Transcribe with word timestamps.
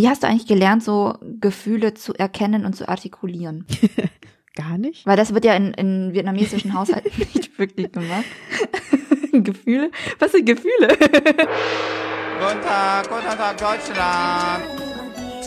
Wie 0.00 0.08
hast 0.08 0.22
du 0.22 0.28
eigentlich 0.28 0.46
gelernt, 0.46 0.82
so 0.82 1.18
Gefühle 1.42 1.92
zu 1.92 2.14
erkennen 2.14 2.64
und 2.64 2.74
zu 2.74 2.88
artikulieren? 2.88 3.66
Gar 4.54 4.78
nicht. 4.78 5.04
Weil 5.04 5.18
das 5.18 5.34
wird 5.34 5.44
ja 5.44 5.52
in, 5.52 5.74
in 5.74 6.14
vietnamesischen 6.14 6.72
Haushalten 6.72 7.10
nicht 7.34 7.58
wirklich 7.58 7.92
gemacht. 7.92 8.24
Gefühle? 9.32 9.90
Was 10.18 10.32
sind 10.32 10.46
Gefühle? 10.46 10.88
Guten 10.88 12.62
Tag, 12.62 13.10
guten 13.10 13.26
Tag, 13.26 13.58
Deutschland. 13.58 14.64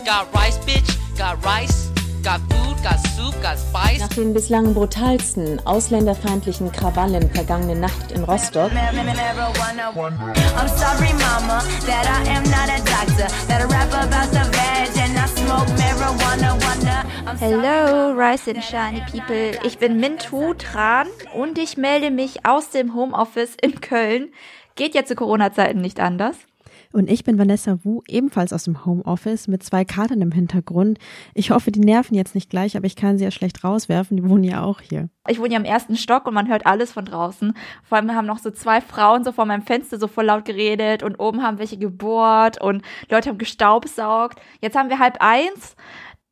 Got 0.04 0.28
rice, 0.32 0.60
bitch. 0.64 0.96
Got 1.18 1.44
rice. 1.44 1.83
Got 2.24 2.40
food, 2.48 2.82
got 2.82 2.98
soup, 3.14 3.34
got 3.42 3.58
spice. 3.58 4.00
Nach 4.00 4.08
den 4.08 4.32
bislang 4.32 4.72
brutalsten 4.72 5.60
ausländerfeindlichen 5.66 6.72
Krawallen 6.72 7.28
vergangene 7.30 7.76
Nacht 7.76 8.12
in 8.12 8.24
Rostock 8.24 8.70
I'm 8.72 8.78
sorry, 10.68 11.12
mama, 11.12 11.62
that 11.84 12.06
I 12.06 12.26
am 12.30 12.44
not 12.44 12.70
a 12.70 12.78
doctor. 12.82 13.28
That 13.46 13.60
I 13.60 13.66
rap 13.66 13.92
about 13.92 14.30
the 14.32 14.42
veg 14.52 14.96
and 14.96 15.18
I 15.18 15.26
smoke 15.26 15.68
marijuana. 15.76 16.54
Wonder. 16.64 17.04
I'm 17.26 17.36
sorry, 17.36 17.52
Hello, 17.52 18.14
Rise 18.14 18.48
and 18.48 18.64
Shiny 18.64 19.02
People. 19.12 19.58
Ich 19.62 19.76
bin 19.76 20.00
Mintu 20.00 20.54
Tran 20.54 21.08
und 21.34 21.58
ich 21.58 21.76
melde 21.76 22.10
mich 22.10 22.46
aus 22.46 22.70
dem 22.70 22.94
Homeoffice 22.94 23.54
in 23.60 23.82
Köln. 23.82 24.32
Geht 24.76 24.94
ja 24.94 25.04
zu 25.04 25.14
Corona-Zeiten 25.14 25.82
nicht 25.82 26.00
anders. 26.00 26.36
Und 26.94 27.10
ich 27.10 27.24
bin 27.24 27.40
Vanessa 27.40 27.78
Wu, 27.82 28.02
ebenfalls 28.06 28.52
aus 28.52 28.62
dem 28.62 28.86
Homeoffice 28.86 29.48
mit 29.48 29.64
zwei 29.64 29.84
Karten 29.84 30.22
im 30.22 30.30
Hintergrund. 30.30 31.00
Ich 31.34 31.50
hoffe, 31.50 31.72
die 31.72 31.80
nerven 31.80 32.14
jetzt 32.14 32.36
nicht 32.36 32.50
gleich, 32.50 32.76
aber 32.76 32.86
ich 32.86 32.94
kann 32.94 33.18
sie 33.18 33.24
ja 33.24 33.32
schlecht 33.32 33.64
rauswerfen. 33.64 34.16
Die 34.16 34.28
wohnen 34.28 34.44
ja 34.44 34.62
auch 34.62 34.80
hier. 34.80 35.08
Ich 35.26 35.40
wohne 35.40 35.54
ja 35.54 35.58
im 35.58 35.64
ersten 35.64 35.96
Stock 35.96 36.24
und 36.28 36.34
man 36.34 36.46
hört 36.46 36.66
alles 36.66 36.92
von 36.92 37.04
draußen. 37.04 37.52
Vor 37.82 37.98
allem 37.98 38.14
haben 38.14 38.28
noch 38.28 38.38
so 38.38 38.52
zwei 38.52 38.80
Frauen 38.80 39.24
so 39.24 39.32
vor 39.32 39.44
meinem 39.44 39.62
Fenster 39.62 39.98
so 39.98 40.06
voll 40.06 40.26
laut 40.26 40.44
geredet 40.44 41.02
und 41.02 41.16
oben 41.16 41.42
haben 41.42 41.58
welche 41.58 41.78
gebohrt 41.78 42.60
und 42.60 42.84
Leute 43.10 43.30
haben 43.30 43.38
gestaubsaugt. 43.38 44.40
Jetzt 44.60 44.76
haben 44.76 44.88
wir 44.88 45.00
halb 45.00 45.16
eins. 45.18 45.74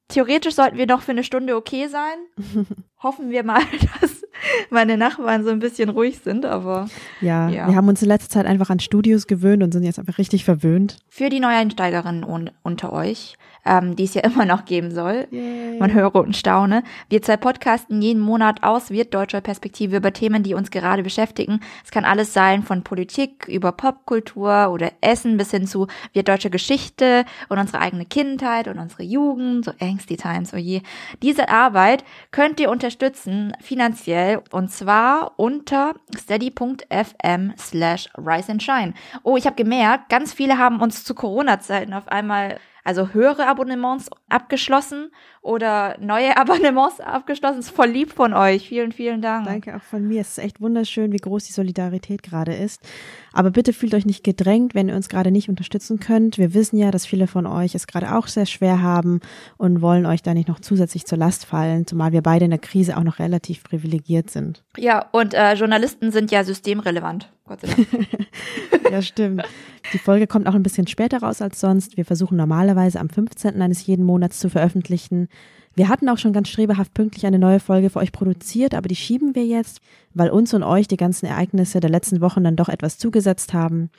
Theoretisch 0.06 0.54
sollten 0.54 0.78
wir 0.78 0.86
noch 0.86 1.02
für 1.02 1.10
eine 1.10 1.24
Stunde 1.24 1.56
okay 1.56 1.88
sein. 1.88 2.66
Hoffen 3.02 3.30
wir 3.30 3.42
mal, 3.42 3.62
dass 4.00 4.21
meine 4.70 4.96
Nachbarn 4.96 5.44
so 5.44 5.50
ein 5.50 5.58
bisschen 5.58 5.88
ruhig 5.88 6.20
sind, 6.24 6.44
aber 6.46 6.88
Ja, 7.20 7.48
Ja. 7.48 7.68
wir 7.68 7.76
haben 7.76 7.88
uns 7.88 8.02
in 8.02 8.08
letzter 8.08 8.28
Zeit 8.30 8.46
einfach 8.46 8.70
an 8.70 8.80
Studios 8.80 9.26
gewöhnt 9.26 9.62
und 9.62 9.72
sind 9.72 9.84
jetzt 9.84 9.98
einfach 9.98 10.18
richtig 10.18 10.44
verwöhnt. 10.44 10.96
für 11.08 11.28
die 11.28 11.40
Neueinsteigerinnen 11.40 12.24
un 12.24 12.50
unter 12.62 12.92
euch, 12.92 13.36
ähm, 13.64 13.94
die 13.96 14.04
es 14.04 14.14
ja 14.14 14.22
immer 14.24 14.44
noch 14.44 14.64
geben 14.64 14.90
soll, 14.90 15.28
man 15.78 15.92
höre 15.92 16.14
und 16.16 16.36
staune. 16.36 16.82
Wir 17.08 17.22
zwei 17.22 17.36
podcasten 17.36 18.02
jeden 18.02 18.20
Monat 18.20 18.62
aus 18.62 18.90
wirtdeutscher 18.90 19.40
Perspektive 19.40 19.96
über 19.98 20.12
Themen, 20.12 20.42
die 20.42 20.54
uns 20.54 20.70
gerade 20.70 21.02
beschäftigen. 21.02 21.60
Es 21.84 21.90
kann 21.90 22.04
alles 22.04 22.32
sein, 22.32 22.62
von 22.64 22.82
Politik 22.82 23.46
über 23.48 23.72
Popkultur 23.72 24.70
oder 24.72 24.90
Essen 25.00 25.36
bis 25.36 25.50
hin 25.52 25.66
zu 25.66 25.86
wirtdeutscher 26.12 26.50
Geschichte 26.50 27.24
und 27.48 27.58
unsere 27.58 27.80
eigene 27.80 28.04
Kindheit 28.04 28.66
und 28.68 28.78
unsere 28.78 29.02
Jugend, 29.04 29.64
so 29.64 29.72
angsty 29.80 30.16
times, 30.16 30.52
oh 30.54 30.56
je. 30.56 30.82
Diese 31.22 31.48
Arbeit 31.48 32.04
könnt 32.32 32.58
ihr 32.58 32.70
unterstützen 32.70 33.52
finanziell 33.60 34.31
und 34.50 34.70
zwar 34.70 35.32
unter 35.36 35.94
steady.fm 36.16 37.52
slash 37.58 38.08
rise 38.16 38.52
and 38.52 38.62
shine. 38.62 38.94
Oh, 39.22 39.36
ich 39.36 39.46
habe 39.46 39.56
gemerkt, 39.56 40.08
ganz 40.08 40.32
viele 40.32 40.58
haben 40.58 40.80
uns 40.80 41.04
zu 41.04 41.14
Corona-Zeiten 41.14 41.94
auf 41.94 42.08
einmal 42.08 42.58
also 42.84 43.08
höhere 43.10 43.46
Abonnements 43.46 44.10
abgeschlossen 44.28 45.10
oder 45.40 45.96
neue 46.00 46.36
Abonnements 46.36 47.00
abgeschlossen. 47.00 47.60
Ist 47.60 47.70
voll 47.70 47.88
lieb 47.88 48.12
von 48.12 48.34
euch. 48.34 48.68
Vielen, 48.68 48.92
vielen 48.92 49.22
Dank. 49.22 49.46
Danke 49.46 49.76
auch 49.76 49.82
von 49.82 50.06
mir. 50.06 50.20
Es 50.20 50.30
ist 50.30 50.38
echt 50.38 50.60
wunderschön, 50.60 51.12
wie 51.12 51.18
groß 51.18 51.44
die 51.44 51.52
Solidarität 51.52 52.22
gerade 52.22 52.54
ist. 52.54 52.80
Aber 53.32 53.50
bitte 53.50 53.72
fühlt 53.72 53.94
euch 53.94 54.06
nicht 54.06 54.24
gedrängt, 54.24 54.74
wenn 54.74 54.88
ihr 54.88 54.96
uns 54.96 55.08
gerade 55.08 55.30
nicht 55.30 55.48
unterstützen 55.48 56.00
könnt. 56.00 56.38
Wir 56.38 56.54
wissen 56.54 56.76
ja, 56.76 56.90
dass 56.90 57.06
viele 57.06 57.26
von 57.26 57.46
euch 57.46 57.74
es 57.74 57.86
gerade 57.86 58.14
auch 58.14 58.26
sehr 58.26 58.46
schwer 58.46 58.82
haben 58.82 59.20
und 59.56 59.80
wollen 59.80 60.06
euch 60.06 60.22
da 60.22 60.34
nicht 60.34 60.48
noch 60.48 60.60
zusätzlich 60.60 61.06
zur 61.06 61.18
Last 61.18 61.46
fallen, 61.46 61.86
zumal 61.86 62.12
wir 62.12 62.22
beide 62.22 62.44
in 62.44 62.50
der 62.50 62.60
Krise 62.60 62.96
auch 62.96 63.04
noch 63.04 63.18
relativ 63.18 63.62
privilegiert 63.64 64.30
sind. 64.30 64.62
Ja, 64.76 65.06
und 65.12 65.34
äh, 65.34 65.54
Journalisten 65.54 66.10
sind 66.10 66.30
ja 66.30 66.44
systemrelevant. 66.44 67.30
Gott 67.46 67.60
sei 67.60 67.68
Dank. 67.68 67.88
Ja, 68.90 69.00
stimmt. 69.00 69.42
Die 69.94 69.98
Folge 69.98 70.26
kommt 70.26 70.46
auch 70.46 70.54
ein 70.54 70.62
bisschen 70.62 70.86
später 70.86 71.20
raus 71.22 71.40
als 71.40 71.58
sonst. 71.60 71.96
Wir 71.96 72.04
versuchen 72.04 72.36
normalerweise 72.36 72.71
am 72.76 73.08
15. 73.08 73.60
eines 73.60 73.86
jeden 73.86 74.04
Monats 74.04 74.38
zu 74.38 74.50
veröffentlichen. 74.50 75.28
Wir 75.74 75.88
hatten 75.88 76.08
auch 76.08 76.18
schon 76.18 76.34
ganz 76.34 76.48
strebehaft 76.48 76.92
pünktlich 76.92 77.24
eine 77.24 77.38
neue 77.38 77.60
Folge 77.60 77.88
für 77.88 77.98
euch 77.98 78.12
produziert, 78.12 78.74
aber 78.74 78.88
die 78.88 78.96
schieben 78.96 79.34
wir 79.34 79.46
jetzt, 79.46 79.80
weil 80.12 80.28
uns 80.28 80.52
und 80.52 80.62
euch 80.62 80.86
die 80.86 80.98
ganzen 80.98 81.26
Ereignisse 81.26 81.80
der 81.80 81.88
letzten 81.88 82.20
Wochen 82.20 82.44
dann 82.44 82.56
doch 82.56 82.68
etwas 82.68 82.98
zugesetzt 82.98 83.54
haben. 83.54 83.90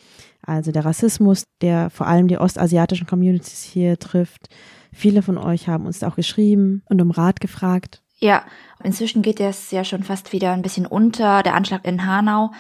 Also 0.46 0.72
der 0.72 0.86
Rassismus, 0.86 1.44
der 1.62 1.90
vor 1.90 2.08
allem 2.08 2.28
die 2.28 2.38
ostasiatischen 2.38 3.08
Communities 3.08 3.64
hier 3.64 3.98
trifft. 3.98 4.50
Viele 4.92 5.24
von 5.24 5.38
euch 5.38 5.68
haben 5.68 5.88
uns 5.88 6.04
auch 6.04 6.16
geschrieben 6.16 6.84
und 6.90 7.02
um 7.02 7.10
Rat 7.10 7.40
gefragt. 7.40 8.04
Ja, 8.20 8.44
inzwischen 8.84 9.22
geht 9.24 9.40
es 9.40 9.72
ja 9.72 9.84
schon 9.84 10.04
fast 10.04 10.32
wieder 10.32 10.52
ein 10.54 10.62
bisschen 10.62 10.86
unter. 10.86 11.42
Der 11.42 11.56
Anschlag 11.56 11.86
in 11.86 12.06
Hanau, 12.06 12.52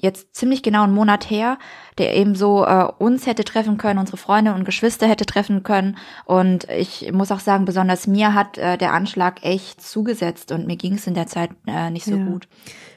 jetzt 0.00 0.34
ziemlich 0.34 0.62
genau 0.62 0.84
einen 0.84 0.94
Monat 0.94 1.30
her, 1.30 1.58
der 1.98 2.14
eben 2.16 2.34
so 2.34 2.64
äh, 2.64 2.88
uns 2.98 3.26
hätte 3.26 3.44
treffen 3.44 3.78
können, 3.78 3.98
unsere 3.98 4.16
Freunde 4.16 4.54
und 4.54 4.64
Geschwister 4.64 5.06
hätte 5.06 5.26
treffen 5.26 5.62
können. 5.62 5.96
Und 6.24 6.68
ich 6.70 7.10
muss 7.12 7.32
auch 7.32 7.40
sagen, 7.40 7.64
besonders 7.64 8.06
mir 8.06 8.34
hat 8.34 8.58
äh, 8.58 8.76
der 8.76 8.92
Anschlag 8.92 9.44
echt 9.44 9.82
zugesetzt 9.82 10.52
und 10.52 10.66
mir 10.66 10.76
ging 10.76 10.94
es 10.94 11.06
in 11.06 11.14
der 11.14 11.26
Zeit 11.26 11.50
äh, 11.66 11.90
nicht 11.90 12.04
so 12.04 12.16
Ja. 12.16 12.24
gut. 12.24 12.48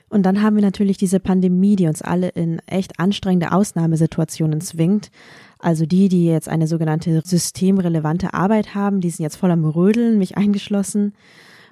Und 0.10 0.24
dann 0.24 0.42
haben 0.42 0.56
wir 0.56 0.64
natürlich 0.64 0.98
diese 0.98 1.20
Pandemie, 1.20 1.76
die 1.76 1.88
uns 1.88 2.02
alle 2.02 2.30
in 2.30 2.60
echt 2.66 3.00
anstrengende 3.00 3.52
Ausnahmesituationen 3.52 4.60
zwingt. 4.60 5.12
Also 5.60 5.86
die, 5.86 6.10
die 6.10 6.26
jetzt 6.26 6.50
eine 6.50 6.68
sogenannte 6.68 7.22
systemrelevante 7.24 8.34
Arbeit 8.34 8.74
haben, 8.74 9.02
die 9.02 9.10
sind 9.10 9.24
jetzt 9.24 9.36
voll 9.36 9.52
am 9.52 9.66
Rödeln, 9.66 10.18
mich 10.18 10.36
eingeschlossen. 10.36 11.14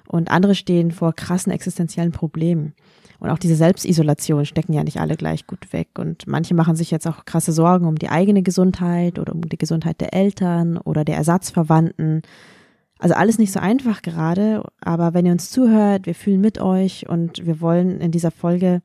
Und 0.06 0.30
andere 0.30 0.54
stehen 0.54 0.92
vor 0.92 1.12
krassen 1.14 1.52
existenziellen 1.52 2.12
Problemen. 2.12 2.74
Und 3.20 3.30
auch 3.30 3.38
diese 3.38 3.56
Selbstisolation 3.56 4.44
stecken 4.44 4.72
ja 4.72 4.84
nicht 4.84 5.00
alle 5.00 5.16
gleich 5.16 5.46
gut 5.46 5.72
weg. 5.72 5.88
Und 5.98 6.26
manche 6.26 6.54
machen 6.54 6.76
sich 6.76 6.90
jetzt 6.90 7.06
auch 7.06 7.24
krasse 7.24 7.52
Sorgen 7.52 7.86
um 7.86 7.96
die 7.96 8.10
eigene 8.10 8.42
Gesundheit 8.42 9.18
oder 9.18 9.34
um 9.34 9.42
die 9.42 9.58
Gesundheit 9.58 10.00
der 10.00 10.14
Eltern 10.14 10.78
oder 10.78 11.04
der 11.04 11.16
Ersatzverwandten. 11.16 12.22
Also 13.00 13.14
alles 13.14 13.38
nicht 13.38 13.52
so 13.52 13.60
einfach 13.60 14.02
gerade, 14.02 14.64
aber 14.80 15.14
wenn 15.14 15.26
ihr 15.26 15.32
uns 15.32 15.50
zuhört, 15.50 16.06
wir 16.06 16.14
fühlen 16.14 16.40
mit 16.40 16.60
euch 16.60 17.08
und 17.08 17.44
wir 17.46 17.60
wollen 17.60 18.00
in 18.00 18.10
dieser 18.10 18.32
Folge 18.32 18.82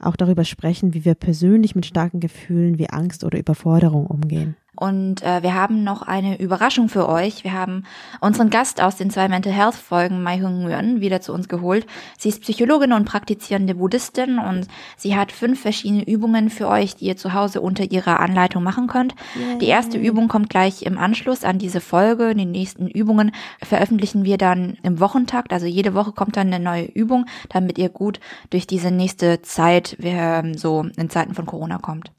auch 0.00 0.16
darüber 0.16 0.44
sprechen, 0.44 0.94
wie 0.94 1.04
wir 1.04 1.14
persönlich 1.14 1.74
mit 1.74 1.86
starken 1.86 2.20
Gefühlen 2.20 2.78
wie 2.78 2.88
Angst 2.88 3.24
oder 3.24 3.38
Überforderung 3.38 4.06
umgehen. 4.06 4.56
Und 4.78 5.24
äh, 5.24 5.42
wir 5.42 5.54
haben 5.54 5.82
noch 5.82 6.02
eine 6.02 6.38
Überraschung 6.38 6.88
für 6.88 7.08
euch. 7.08 7.42
Wir 7.42 7.52
haben 7.52 7.82
unseren 8.20 8.48
Gast 8.48 8.80
aus 8.80 8.94
den 8.94 9.10
zwei 9.10 9.28
Mental 9.28 9.52
Health 9.52 9.74
Folgen, 9.74 10.22
Mai 10.22 10.40
Hung 10.40 10.62
Nguyen, 10.62 11.00
wieder 11.00 11.20
zu 11.20 11.32
uns 11.32 11.48
geholt. 11.48 11.84
Sie 12.16 12.28
ist 12.28 12.42
Psychologin 12.42 12.92
und 12.92 13.04
praktizierende 13.04 13.74
Buddhistin 13.74 14.38
und 14.38 14.68
sie 14.96 15.16
hat 15.16 15.32
fünf 15.32 15.60
verschiedene 15.62 16.06
Übungen 16.06 16.48
für 16.48 16.68
euch, 16.68 16.94
die 16.94 17.06
ihr 17.06 17.16
zu 17.16 17.34
Hause 17.34 17.60
unter 17.60 17.90
ihrer 17.90 18.20
Anleitung 18.20 18.62
machen 18.62 18.86
könnt. 18.86 19.16
Die 19.60 19.66
erste 19.66 19.98
Übung 19.98 20.28
kommt 20.28 20.48
gleich 20.48 20.82
im 20.82 20.96
Anschluss 20.96 21.42
an 21.42 21.58
diese 21.58 21.80
Folge. 21.80 22.36
Die 22.36 22.46
nächsten 22.46 22.86
Übungen 22.86 23.32
veröffentlichen 23.60 24.24
wir 24.24 24.38
dann 24.38 24.78
im 24.84 25.00
Wochentakt. 25.00 25.52
Also 25.52 25.66
jede 25.66 25.94
Woche 25.94 26.12
kommt 26.12 26.36
dann 26.36 26.54
eine 26.54 26.62
neue 26.62 26.84
Übung, 26.84 27.26
damit 27.48 27.78
ihr 27.78 27.88
gut 27.88 28.20
durch 28.50 28.68
diese 28.68 28.92
nächste 28.92 29.42
Zeit, 29.42 29.96
ähm, 30.02 30.56
so 30.56 30.86
in 30.96 31.10
Zeiten 31.10 31.34
von 31.34 31.46
Corona 31.46 31.78
kommt. 31.78 32.12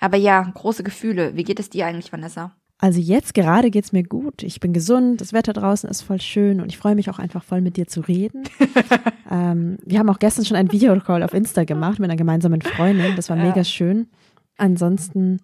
Aber 0.00 0.16
ja, 0.16 0.42
große 0.42 0.82
Gefühle. 0.82 1.36
Wie 1.36 1.44
geht 1.44 1.60
es 1.60 1.70
dir 1.70 1.86
eigentlich, 1.86 2.12
Vanessa? 2.12 2.54
Also 2.78 3.00
jetzt 3.00 3.34
gerade 3.34 3.70
geht's 3.70 3.92
mir 3.92 4.02
gut. 4.02 4.42
Ich 4.42 4.60
bin 4.60 4.72
gesund, 4.72 5.20
das 5.20 5.32
Wetter 5.32 5.52
draußen 5.52 5.88
ist 5.88 6.02
voll 6.02 6.20
schön 6.20 6.60
und 6.60 6.68
ich 6.68 6.76
freue 6.76 6.94
mich 6.94 7.08
auch 7.08 7.18
einfach 7.18 7.42
voll 7.42 7.60
mit 7.60 7.76
dir 7.76 7.86
zu 7.86 8.00
reden. 8.00 8.44
ähm, 9.30 9.78
wir 9.84 9.98
haben 9.98 10.10
auch 10.10 10.18
gestern 10.18 10.44
schon 10.44 10.56
einen 10.56 10.72
Videocall 10.72 11.22
auf 11.22 11.34
Insta 11.34 11.64
gemacht 11.64 11.98
mit 11.98 12.10
einer 12.10 12.18
gemeinsamen 12.18 12.62
Freundin. 12.62 13.16
Das 13.16 13.30
war 13.30 13.36
mega 13.36 13.64
schön. 13.64 14.08
Ansonsten 14.56 15.40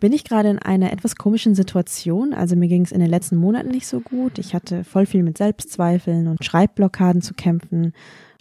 bin 0.00 0.12
ich 0.12 0.24
gerade 0.24 0.48
in 0.48 0.58
einer 0.58 0.92
etwas 0.92 1.16
komischen 1.16 1.54
Situation. 1.54 2.32
Also 2.32 2.56
mir 2.56 2.68
ging 2.68 2.84
es 2.84 2.92
in 2.92 3.00
den 3.00 3.10
letzten 3.10 3.36
Monaten 3.36 3.68
nicht 3.68 3.86
so 3.86 4.00
gut. 4.00 4.38
Ich 4.38 4.54
hatte 4.54 4.84
voll 4.84 5.06
viel 5.06 5.22
mit 5.22 5.36
Selbstzweifeln 5.38 6.28
und 6.28 6.44
Schreibblockaden 6.44 7.22
zu 7.22 7.34
kämpfen. 7.34 7.92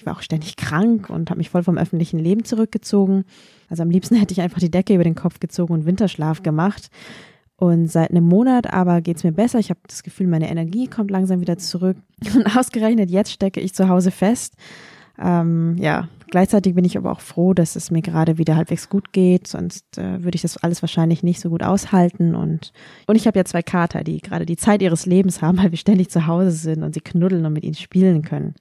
War 0.08 0.16
auch 0.16 0.22
ständig 0.22 0.56
krank 0.56 1.10
und 1.10 1.30
habe 1.30 1.38
mich 1.38 1.50
voll 1.50 1.64
vom 1.64 1.78
öffentlichen 1.78 2.18
Leben 2.18 2.46
zurückgezogen. 2.46 3.26
Also 3.70 3.84
am 3.84 3.90
liebsten 3.90 4.16
hätte 4.16 4.32
ich 4.32 4.40
einfach 4.40 4.60
die 4.60 4.72
Decke 4.72 4.94
über 4.94 5.04
den 5.04 5.16
Kopf 5.16 5.42
gezogen 5.42 5.74
und 5.74 5.86
Winterschlaf 5.86 6.44
gemacht. 6.44 6.90
Und 7.58 7.92
seit 7.92 8.12
einem 8.12 8.24
Monat 8.24 8.72
aber 8.72 9.02
geht's 9.02 9.26
mir 9.26 9.34
besser. 9.34 9.60
Ich 9.60 9.70
habe 9.70 9.82
das 9.86 10.04
Gefühl, 10.04 10.28
meine 10.28 10.50
Energie 10.50 10.88
kommt 10.88 11.12
langsam 11.12 11.42
wieder 11.42 11.58
zurück. 11.58 11.98
Und 12.36 12.56
ausgerechnet 12.56 13.10
jetzt 13.10 13.32
stecke 13.32 13.60
ich 13.60 13.74
zu 13.74 13.90
Hause 13.90 14.12
fest. 14.12 14.54
Ähm, 15.20 15.76
ja, 15.80 16.08
gleichzeitig 16.30 16.76
bin 16.76 16.86
ich 16.86 16.98
aber 16.98 17.12
auch 17.12 17.20
froh, 17.20 17.54
dass 17.54 17.76
es 17.76 17.90
mir 17.90 18.04
gerade 18.04 18.38
wieder 18.38 18.56
halbwegs 18.56 18.88
gut 18.88 19.12
geht. 19.12 19.48
Sonst 19.48 19.98
äh, 19.98 20.24
würde 20.24 20.36
ich 20.36 20.44
das 20.44 20.58
alles 20.58 20.82
wahrscheinlich 20.84 21.24
nicht 21.24 21.42
so 21.42 21.50
gut 21.50 21.64
aushalten. 21.64 22.36
Und, 22.36 22.72
und 23.08 23.16
ich 23.18 23.28
habe 23.28 23.40
ja 23.40 23.44
zwei 23.44 23.64
Kater, 23.64 24.04
die 24.04 24.22
gerade 24.22 24.46
die 24.46 24.58
Zeit 24.58 24.82
ihres 24.82 25.06
Lebens 25.06 25.42
haben, 25.42 25.58
weil 25.58 25.72
wir 25.72 25.78
ständig 25.78 26.10
zu 26.12 26.28
Hause 26.28 26.52
sind 26.52 26.84
und 26.84 26.94
sie 26.94 27.02
knuddeln 27.02 27.46
und 27.46 27.54
mit 27.54 27.64
ihnen 27.64 27.74
spielen 27.74 28.22
können. 28.22 28.54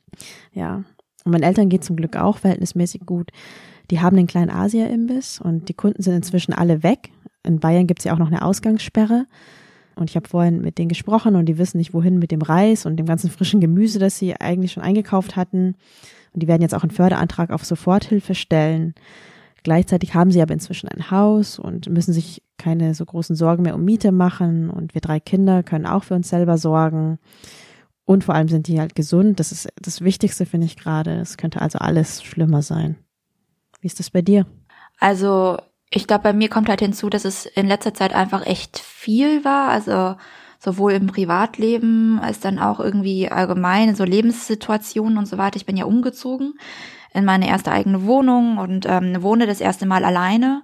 Ja. 0.52 0.84
Und 1.26 1.32
meinen 1.32 1.42
Eltern 1.42 1.68
geht 1.68 1.82
zum 1.82 1.96
Glück 1.96 2.16
auch 2.16 2.38
verhältnismäßig 2.38 3.00
gut. 3.04 3.32
Die 3.90 4.00
haben 4.00 4.16
den 4.16 4.28
kleinen 4.28 4.50
Asia-Imbiss 4.50 5.40
und 5.40 5.68
die 5.68 5.74
Kunden 5.74 6.00
sind 6.00 6.14
inzwischen 6.14 6.54
alle 6.54 6.84
weg. 6.84 7.10
In 7.42 7.58
Bayern 7.58 7.88
gibt's 7.88 8.04
ja 8.04 8.14
auch 8.14 8.18
noch 8.18 8.28
eine 8.28 8.42
Ausgangssperre. 8.42 9.26
Und 9.96 10.08
ich 10.08 10.14
habe 10.14 10.28
vorhin 10.28 10.60
mit 10.60 10.78
denen 10.78 10.88
gesprochen 10.88 11.34
und 11.34 11.46
die 11.46 11.58
wissen 11.58 11.78
nicht, 11.78 11.92
wohin 11.92 12.20
mit 12.20 12.30
dem 12.30 12.42
Reis 12.42 12.86
und 12.86 12.96
dem 12.96 13.06
ganzen 13.06 13.28
frischen 13.28 13.60
Gemüse, 13.60 13.98
das 13.98 14.18
sie 14.18 14.40
eigentlich 14.40 14.70
schon 14.72 14.84
eingekauft 14.84 15.34
hatten. 15.34 15.74
Und 16.32 16.42
die 16.42 16.46
werden 16.46 16.62
jetzt 16.62 16.74
auch 16.74 16.84
einen 16.84 16.92
Förderantrag 16.92 17.50
auf 17.50 17.64
Soforthilfe 17.64 18.36
stellen. 18.36 18.94
Gleichzeitig 19.64 20.14
haben 20.14 20.30
sie 20.30 20.42
aber 20.42 20.54
inzwischen 20.54 20.88
ein 20.88 21.10
Haus 21.10 21.58
und 21.58 21.88
müssen 21.88 22.12
sich 22.12 22.40
keine 22.56 22.94
so 22.94 23.04
großen 23.04 23.34
Sorgen 23.34 23.64
mehr 23.64 23.74
um 23.74 23.84
Miete 23.84 24.12
machen. 24.12 24.70
Und 24.70 24.94
wir 24.94 25.00
drei 25.00 25.18
Kinder 25.18 25.64
können 25.64 25.86
auch 25.86 26.04
für 26.04 26.14
uns 26.14 26.28
selber 26.28 26.56
sorgen. 26.56 27.18
Und 28.06 28.24
vor 28.24 28.34
allem 28.34 28.48
sind 28.48 28.68
die 28.68 28.80
halt 28.80 28.94
gesund. 28.94 29.40
Das 29.40 29.52
ist 29.52 29.68
das 29.82 30.00
Wichtigste, 30.00 30.46
finde 30.46 30.66
ich 30.66 30.76
gerade. 30.76 31.16
Es 31.16 31.36
könnte 31.36 31.60
also 31.60 31.78
alles 31.78 32.22
schlimmer 32.22 32.62
sein. 32.62 32.96
Wie 33.80 33.88
ist 33.88 33.98
das 33.98 34.10
bei 34.10 34.22
dir? 34.22 34.46
Also 34.98 35.58
ich 35.90 36.06
glaube, 36.06 36.22
bei 36.22 36.32
mir 36.32 36.48
kommt 36.48 36.68
halt 36.68 36.80
hinzu, 36.80 37.10
dass 37.10 37.24
es 37.24 37.46
in 37.46 37.66
letzter 37.66 37.94
Zeit 37.94 38.14
einfach 38.14 38.46
echt 38.46 38.78
viel 38.78 39.44
war. 39.44 39.68
Also 39.68 40.16
sowohl 40.58 40.92
im 40.92 41.08
Privatleben 41.08 42.18
als 42.20 42.40
dann 42.40 42.58
auch 42.58 42.80
irgendwie 42.80 43.28
allgemein 43.28 43.94
so 43.94 44.04
Lebenssituationen 44.04 45.18
und 45.18 45.26
so 45.26 45.36
weiter. 45.36 45.56
Ich 45.56 45.66
bin 45.66 45.76
ja 45.76 45.84
umgezogen 45.84 46.54
in 47.12 47.24
meine 47.24 47.48
erste 47.48 47.72
eigene 47.72 48.04
Wohnung 48.04 48.58
und 48.58 48.86
ähm, 48.88 49.22
wohne 49.22 49.46
das 49.46 49.60
erste 49.60 49.84
Mal 49.86 50.04
alleine. 50.04 50.62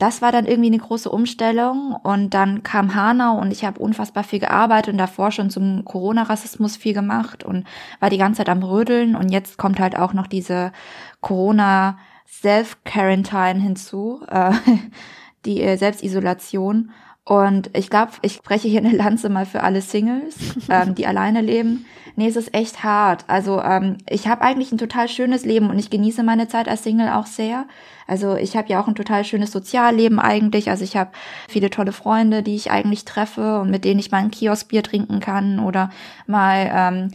Das 0.00 0.20
war 0.20 0.32
dann 0.32 0.46
irgendwie 0.46 0.70
eine 0.70 0.78
große 0.78 1.08
Umstellung 1.08 1.94
und 2.02 2.34
dann 2.34 2.64
kam 2.64 2.96
Hanau 2.96 3.38
und 3.38 3.52
ich 3.52 3.64
habe 3.64 3.78
unfassbar 3.78 4.24
viel 4.24 4.40
gearbeitet 4.40 4.92
und 4.92 4.98
davor 4.98 5.30
schon 5.30 5.50
zum 5.50 5.84
Corona-Rassismus 5.84 6.76
viel 6.76 6.94
gemacht 6.94 7.44
und 7.44 7.64
war 8.00 8.10
die 8.10 8.18
ganze 8.18 8.38
Zeit 8.38 8.48
am 8.48 8.64
Rödeln 8.64 9.14
und 9.14 9.28
jetzt 9.28 9.58
kommt 9.58 9.78
halt 9.78 9.96
auch 9.96 10.12
noch 10.12 10.26
diese 10.26 10.72
Corona- 11.20 11.96
Self-Quarantine 12.30 13.60
hinzu, 13.60 14.22
äh, 14.28 14.52
die 15.44 15.62
äh, 15.62 15.76
Selbstisolation. 15.76 16.90
Und 17.24 17.70
ich 17.76 17.90
glaube, 17.90 18.12
ich 18.22 18.34
spreche 18.34 18.66
hier 18.66 18.80
eine 18.80 18.96
Lanze 18.96 19.28
mal 19.28 19.46
für 19.46 19.62
alle 19.62 19.82
Singles, 19.82 20.36
ähm, 20.68 20.94
die 20.94 21.06
alleine 21.06 21.40
leben. 21.42 21.86
Nee, 22.16 22.26
es 22.26 22.36
ist 22.36 22.54
echt 22.54 22.82
hart. 22.82 23.24
Also 23.28 23.60
ähm, 23.62 23.98
ich 24.08 24.26
habe 24.26 24.42
eigentlich 24.42 24.72
ein 24.72 24.78
total 24.78 25.08
schönes 25.08 25.44
Leben 25.44 25.70
und 25.70 25.78
ich 25.78 25.90
genieße 25.90 26.22
meine 26.22 26.48
Zeit 26.48 26.68
als 26.68 26.82
Single 26.82 27.10
auch 27.10 27.26
sehr. 27.26 27.66
Also 28.06 28.36
ich 28.36 28.56
habe 28.56 28.68
ja 28.68 28.82
auch 28.82 28.88
ein 28.88 28.96
total 28.96 29.24
schönes 29.24 29.52
Sozialleben 29.52 30.18
eigentlich. 30.18 30.70
Also 30.70 30.82
ich 30.82 30.96
habe 30.96 31.12
viele 31.48 31.70
tolle 31.70 31.92
Freunde, 31.92 32.42
die 32.42 32.56
ich 32.56 32.70
eigentlich 32.70 33.04
treffe 33.04 33.60
und 33.60 33.70
mit 33.70 33.84
denen 33.84 34.00
ich 34.00 34.10
mal 34.10 34.18
ein 34.18 34.32
Kioskbier 34.32 34.82
trinken 34.82 35.20
kann 35.20 35.60
oder 35.60 35.90
mal 36.26 36.70
ähm, 36.74 37.10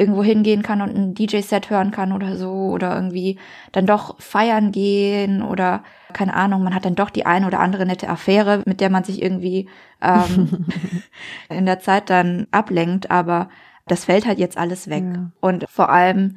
irgendwo 0.00 0.24
hingehen 0.24 0.62
kann 0.62 0.80
und 0.80 0.96
ein 0.96 1.14
DJ-Set 1.14 1.70
hören 1.70 1.90
kann 1.90 2.12
oder 2.12 2.36
so 2.36 2.50
oder 2.50 2.94
irgendwie 2.96 3.38
dann 3.72 3.86
doch 3.86 4.20
feiern 4.20 4.72
gehen 4.72 5.42
oder 5.42 5.84
keine 6.12 6.34
Ahnung, 6.34 6.64
man 6.64 6.74
hat 6.74 6.84
dann 6.84 6.94
doch 6.96 7.10
die 7.10 7.26
eine 7.26 7.46
oder 7.46 7.60
andere 7.60 7.86
nette 7.86 8.08
Affäre, 8.08 8.62
mit 8.66 8.80
der 8.80 8.90
man 8.90 9.04
sich 9.04 9.22
irgendwie 9.22 9.68
ähm, 10.00 10.66
in 11.48 11.66
der 11.66 11.78
Zeit 11.78 12.10
dann 12.10 12.48
ablenkt, 12.50 13.10
aber 13.10 13.48
das 13.86 14.06
fällt 14.06 14.26
halt 14.26 14.38
jetzt 14.38 14.56
alles 14.56 14.88
weg. 14.88 15.04
Ja. 15.04 15.30
Und 15.40 15.66
vor 15.68 15.90
allem 15.90 16.36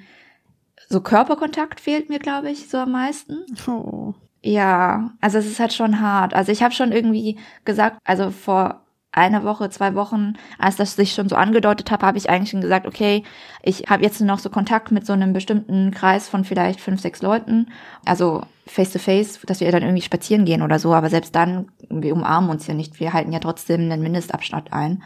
so 0.89 1.01
Körperkontakt 1.01 1.79
fehlt 1.79 2.09
mir, 2.09 2.19
glaube 2.19 2.51
ich, 2.51 2.69
so 2.69 2.77
am 2.79 2.91
meisten. 2.91 3.45
Oh. 3.67 4.13
Ja, 4.41 5.11
also 5.21 5.37
es 5.37 5.47
ist 5.47 5.59
halt 5.59 5.73
schon 5.73 6.01
hart. 6.01 6.33
Also 6.33 6.51
ich 6.51 6.61
habe 6.61 6.73
schon 6.73 6.91
irgendwie 6.91 7.39
gesagt, 7.63 7.97
also 8.03 8.29
vor 8.29 8.82
eine 9.13 9.43
Woche, 9.43 9.69
zwei 9.69 9.93
Wochen, 9.95 10.33
als 10.57 10.75
das 10.75 10.95
sich 10.95 11.13
schon 11.13 11.29
so 11.29 11.35
angedeutet 11.35 11.91
habe, 11.91 12.05
habe 12.05 12.17
ich 12.17 12.29
eigentlich 12.29 12.49
schon 12.49 12.61
gesagt, 12.61 12.87
okay, 12.87 13.23
ich 13.61 13.83
habe 13.87 14.03
jetzt 14.03 14.19
noch 14.19 14.39
so 14.39 14.49
Kontakt 14.49 14.91
mit 14.91 15.05
so 15.05 15.13
einem 15.13 15.33
bestimmten 15.33 15.91
Kreis 15.91 16.27
von 16.27 16.43
vielleicht 16.43 16.81
fünf, 16.81 16.99
sechs 16.99 17.21
Leuten. 17.21 17.67
Also 18.05 18.41
face 18.65 18.91
to 18.91 18.99
face, 18.99 19.39
dass 19.45 19.59
wir 19.59 19.71
dann 19.71 19.83
irgendwie 19.83 20.01
spazieren 20.01 20.45
gehen 20.45 20.63
oder 20.63 20.79
so. 20.79 20.93
Aber 20.93 21.09
selbst 21.09 21.35
dann, 21.35 21.67
wir 21.89 22.13
umarmen 22.13 22.49
uns 22.49 22.65
ja 22.65 22.73
nicht. 22.73 22.99
Wir 22.99 23.13
halten 23.13 23.31
ja 23.31 23.39
trotzdem 23.39 23.81
einen 23.81 24.01
Mindestabstand 24.01 24.73
ein. 24.73 25.03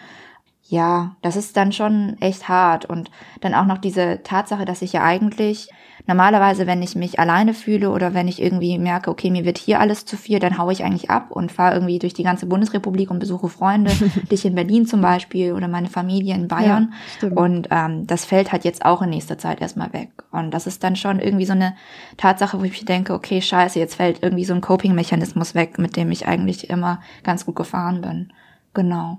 Ja, 0.67 1.15
das 1.21 1.35
ist 1.35 1.55
dann 1.55 1.71
schon 1.71 2.17
echt 2.19 2.49
hart. 2.49 2.85
Und 2.85 3.09
dann 3.41 3.53
auch 3.53 3.65
noch 3.65 3.77
diese 3.77 4.21
Tatsache, 4.23 4.65
dass 4.65 4.81
ich 4.81 4.93
ja 4.93 5.03
eigentlich 5.03 5.69
Normalerweise, 6.07 6.67
wenn 6.67 6.81
ich 6.81 6.95
mich 6.95 7.19
alleine 7.19 7.53
fühle 7.53 7.91
oder 7.91 8.13
wenn 8.13 8.29
ich 8.29 8.41
irgendwie 8.41 8.79
merke, 8.79 9.11
okay, 9.11 9.29
mir 9.29 9.43
wird 9.43 9.57
hier 9.57 9.81
alles 9.81 10.05
zu 10.05 10.15
viel, 10.15 10.39
dann 10.39 10.57
haue 10.57 10.71
ich 10.71 10.85
eigentlich 10.85 11.09
ab 11.09 11.31
und 11.31 11.51
fahre 11.51 11.75
irgendwie 11.75 11.99
durch 11.99 12.13
die 12.13 12.23
ganze 12.23 12.45
Bundesrepublik 12.45 13.11
und 13.11 13.19
besuche 13.19 13.49
Freunde, 13.49 13.91
dich 14.31 14.45
in 14.45 14.55
Berlin 14.55 14.87
zum 14.87 15.01
Beispiel 15.01 15.51
oder 15.51 15.67
meine 15.67 15.89
Familie 15.89 16.33
in 16.33 16.47
Bayern. 16.47 16.93
Ja, 17.21 17.27
und 17.29 17.67
ähm, 17.71 18.07
das 18.07 18.23
fällt 18.23 18.53
halt 18.53 18.63
jetzt 18.63 18.85
auch 18.85 19.01
in 19.01 19.09
nächster 19.09 19.37
Zeit 19.37 19.59
erstmal 19.59 19.91
weg. 19.91 20.11
Und 20.31 20.51
das 20.51 20.65
ist 20.65 20.81
dann 20.81 20.95
schon 20.95 21.19
irgendwie 21.19 21.45
so 21.45 21.53
eine 21.53 21.75
Tatsache, 22.15 22.57
wo 22.57 22.63
ich 22.63 22.85
denke, 22.85 23.13
okay, 23.13 23.41
scheiße, 23.41 23.77
jetzt 23.77 23.95
fällt 23.95 24.23
irgendwie 24.23 24.45
so 24.45 24.53
ein 24.53 24.61
Coping-Mechanismus 24.61 25.55
weg, 25.55 25.77
mit 25.77 25.97
dem 25.97 26.09
ich 26.11 26.25
eigentlich 26.25 26.69
immer 26.69 27.01
ganz 27.23 27.45
gut 27.45 27.57
gefahren 27.57 27.99
bin. 27.99 28.31
Genau. 28.73 29.17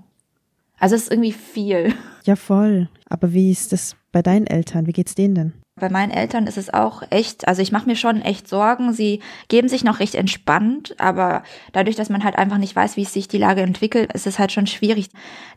Also 0.79 0.95
es 0.95 1.03
ist 1.03 1.11
irgendwie 1.11 1.33
viel. 1.33 1.93
Ja, 2.25 2.35
voll. 2.35 2.89
Aber 3.09 3.33
wie 3.33 3.49
ist 3.49 3.71
das 3.71 3.95
bei 4.11 4.21
deinen 4.21 4.45
Eltern? 4.45 4.85
Wie 4.85 4.91
geht's 4.91 5.15
denen 5.15 5.35
denn? 5.35 5.53
Bei 5.79 5.89
meinen 5.89 6.11
Eltern 6.11 6.45
ist 6.45 6.57
es 6.57 6.71
auch 6.71 7.01
echt, 7.09 7.47
also 7.47 7.61
ich 7.61 7.71
mache 7.71 7.87
mir 7.87 7.95
schon 7.95 8.21
echt 8.21 8.47
Sorgen. 8.47 8.93
Sie 8.93 9.21
geben 9.47 9.67
sich 9.69 9.83
noch 9.83 9.99
recht 9.99 10.13
entspannt, 10.13 10.95
aber 10.99 11.43
dadurch, 11.71 11.95
dass 11.95 12.09
man 12.09 12.23
halt 12.23 12.37
einfach 12.37 12.57
nicht 12.57 12.75
weiß, 12.75 12.97
wie 12.97 13.05
sich 13.05 13.27
die 13.27 13.37
Lage 13.37 13.61
entwickelt, 13.61 14.13
ist 14.13 14.27
es 14.27 14.37
halt 14.37 14.51
schon 14.51 14.67
schwierig. 14.67 15.09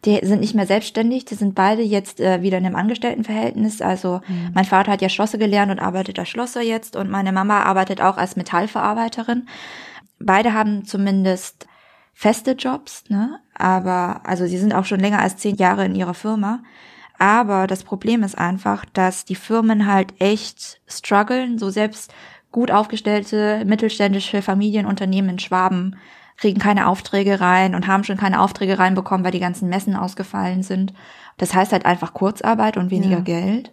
Die 0.05 0.19
sind 0.23 0.41
nicht 0.41 0.55
mehr 0.55 0.67
selbstständig, 0.67 1.25
die 1.25 1.35
sind 1.35 1.55
beide 1.55 1.83
jetzt 1.83 2.21
äh, 2.21 2.43
wieder 2.43 2.59
in 2.59 2.65
einem 2.65 2.77
Angestelltenverhältnis. 2.77 3.83
Also 3.83 4.21
mhm. 4.27 4.51
mein 4.55 4.65
Vater 4.65 4.93
hat 4.93 5.03
ja 5.03 5.09
Schlosser 5.09 5.39
gelernt 5.39 5.73
und 5.73 5.81
arbeitet 5.81 6.19
als 6.19 6.29
Schlosser 6.29 6.63
jetzt 6.63 6.97
und 6.97 7.11
meine 7.11 7.33
Mama 7.33 7.63
arbeitet 7.63 8.01
auch 8.01 8.17
als 8.17 8.37
Metallverarbeiterin. 8.37 9.49
Beide 10.19 10.55
haben 10.55 10.85
zumindest 10.85 11.67
feste 12.13 12.53
Jobs, 12.53 13.05
ne? 13.09 13.41
Aber 13.55 14.23
also 14.25 14.47
sie 14.47 14.59
sind 14.59 14.75
auch 14.75 14.85
schon 14.85 15.01
länger 15.01 15.21
als 15.21 15.37
zehn 15.37 15.57
Jahre 15.57 15.85
in 15.85 15.95
ihrer 15.95 16.15
Firma. 16.15 16.63
Aber 17.19 17.67
das 17.67 17.85
Problem 17.85 18.23
ist 18.23 18.37
einfach, 18.37 18.85
dass 18.85 19.25
die 19.25 19.35
Firmen 19.35 19.87
halt 19.87 20.15
echt 20.21 20.81
strugglen. 20.87 21.59
So 21.59 21.71
selbst 21.71 22.13
gut 22.51 22.71
aufgestellte 22.71 23.65
mittelständische 23.65 24.43
Familienunternehmen 24.43 25.31
in 25.31 25.39
Schwaben 25.39 25.97
kriegen 26.37 26.59
keine 26.59 26.89
Aufträge 26.89 27.41
rein 27.41 27.75
und 27.75 27.87
haben 27.87 28.05
schon 28.05 28.17
keine 28.17 28.41
Aufträge 28.41 28.79
reinbekommen, 28.79 29.25
weil 29.25 29.33
die 29.33 29.41
ganzen 29.41 29.69
Messen 29.69 29.95
ausgefallen 29.95 30.63
sind. 30.63 30.93
Das 31.37 31.55
heißt 31.55 31.73
halt 31.73 31.87
einfach 31.87 32.15
Kurzarbeit 32.15 32.77
und 32.77 32.91
weniger 32.91 33.19
ja. 33.19 33.21
Geld. 33.21 33.73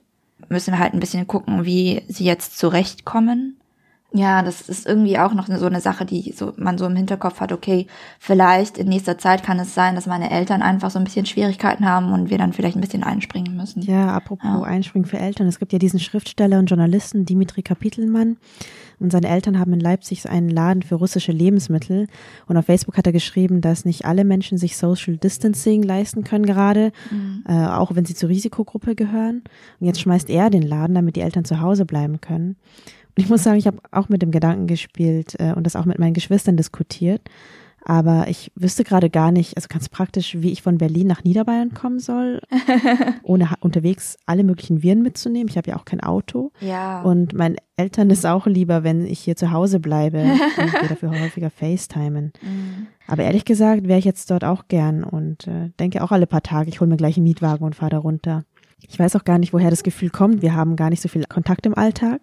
Müssen 0.49 0.73
wir 0.73 0.79
halt 0.79 0.93
ein 0.93 0.99
bisschen 0.99 1.27
gucken, 1.27 1.65
wie 1.65 2.03
sie 2.07 2.25
jetzt 2.25 2.57
zurechtkommen. 2.57 3.58
Ja, 4.11 4.41
das 4.41 4.61
ist 4.61 4.87
irgendwie 4.87 5.19
auch 5.19 5.35
noch 5.35 5.45
so 5.45 5.67
eine 5.67 5.81
Sache, 5.81 6.03
die 6.03 6.33
so 6.35 6.53
man 6.57 6.79
so 6.79 6.87
im 6.87 6.95
Hinterkopf 6.95 7.41
hat, 7.41 7.51
okay, 7.51 7.85
vielleicht 8.17 8.79
in 8.79 8.87
nächster 8.87 9.19
Zeit 9.19 9.43
kann 9.43 9.59
es 9.59 9.75
sein, 9.75 9.93
dass 9.93 10.07
meine 10.07 10.31
Eltern 10.31 10.63
einfach 10.63 10.89
so 10.89 10.97
ein 10.97 11.05
bisschen 11.05 11.27
Schwierigkeiten 11.27 11.85
haben 11.85 12.11
und 12.11 12.31
wir 12.31 12.39
dann 12.39 12.51
vielleicht 12.51 12.75
ein 12.75 12.81
bisschen 12.81 13.03
einspringen 13.03 13.55
müssen. 13.55 13.83
Ja, 13.83 14.07
apropos 14.07 14.49
ja. 14.49 14.63
Einspringen 14.63 15.07
für 15.07 15.19
Eltern. 15.19 15.47
Es 15.47 15.59
gibt 15.59 15.73
ja 15.73 15.79
diesen 15.79 15.99
Schriftsteller 15.99 16.57
und 16.57 16.65
Journalisten 16.65 17.25
Dimitri 17.25 17.61
Kapitelmann 17.61 18.37
und 18.99 19.11
seine 19.11 19.29
Eltern 19.29 19.59
haben 19.59 19.73
in 19.73 19.79
Leipzig 19.79 20.27
einen 20.27 20.49
Laden 20.49 20.81
für 20.81 20.95
russische 20.95 21.31
Lebensmittel 21.31 22.07
und 22.47 22.57
auf 22.57 22.65
Facebook 22.65 22.97
hat 22.97 23.05
er 23.05 23.13
geschrieben, 23.13 23.61
dass 23.61 23.85
nicht 23.85 24.05
alle 24.05 24.23
Menschen 24.23 24.57
sich 24.57 24.75
Social 24.75 25.17
Distancing 25.17 25.83
leisten 25.83 26.23
können 26.23 26.47
gerade, 26.47 26.91
mhm. 27.11 27.43
äh, 27.47 27.67
auch 27.67 27.93
wenn 27.93 28.05
sie 28.05 28.15
zur 28.15 28.29
Risikogruppe 28.29 28.95
gehören. 28.95 29.43
Und 29.79 29.85
jetzt 29.85 30.01
schmeißt 30.01 30.31
er 30.31 30.49
den 30.49 30.63
Laden, 30.63 30.95
damit 30.95 31.15
die 31.15 31.21
Eltern 31.21 31.45
zu 31.45 31.61
Hause 31.61 31.85
bleiben 31.85 32.19
können 32.21 32.55
ich 33.15 33.29
muss 33.29 33.43
sagen, 33.43 33.57
ich 33.57 33.67
habe 33.67 33.79
auch 33.91 34.09
mit 34.09 34.21
dem 34.21 34.31
Gedanken 34.31 34.67
gespielt 34.67 35.35
äh, 35.39 35.53
und 35.53 35.65
das 35.65 35.75
auch 35.75 35.85
mit 35.85 35.99
meinen 35.99 36.13
Geschwistern 36.13 36.57
diskutiert. 36.57 37.21
Aber 37.85 38.27
ich 38.27 38.51
wüsste 38.55 38.83
gerade 38.83 39.09
gar 39.09 39.31
nicht, 39.31 39.55
also 39.55 39.67
ganz 39.69 39.89
praktisch, 39.89 40.35
wie 40.41 40.51
ich 40.51 40.61
von 40.61 40.77
Berlin 40.77 41.07
nach 41.07 41.23
Niederbayern 41.23 41.73
kommen 41.73 41.99
soll, 41.99 42.41
ohne 43.23 43.49
unterwegs 43.61 44.17
alle 44.25 44.43
möglichen 44.43 44.83
Viren 44.83 45.01
mitzunehmen. 45.01 45.47
Ich 45.49 45.57
habe 45.57 45.71
ja 45.71 45.77
auch 45.77 45.85
kein 45.85 46.01
Auto. 46.01 46.51
Ja. 46.59 47.01
Und 47.01 47.33
meinen 47.33 47.55
Eltern 47.77 48.09
ist 48.09 48.25
auch 48.25 48.47
lieber, 48.47 48.83
wenn 48.83 49.05
ich 49.05 49.19
hier 49.19 49.35
zu 49.35 49.51
Hause 49.51 49.79
bleibe 49.79 50.19
und 50.57 50.73
wir 50.73 50.89
dafür 50.89 51.09
häufiger 51.11 51.49
FaceTimen. 51.49 52.33
Mhm. 52.41 52.87
Aber 53.07 53.23
ehrlich 53.23 53.45
gesagt 53.45 53.87
wäre 53.87 53.99
ich 53.99 54.05
jetzt 54.05 54.29
dort 54.29 54.43
auch 54.43 54.67
gern 54.67 55.03
und 55.03 55.47
äh, 55.47 55.71
denke 55.79 56.03
auch 56.03 56.11
alle 56.11 56.27
paar 56.27 56.43
Tage, 56.43 56.69
ich 56.69 56.81
hole 56.81 56.89
mir 56.89 56.97
gleich 56.97 57.17
einen 57.17 57.23
Mietwagen 57.23 57.65
und 57.65 57.75
fahre 57.75 57.91
da 57.91 57.97
runter. 57.97 58.43
Ich 58.87 58.99
weiß 58.99 59.15
auch 59.15 59.23
gar 59.23 59.39
nicht, 59.39 59.53
woher 59.53 59.69
das 59.69 59.83
Gefühl 59.83 60.09
kommt. 60.09 60.41
Wir 60.41 60.53
haben 60.53 60.75
gar 60.75 60.89
nicht 60.89 61.01
so 61.01 61.09
viel 61.09 61.25
Kontakt 61.25 61.65
im 61.65 61.77
Alltag. 61.77 62.21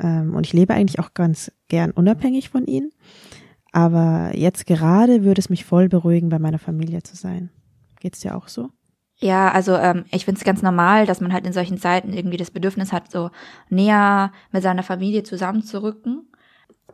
Ähm, 0.00 0.34
und 0.34 0.46
ich 0.46 0.52
lebe 0.52 0.74
eigentlich 0.74 0.98
auch 0.98 1.14
ganz 1.14 1.52
gern 1.68 1.90
unabhängig 1.90 2.50
von 2.50 2.66
ihnen. 2.66 2.92
Aber 3.72 4.32
jetzt 4.34 4.66
gerade 4.66 5.24
würde 5.24 5.40
es 5.40 5.48
mich 5.48 5.64
voll 5.64 5.88
beruhigen, 5.88 6.28
bei 6.28 6.38
meiner 6.38 6.58
Familie 6.58 7.02
zu 7.02 7.16
sein. 7.16 7.50
Geht's 8.00 8.20
dir 8.20 8.36
auch 8.36 8.48
so? 8.48 8.70
Ja, 9.22 9.52
also 9.52 9.76
ähm, 9.76 10.04
ich 10.10 10.24
finde 10.24 10.38
es 10.38 10.44
ganz 10.44 10.62
normal, 10.62 11.06
dass 11.06 11.20
man 11.20 11.32
halt 11.32 11.46
in 11.46 11.52
solchen 11.52 11.78
Zeiten 11.78 12.12
irgendwie 12.12 12.36
das 12.36 12.50
Bedürfnis 12.50 12.92
hat, 12.92 13.10
so 13.10 13.30
näher 13.70 14.32
mit 14.50 14.64
seiner 14.64 14.82
Familie 14.82 15.22
zusammenzurücken. 15.22 16.26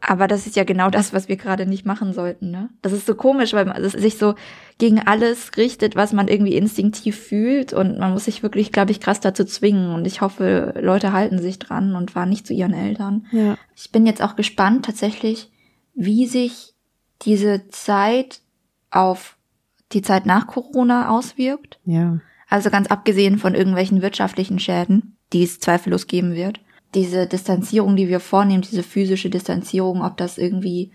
Aber 0.01 0.29
das 0.29 0.47
ist 0.47 0.57
ja 0.57 0.65
genau 0.65 0.91
das, 0.91 1.13
was 1.13 1.29
wir 1.29 1.37
gerade 1.37 1.67
nicht 1.67 1.85
machen 1.85 2.13
sollten, 2.13 2.51
ne? 2.51 2.71
Das 2.83 2.93
ist 2.93 3.07
so 3.07 3.15
komisch, 3.15 3.53
weil 3.53 3.65
man 3.65 3.89
sich 3.89 4.17
so 4.17 4.35
gegen 4.79 5.01
alles 5.01 5.57
richtet, 5.57 5.97
was 5.97 6.13
man 6.13 6.29
irgendwie 6.29 6.57
instinktiv 6.57 7.19
fühlt 7.19 7.73
und 7.73 7.99
man 7.99 8.13
muss 8.13 8.27
sich 8.27 8.43
wirklich, 8.43 8.71
glaube 8.71 8.93
ich, 8.93 9.01
krass 9.01 9.21
dazu 9.21 9.45
zwingen 9.45 9.93
und 9.93 10.07
ich 10.07 10.21
hoffe, 10.21 10.75
Leute 10.81 11.13
halten 11.13 11.41
sich 11.41 11.59
dran 11.59 11.97
und 11.97 12.13
fahren 12.13 12.29
nicht 12.29 12.47
zu 12.47 12.55
ihren 12.55 12.75
Eltern. 12.75 13.27
Ja. 13.33 13.57
Ich 13.75 13.91
bin 13.91 14.07
jetzt 14.07 14.23
auch 14.23 14.37
gespannt 14.37 14.85
tatsächlich, 14.85 15.51
wie 15.95 16.27
sich 16.27 16.75
diese 17.23 17.69
Zeit 17.69 18.41
auf 18.91 19.37
die 19.93 20.03
Zeit 20.03 20.27
nach 20.27 20.47
Corona 20.47 21.09
auswirkt. 21.11 21.81
Ja. 21.85 22.21
Also 22.49 22.71
ganz 22.71 22.89
abgesehen 22.89 23.39
von 23.39 23.55
irgendwelchen 23.55 24.01
wirtschaftlichen 24.01 24.59
Schäden, 24.59 25.17
die 25.33 25.43
es 25.43 25.61
zweifellos 25.61 26.07
geben 26.07 26.35
wird. 26.35 26.61
Diese 26.95 27.27
Distanzierung, 27.27 27.97
die 27.97 28.09
wir 28.09 28.21
vornehmen, 28.21 28.63
diese 28.63 28.83
physische 28.83 29.31
Distanzierung, 29.31 30.03
ob 30.03 30.17
das 30.17 30.39
irgendwie 30.39 30.91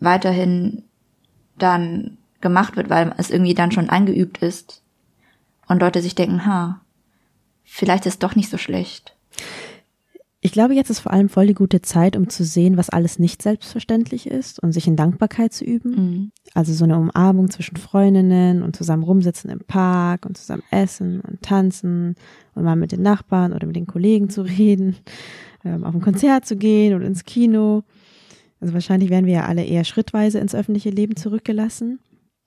weiterhin 0.00 0.84
dann 1.58 2.18
gemacht 2.40 2.76
wird, 2.76 2.90
weil 2.90 3.14
es 3.18 3.30
irgendwie 3.30 3.54
dann 3.54 3.72
schon 3.72 3.90
eingeübt 3.90 4.38
ist. 4.38 4.82
Und 5.68 5.80
Leute 5.80 6.02
sich 6.02 6.14
denken, 6.14 6.46
ha, 6.46 6.80
vielleicht 7.64 8.06
ist 8.06 8.22
doch 8.22 8.34
nicht 8.34 8.50
so 8.50 8.58
schlecht. 8.58 9.16
Ich 10.40 10.52
glaube, 10.52 10.74
jetzt 10.74 10.88
ist 10.88 11.00
vor 11.00 11.12
allem 11.12 11.28
voll 11.28 11.48
die 11.48 11.54
gute 11.54 11.82
Zeit, 11.82 12.16
um 12.16 12.28
zu 12.28 12.44
sehen, 12.44 12.76
was 12.76 12.90
alles 12.90 13.18
nicht 13.18 13.42
selbstverständlich 13.42 14.28
ist 14.28 14.62
und 14.62 14.70
sich 14.70 14.86
in 14.86 14.94
Dankbarkeit 14.94 15.52
zu 15.52 15.64
üben. 15.64 15.90
Mhm. 15.90 16.32
Also 16.54 16.72
so 16.74 16.84
eine 16.84 16.96
Umarmung 16.96 17.50
zwischen 17.50 17.76
Freundinnen 17.76 18.62
und 18.62 18.76
zusammen 18.76 19.02
rumsitzen 19.02 19.50
im 19.50 19.60
Park 19.60 20.26
und 20.26 20.38
zusammen 20.38 20.62
essen 20.70 21.20
und 21.20 21.42
tanzen 21.42 22.14
und 22.54 22.62
mal 22.62 22.76
mit 22.76 22.92
den 22.92 23.02
Nachbarn 23.02 23.52
oder 23.52 23.66
mit 23.66 23.74
den 23.74 23.88
Kollegen 23.88 24.30
zu 24.30 24.42
reden, 24.42 24.96
ähm, 25.64 25.82
auf 25.82 25.94
ein 25.94 26.00
Konzert 26.00 26.46
zu 26.46 26.56
gehen 26.56 26.94
oder 26.94 27.06
ins 27.06 27.24
Kino. 27.24 27.82
Also 28.60 28.74
wahrscheinlich 28.74 29.10
werden 29.10 29.26
wir 29.26 29.34
ja 29.34 29.46
alle 29.46 29.64
eher 29.64 29.82
schrittweise 29.82 30.38
ins 30.38 30.54
öffentliche 30.54 30.90
Leben 30.90 31.16
zurückgelassen. 31.16 31.98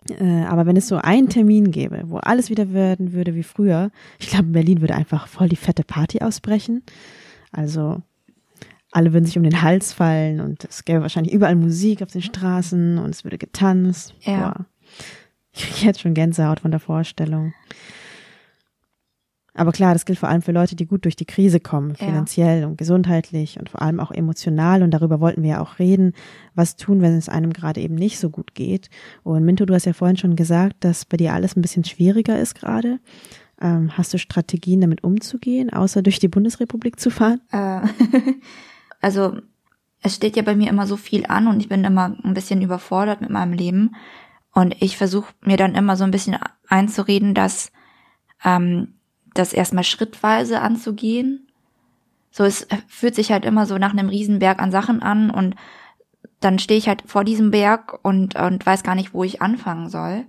Äh, 0.10 0.44
aber 0.46 0.66
wenn 0.66 0.78
es 0.78 0.88
so 0.88 0.96
einen 0.96 1.28
Termin 1.28 1.72
gäbe, 1.72 2.04
wo 2.06 2.18
alles 2.18 2.50
wieder 2.50 2.74
werden 2.74 3.12
würde 3.12 3.36
wie 3.36 3.44
früher, 3.44 3.92
ich 4.18 4.30
glaube, 4.30 4.46
in 4.46 4.54
Berlin 4.54 4.82
würde 4.82 4.96
einfach 4.96 5.28
voll 5.28 5.50
die 5.50 5.58
fette 5.58 5.84
Party 5.84 6.20
ausbrechen. 6.20 6.84
Also 7.52 8.02
alle 8.92 9.14
würden 9.14 9.26
sich 9.26 9.38
um 9.38 9.44
den 9.44 9.62
Hals 9.62 9.94
fallen 9.94 10.40
und 10.42 10.66
es 10.66 10.84
gäbe 10.86 11.02
wahrscheinlich 11.02 11.34
überall 11.34 11.56
Musik 11.56 12.02
auf 12.02 12.12
den 12.12 12.22
Straßen 12.22 12.98
und 12.98 13.10
es 13.10 13.24
würde 13.24 13.38
getanzt. 13.38 14.14
Ja. 14.22 14.40
Boah. 14.52 14.66
Ich 15.54 15.64
kriege 15.70 15.86
jetzt 15.88 16.02
schon 16.02 16.14
Gänsehaut 16.14 16.62
von 16.62 16.72
der 16.72 16.80
Vorstellung. 16.80 17.54
Aber 19.54 19.74
klar, 19.74 19.92
das 19.94 20.06
gilt 20.06 20.18
vor 20.18 20.30
allem 20.30 20.42
für 20.42 20.54
Leute, 20.54 20.78
die 20.78 20.86
gut 20.86 21.04
durch 21.04 21.18
die 21.18 21.26
Krise 21.26 21.60
kommen, 21.60 21.90
Ja. 22.00 22.06
finanziell 22.06 22.64
und 22.64 22.78
gesundheitlich 22.78 23.60
und 23.60 23.70
vor 23.70 23.82
allem 23.82 24.00
auch 24.00 24.12
emotional. 24.12 24.82
Und 24.82 24.92
darüber 24.92 25.20
wollten 25.20 25.44
wir 25.44 25.50
ja 25.52 25.62
auch 25.62 25.78
reden, 25.78 26.14
was 26.56 26.78
tun, 26.78 27.02
wenn 27.02 27.18
es 27.18 27.28
einem 27.28 27.52
gerade 27.52 27.82
eben 27.82 27.96
nicht 27.96 28.18
so 28.18 28.30
gut 28.30 28.56
geht. 28.56 28.90
Und 29.24 29.44
Minto, 29.44 29.66
du 29.66 29.74
hast 29.74 29.86
ja 29.86 29.92
vorhin 29.94 30.16
schon 30.16 30.38
gesagt, 30.38 30.78
dass 30.86 31.04
bei 31.04 31.18
dir 31.18 31.34
alles 31.34 31.58
ein 31.58 31.62
bisschen 31.62 31.84
schwieriger 31.84 32.40
ist 32.40 32.56
gerade. 32.56 33.00
Ähm, 33.62 33.96
hast 33.98 34.14
du 34.14 34.18
Strategien, 34.18 34.82
damit 34.82 35.04
umzugehen, 35.04 35.72
außer 35.72 36.02
durch 36.02 36.20
die 36.20 36.28
Bundesrepublik 36.28 37.00
zu 37.00 37.12
fahren? 37.12 37.42
Äh, 37.52 37.82
also 39.02 39.38
es 40.02 40.16
steht 40.16 40.36
ja 40.36 40.42
bei 40.42 40.56
mir 40.56 40.70
immer 40.70 40.88
so 40.88 40.98
viel 40.98 41.26
an 41.28 41.48
und 41.48 41.60
ich 41.60 41.70
bin 41.70 41.84
immer 41.84 42.18
ein 42.24 42.34
bisschen 42.34 42.62
überfordert 42.62 43.22
mit 43.22 43.30
meinem 43.30 43.54
Leben. 43.54 43.96
Und 44.54 44.82
ich 44.82 44.98
versuche 44.98 45.34
mir 45.42 45.58
dann 45.58 45.76
immer 45.76 45.96
so 45.96 46.04
ein 46.04 46.12
bisschen 46.12 46.38
einzureden, 46.68 47.34
dass 47.34 47.72
ähm, 48.44 48.96
das 49.34 49.54
erstmal 49.54 49.84
schrittweise 49.84 50.62
anzugehen. 50.62 51.48
So, 52.32 52.44
es 52.44 52.68
fühlt 52.88 53.16
sich 53.16 53.32
halt 53.32 53.46
immer 53.46 53.66
so 53.66 53.78
nach 53.78 53.92
einem 53.92 54.10
Riesenberg 54.10 54.62
an 54.62 54.72
Sachen 54.72 55.02
an 55.02 55.30
und 55.30 55.56
dann 56.40 56.60
stehe 56.60 56.78
ich 56.78 56.88
halt 56.88 57.04
vor 57.06 57.24
diesem 57.24 57.52
Berg 57.52 58.00
und, 58.04 58.36
und 58.36 58.66
weiß 58.66 58.84
gar 58.84 58.96
nicht, 58.96 59.14
wo 59.14 59.24
ich 59.24 59.42
anfangen 59.42 59.90
soll. 59.90 60.26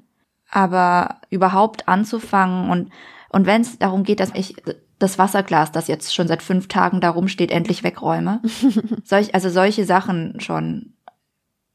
Aber 0.51 1.21
überhaupt 1.31 1.89
anzufangen 1.89 2.71
und, 2.71 2.91
und 3.33 3.47
wenn 3.47 3.63
es 3.63 3.79
darum 3.79 4.05
geht, 4.05 4.21
dass 4.21 4.31
ich 4.35 4.55
das 4.99 5.19
Wasserglas, 5.19 5.73
das 5.73 5.89
jetzt 5.89 6.15
schon 6.15 6.29
seit 6.29 6.43
fünf 6.43 6.69
Tagen 6.69 7.01
da 7.01 7.11
rumsteht, 7.11 7.51
endlich 7.51 7.83
wegräume. 7.83 8.41
Solch, 9.05 9.35
also 9.35 9.49
solche 9.49 9.85
Sachen 9.85 10.39
schon, 10.39 10.93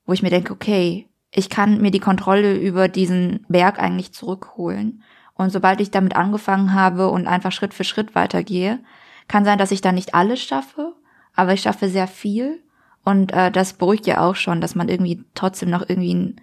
wo 0.06 0.14
ich 0.14 0.22
mir 0.22 0.30
denke, 0.30 0.54
okay, 0.54 1.10
ich 1.32 1.50
kann 1.50 1.82
mir 1.82 1.92
die 1.92 2.00
Kontrolle 2.00 2.56
über 2.56 2.88
diesen 2.88 3.46
Berg 3.50 3.80
eigentlich 3.80 4.14
zurückholen. 4.14 5.04
Und 5.34 5.52
sobald 5.52 5.82
ich 5.82 5.92
damit 5.92 6.16
angefangen 6.16 6.74
habe 6.74 7.10
und 7.10 7.28
einfach 7.28 7.52
Schritt 7.52 7.74
für 7.74 7.84
Schritt 7.84 8.16
weitergehe, 8.16 8.80
kann 9.28 9.44
sein, 9.44 9.58
dass 9.58 9.72
ich 9.72 9.82
da 9.82 9.92
nicht 9.92 10.16
alles 10.16 10.40
schaffe, 10.40 10.94
aber 11.34 11.54
ich 11.54 11.62
schaffe 11.62 11.90
sehr 11.90 12.08
viel. 12.08 12.64
Und 13.04 13.34
äh, 13.34 13.52
das 13.52 13.74
beruhigt 13.74 14.08
ja 14.08 14.22
auch 14.22 14.36
schon, 14.36 14.62
dass 14.62 14.76
man 14.76 14.90
irgendwie 14.90 15.24
trotzdem 15.34 15.70
noch 15.70 15.88
irgendwie 15.88 16.36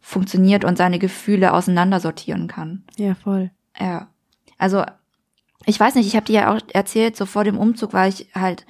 funktioniert 0.00 0.64
und 0.64 0.76
seine 0.76 0.98
Gefühle 0.98 1.52
auseinandersortieren 1.52 2.46
kann. 2.46 2.84
Ja, 2.96 3.14
voll. 3.14 3.50
Ja. 3.78 4.08
Also, 4.58 4.84
ich 5.66 5.78
weiß 5.78 5.94
nicht, 5.94 6.06
ich 6.06 6.16
habe 6.16 6.26
dir 6.26 6.40
ja 6.40 6.54
auch 6.54 6.60
erzählt, 6.72 7.16
so 7.16 7.26
vor 7.26 7.44
dem 7.44 7.58
Umzug 7.58 7.92
war 7.92 8.08
ich 8.08 8.30
halt 8.34 8.66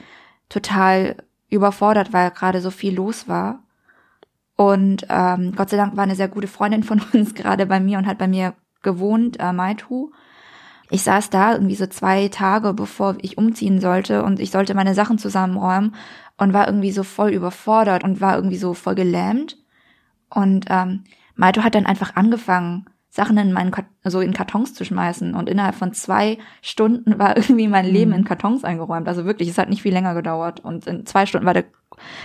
total 0.49 1.17
überfordert, 1.51 2.13
weil 2.13 2.31
gerade 2.31 2.61
so 2.61 2.71
viel 2.71 2.95
los 2.95 3.29
war. 3.29 3.63
Und 4.57 5.07
ähm, 5.09 5.55
Gott 5.55 5.71
sei 5.71 5.77
Dank 5.77 5.97
war 5.97 6.03
eine 6.03 6.17
sehr 6.17 6.29
gute 6.29 6.49
Freundin 6.49 6.83
von 6.83 7.01
uns 7.13 7.35
gerade 7.35 7.67
bei 7.67 7.81
mir 7.81 7.99
und 7.99 8.07
hat 8.07 8.19
bei 8.19 8.29
mir 8.29 8.55
gewohnt, 8.83 9.39
äh, 9.41 9.53
Maitu. 9.53 10.11
Ich 10.91 11.03
saß 11.03 11.31
da 11.31 11.53
irgendwie 11.53 11.75
so 11.75 11.87
zwei 11.87 12.29
Tage, 12.29 12.73
bevor 12.73 13.17
ich 13.21 13.37
umziehen 13.37 13.81
sollte 13.81 14.23
und 14.23 14.41
ich 14.41 14.51
sollte 14.51 14.75
meine 14.75 14.95
Sachen 14.95 15.19
zusammenräumen 15.19 15.95
und 16.39 16.55
war 16.55 16.67
irgendwie 16.67 16.93
so 16.93 17.03
voll 17.03 17.31
überfordert 17.31 18.05
und 18.05 18.21
war 18.21 18.37
irgendwie 18.37 18.57
so 18.57 18.73
voll 18.73 18.95
gelähmt. 18.95 19.59
Und 20.31 20.67
ähm, 20.71 21.05
Maito 21.37 21.63
hat 21.63 21.75
dann 21.75 21.87
einfach 21.87 22.17
angefangen, 22.17 22.87
Sachen 23.11 23.39
in 23.39 23.53
meinen 23.53 23.73
so 24.05 24.21
in 24.21 24.35
Kartons 24.35 24.75
zu 24.75 24.85
schmeißen. 24.85 25.35
Und 25.35 25.49
innerhalb 25.49 25.75
von 25.75 25.93
zwei 25.93 26.39
Stunden 26.61 27.19
war 27.19 27.37
irgendwie 27.37 27.69
mein 27.69 27.87
Leben 27.87 28.13
in 28.13 28.25
Kartons 28.25 28.65
eingeräumt. 28.65 29.09
Also 29.09 29.25
wirklich, 29.25 29.49
es 29.49 29.59
hat 29.59 29.71
nicht 29.71 29.83
viel 29.83 29.93
länger 29.93 30.15
gedauert. 30.15 30.61
Und 30.61 30.87
in 30.87 31.07
zwei 31.07 31.27
Stunden 31.27 31.47
war 31.47 31.55
der, 31.55 31.65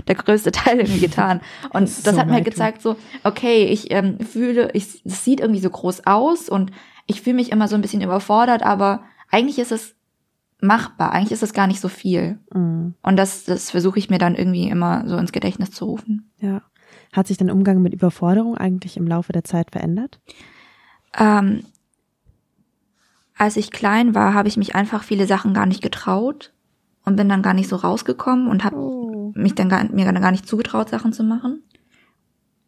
der 0.07 0.15
größte 0.15 0.51
Teil 0.53 0.79
irgendwie 0.79 0.99
getan. 0.99 1.41
Und 1.71 1.83
Das 1.83 2.03
das 2.03 2.15
so 2.15 2.21
hat 2.21 2.27
mir 2.27 2.41
gezeigt, 2.41 2.81
so, 2.81 2.95
okay, 3.23 3.65
ich 3.65 3.91
ähm, 3.91 4.19
fühle, 4.19 4.71
ich, 4.73 5.01
es 5.05 5.23
sieht 5.23 5.39
irgendwie 5.39 5.61
so 5.61 5.69
groß 5.69 6.05
aus 6.05 6.49
und 6.49 6.71
ich 7.05 7.21
fühle 7.21 7.35
mich 7.35 7.51
immer 7.51 7.67
so 7.67 7.75
ein 7.75 7.81
bisschen 7.81 8.01
überfordert, 8.01 8.63
aber 8.63 9.03
eigentlich 9.29 9.59
ist 9.59 9.71
es 9.71 9.95
machbar. 10.61 11.11
Eigentlich 11.11 11.31
ist 11.31 11.43
es 11.43 11.53
gar 11.53 11.67
nicht 11.67 11.81
so 11.81 11.89
viel. 11.89 12.39
Mhm. 12.53 12.93
Und 13.01 13.17
das, 13.17 13.43
das 13.43 13.71
versuche 13.71 13.99
ich 13.99 14.09
mir 14.09 14.19
dann 14.19 14.35
irgendwie 14.35 14.69
immer 14.69 15.07
so 15.07 15.17
ins 15.17 15.31
Gedächtnis 15.31 15.71
zu 15.71 15.85
rufen. 15.85 16.31
Ja. 16.39 16.61
Hat 17.11 17.27
sich 17.27 17.37
dein 17.37 17.51
Umgang 17.51 17.81
mit 17.81 17.93
Überforderung 17.93 18.57
eigentlich 18.57 18.97
im 18.97 19.07
Laufe 19.07 19.33
der 19.33 19.43
Zeit 19.43 19.71
verändert? 19.71 20.19
Ähm, 21.17 21.65
als 23.37 23.57
ich 23.57 23.71
klein 23.71 24.15
war, 24.15 24.33
habe 24.33 24.47
ich 24.47 24.57
mich 24.57 24.75
einfach 24.75 25.03
viele 25.03 25.27
Sachen 25.27 25.53
gar 25.53 25.65
nicht 25.65 25.81
getraut 25.81 26.53
und 27.05 27.15
bin 27.15 27.29
dann 27.29 27.41
gar 27.41 27.53
nicht 27.53 27.67
so 27.67 27.75
rausgekommen 27.75 28.47
und 28.47 28.63
habe 28.63 29.31
mich 29.35 29.55
dann 29.55 29.69
gar, 29.69 29.83
mir 29.91 30.05
dann 30.05 30.21
gar 30.21 30.31
nicht 30.31 30.47
zugetraut, 30.47 30.89
Sachen 30.89 31.13
zu 31.13 31.23
machen. 31.23 31.63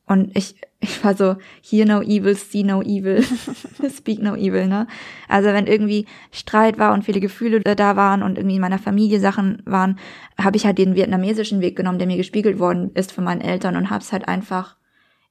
Und 0.08 0.36
ich, 0.36 0.56
ich 0.80 1.04
war 1.04 1.16
so, 1.16 1.38
hear 1.62 1.86
no 1.86 2.02
evil, 2.02 2.36
see 2.36 2.64
no 2.64 2.82
evil, 2.82 3.24
speak 3.96 4.22
no 4.22 4.36
evil, 4.36 4.68
ne? 4.68 4.88
Also 5.28 5.50
wenn 5.50 5.68
irgendwie 5.68 6.06
Streit 6.32 6.78
war 6.78 6.94
und 6.94 7.04
viele 7.06 7.20
Gefühle 7.20 7.62
da 7.62 7.96
waren 7.96 8.24
und 8.24 8.38
irgendwie 8.38 8.56
in 8.56 8.62
meiner 8.62 8.80
Familie 8.80 9.20
Sachen 9.20 9.62
waren, 9.66 10.00
habe 10.40 10.58
ich 10.58 10.66
halt 10.66 10.78
den 10.78 10.96
vietnamesischen 10.96 11.62
Weg 11.62 11.76
genommen, 11.76 12.00
der 12.00 12.08
mir 12.08 12.18
gespiegelt 12.18 12.60
worden 12.60 12.92
ist 12.94 13.12
von 13.12 13.24
meinen 13.24 13.42
Eltern 13.42 13.76
und 13.76 13.90
habe 13.90 14.02
es 14.04 14.12
halt 14.12 14.28
einfach 14.28 14.78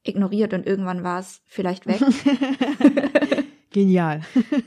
ignoriert 0.04 0.52
und 0.54 0.66
irgendwann 0.66 1.02
war 1.02 1.18
es 1.18 1.40
vielleicht 1.46 1.86
weg. 1.86 2.00
Genial. 3.72 4.20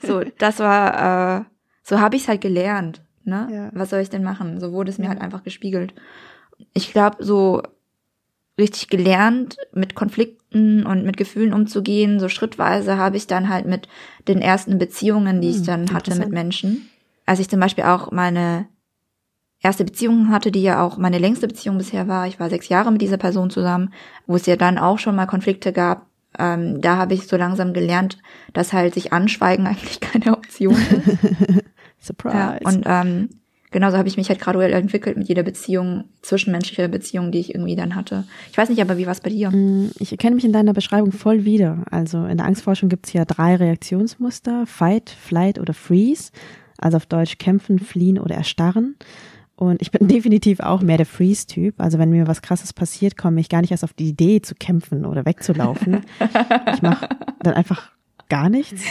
So, 0.06 0.22
das 0.38 0.60
war, 0.60 1.40
äh, 1.40 1.44
so 1.84 2.00
habe 2.00 2.16
ich 2.16 2.24
es 2.24 2.28
halt 2.28 2.42
gelernt. 2.42 3.02
Ne? 3.24 3.48
Ja. 3.52 3.70
Was 3.74 3.90
soll 3.90 4.02
ich 4.02 4.10
denn 4.10 4.24
machen? 4.24 4.60
So 4.60 4.72
wurde 4.74 4.90
es 4.90 4.98
mir 4.98 5.10
halt 5.10 5.22
einfach 5.22 5.44
gespiegelt. 5.44 5.94
Ich 6.74 6.92
glaube, 6.92 7.24
so 7.24 7.62
richtig 8.60 8.90
gelernt, 8.90 9.58
mit 9.74 9.96
Konflikten 9.96 10.86
und 10.86 11.06
mit 11.06 11.16
Gefühlen 11.18 11.54
umzugehen, 11.54 12.20
so 12.20 12.28
schrittweise 12.30 12.98
habe 12.98 13.16
ich 13.18 13.28
dann 13.28 13.50
halt 13.50 13.66
mit 13.66 13.88
den 14.28 14.42
ersten 14.42 14.78
Beziehungen, 14.80 15.42
die 15.42 15.50
ich 15.50 15.58
Hm, 15.58 15.66
dann 15.66 15.94
hatte 15.94 16.16
mit. 16.16 16.32
Menschen. 16.32 16.90
Als 17.26 17.40
ich 17.40 17.50
zum 17.50 17.60
Beispiel 17.60 17.84
auch 17.84 18.12
meine 18.12 18.68
erste 19.62 19.84
Beziehung 19.86 20.30
hatte, 20.30 20.52
die 20.52 20.62
ja 20.62 20.82
auch 20.84 20.98
meine 20.98 21.18
längste 21.18 21.48
Beziehung 21.48 21.78
bisher 21.78 22.08
war. 22.08 22.28
Ich 22.28 22.40
war 22.40 22.50
sechs 22.50 22.70
Jahre 22.70 22.92
mit 22.92 23.02
dieser 23.02 23.18
Person 23.18 23.50
zusammen, 23.50 23.94
wo 24.26 24.36
es 24.36 24.46
ja 24.46 24.56
dann 24.56 24.78
auch 24.78 25.00
schon 25.00 25.16
mal 25.16 25.26
Konflikte 25.26 25.74
gab. 25.74 26.06
Ähm, 26.38 26.82
da 26.82 26.98
habe 26.98 27.14
ich 27.16 27.28
so 27.28 27.38
langsam 27.38 27.74
gelernt, 27.74 28.20
dass 28.54 28.74
halt 28.74 28.94
sich 28.94 29.14
anschweigen 29.14 29.66
eigentlich 29.68 30.00
keine 30.00 30.38
Option 30.38 30.76
ist. 30.76 31.64
Surprise. 32.00 32.38
ja, 32.38 32.58
und 32.64 32.84
ähm, 32.86 33.30
genauso 33.72 33.98
habe 33.98 34.08
ich 34.08 34.18
mich 34.18 34.30
halt 34.30 34.40
graduell 34.40 34.72
entwickelt 34.74 35.18
mit 35.18 35.28
jeder 35.28 35.42
Beziehung, 35.42 36.06
zwischenmenschlicher 36.22 36.88
Beziehung, 36.88 37.32
die 37.32 37.40
ich 37.40 37.56
irgendwie 37.56 37.76
dann 37.76 37.96
hatte. 37.96 38.24
Ich 38.52 38.58
weiß 38.58 38.70
nicht, 38.70 38.82
aber 38.82 38.98
wie 39.00 39.08
war 39.08 39.14
es 39.14 39.22
bei 39.22 39.32
dir? 39.32 39.50
Mm, 39.50 39.90
Ich 39.98 40.12
erkenne 40.12 40.36
mich 40.36 40.46
in 40.46 40.54
deiner 40.54 40.74
Beschreibung 40.74 41.12
voll 41.12 41.44
wieder. 41.44 41.84
Also 41.90 42.26
in 42.26 42.38
der 42.38 42.46
Angstforschung 42.46 42.88
gibt 42.88 43.08
es 43.08 43.14
ja 43.14 43.26
drei 43.26 43.56
Reaktionsmuster, 43.56 44.68
Fight, 44.68 45.10
Flight 45.10 45.60
oder 45.60 45.74
Freeze. 45.74 46.32
Also 46.78 46.98
auf 46.98 47.08
Deutsch 47.08 47.40
kämpfen, 47.40 47.80
fliehen 47.80 48.20
oder 48.20 48.36
erstarren. 48.36 48.96
Und 49.58 49.82
ich 49.82 49.92
bin 49.92 50.08
definitiv 50.08 50.62
auch 50.62 50.82
mehr 50.82 50.98
der 50.98 51.06
Freeze-Typ. 51.06 51.82
Also 51.82 52.00
wenn 52.00 52.12
mir 52.12 52.28
was 52.28 52.42
Krasses 52.42 52.72
passiert, 52.72 53.18
komme 53.18 53.42
ich 53.42 53.50
gar 53.50 53.62
nicht 53.62 53.72
erst 53.72 53.84
auf 53.84 53.94
die 53.94 54.10
Idee 54.10 54.42
zu 54.42 54.56
kämpfen 54.56 55.06
oder 55.06 55.26
wegzulaufen. 55.26 56.02
ich 56.74 56.82
mache 56.82 57.10
dann 57.42 57.56
einfach 57.56 57.92
gar 58.30 58.50
nichts. 58.50 58.84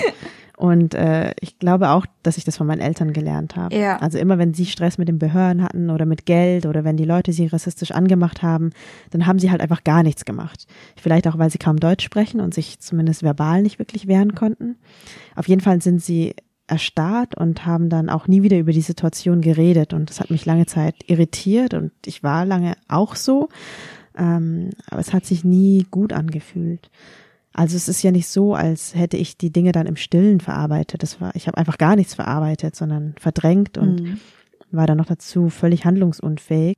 Und 0.56 0.94
äh, 0.94 1.34
ich 1.40 1.58
glaube 1.58 1.90
auch, 1.90 2.06
dass 2.22 2.38
ich 2.38 2.44
das 2.44 2.56
von 2.56 2.66
meinen 2.66 2.80
Eltern 2.80 3.12
gelernt 3.12 3.56
habe. 3.56 3.76
Ja. 3.76 3.98
Also 3.98 4.16
immer, 4.18 4.38
wenn 4.38 4.54
sie 4.54 4.64
Stress 4.64 4.96
mit 4.96 5.06
den 5.06 5.18
Behörden 5.18 5.62
hatten 5.62 5.90
oder 5.90 6.06
mit 6.06 6.24
Geld 6.24 6.64
oder 6.64 6.82
wenn 6.82 6.96
die 6.96 7.04
Leute 7.04 7.32
sie 7.32 7.46
rassistisch 7.46 7.90
angemacht 7.92 8.42
haben, 8.42 8.70
dann 9.10 9.26
haben 9.26 9.38
sie 9.38 9.50
halt 9.50 9.60
einfach 9.60 9.84
gar 9.84 10.02
nichts 10.02 10.24
gemacht. 10.24 10.66
Vielleicht 10.96 11.28
auch, 11.28 11.36
weil 11.36 11.50
sie 11.50 11.58
kaum 11.58 11.78
Deutsch 11.78 12.04
sprechen 12.04 12.40
und 12.40 12.54
sich 12.54 12.80
zumindest 12.80 13.22
verbal 13.22 13.60
nicht 13.62 13.78
wirklich 13.78 14.08
wehren 14.08 14.34
konnten. 14.34 14.76
Auf 15.34 15.46
jeden 15.46 15.60
Fall 15.60 15.82
sind 15.82 16.02
sie 16.02 16.34
erstarrt 16.68 17.36
und 17.36 17.64
haben 17.66 17.88
dann 17.88 18.08
auch 18.08 18.26
nie 18.28 18.42
wieder 18.42 18.58
über 18.58 18.72
die 18.72 18.80
Situation 18.80 19.40
geredet. 19.40 19.92
Und 19.92 20.10
das 20.10 20.20
hat 20.20 20.30
mich 20.30 20.44
lange 20.46 20.66
Zeit 20.66 20.94
irritiert 21.06 21.74
und 21.74 21.92
ich 22.04 22.22
war 22.22 22.44
lange 22.44 22.76
auch 22.88 23.14
so. 23.16 23.48
Ähm, 24.18 24.70
aber 24.90 25.00
es 25.00 25.12
hat 25.12 25.26
sich 25.26 25.44
nie 25.44 25.86
gut 25.90 26.12
angefühlt. 26.12 26.90
Also 27.52 27.76
es 27.76 27.88
ist 27.88 28.02
ja 28.02 28.10
nicht 28.10 28.28
so, 28.28 28.54
als 28.54 28.94
hätte 28.94 29.16
ich 29.16 29.38
die 29.38 29.50
Dinge 29.52 29.72
dann 29.72 29.86
im 29.86 29.96
Stillen 29.96 30.40
verarbeitet. 30.40 31.02
Das 31.02 31.20
war, 31.20 31.34
ich 31.36 31.46
habe 31.46 31.56
einfach 31.56 31.78
gar 31.78 31.96
nichts 31.96 32.14
verarbeitet, 32.14 32.76
sondern 32.76 33.14
verdrängt 33.18 33.78
und 33.78 34.02
Mhm. 34.02 34.20
war 34.72 34.86
dann 34.86 34.98
noch 34.98 35.06
dazu 35.06 35.48
völlig 35.48 35.84
handlungsunfähig. 35.86 36.76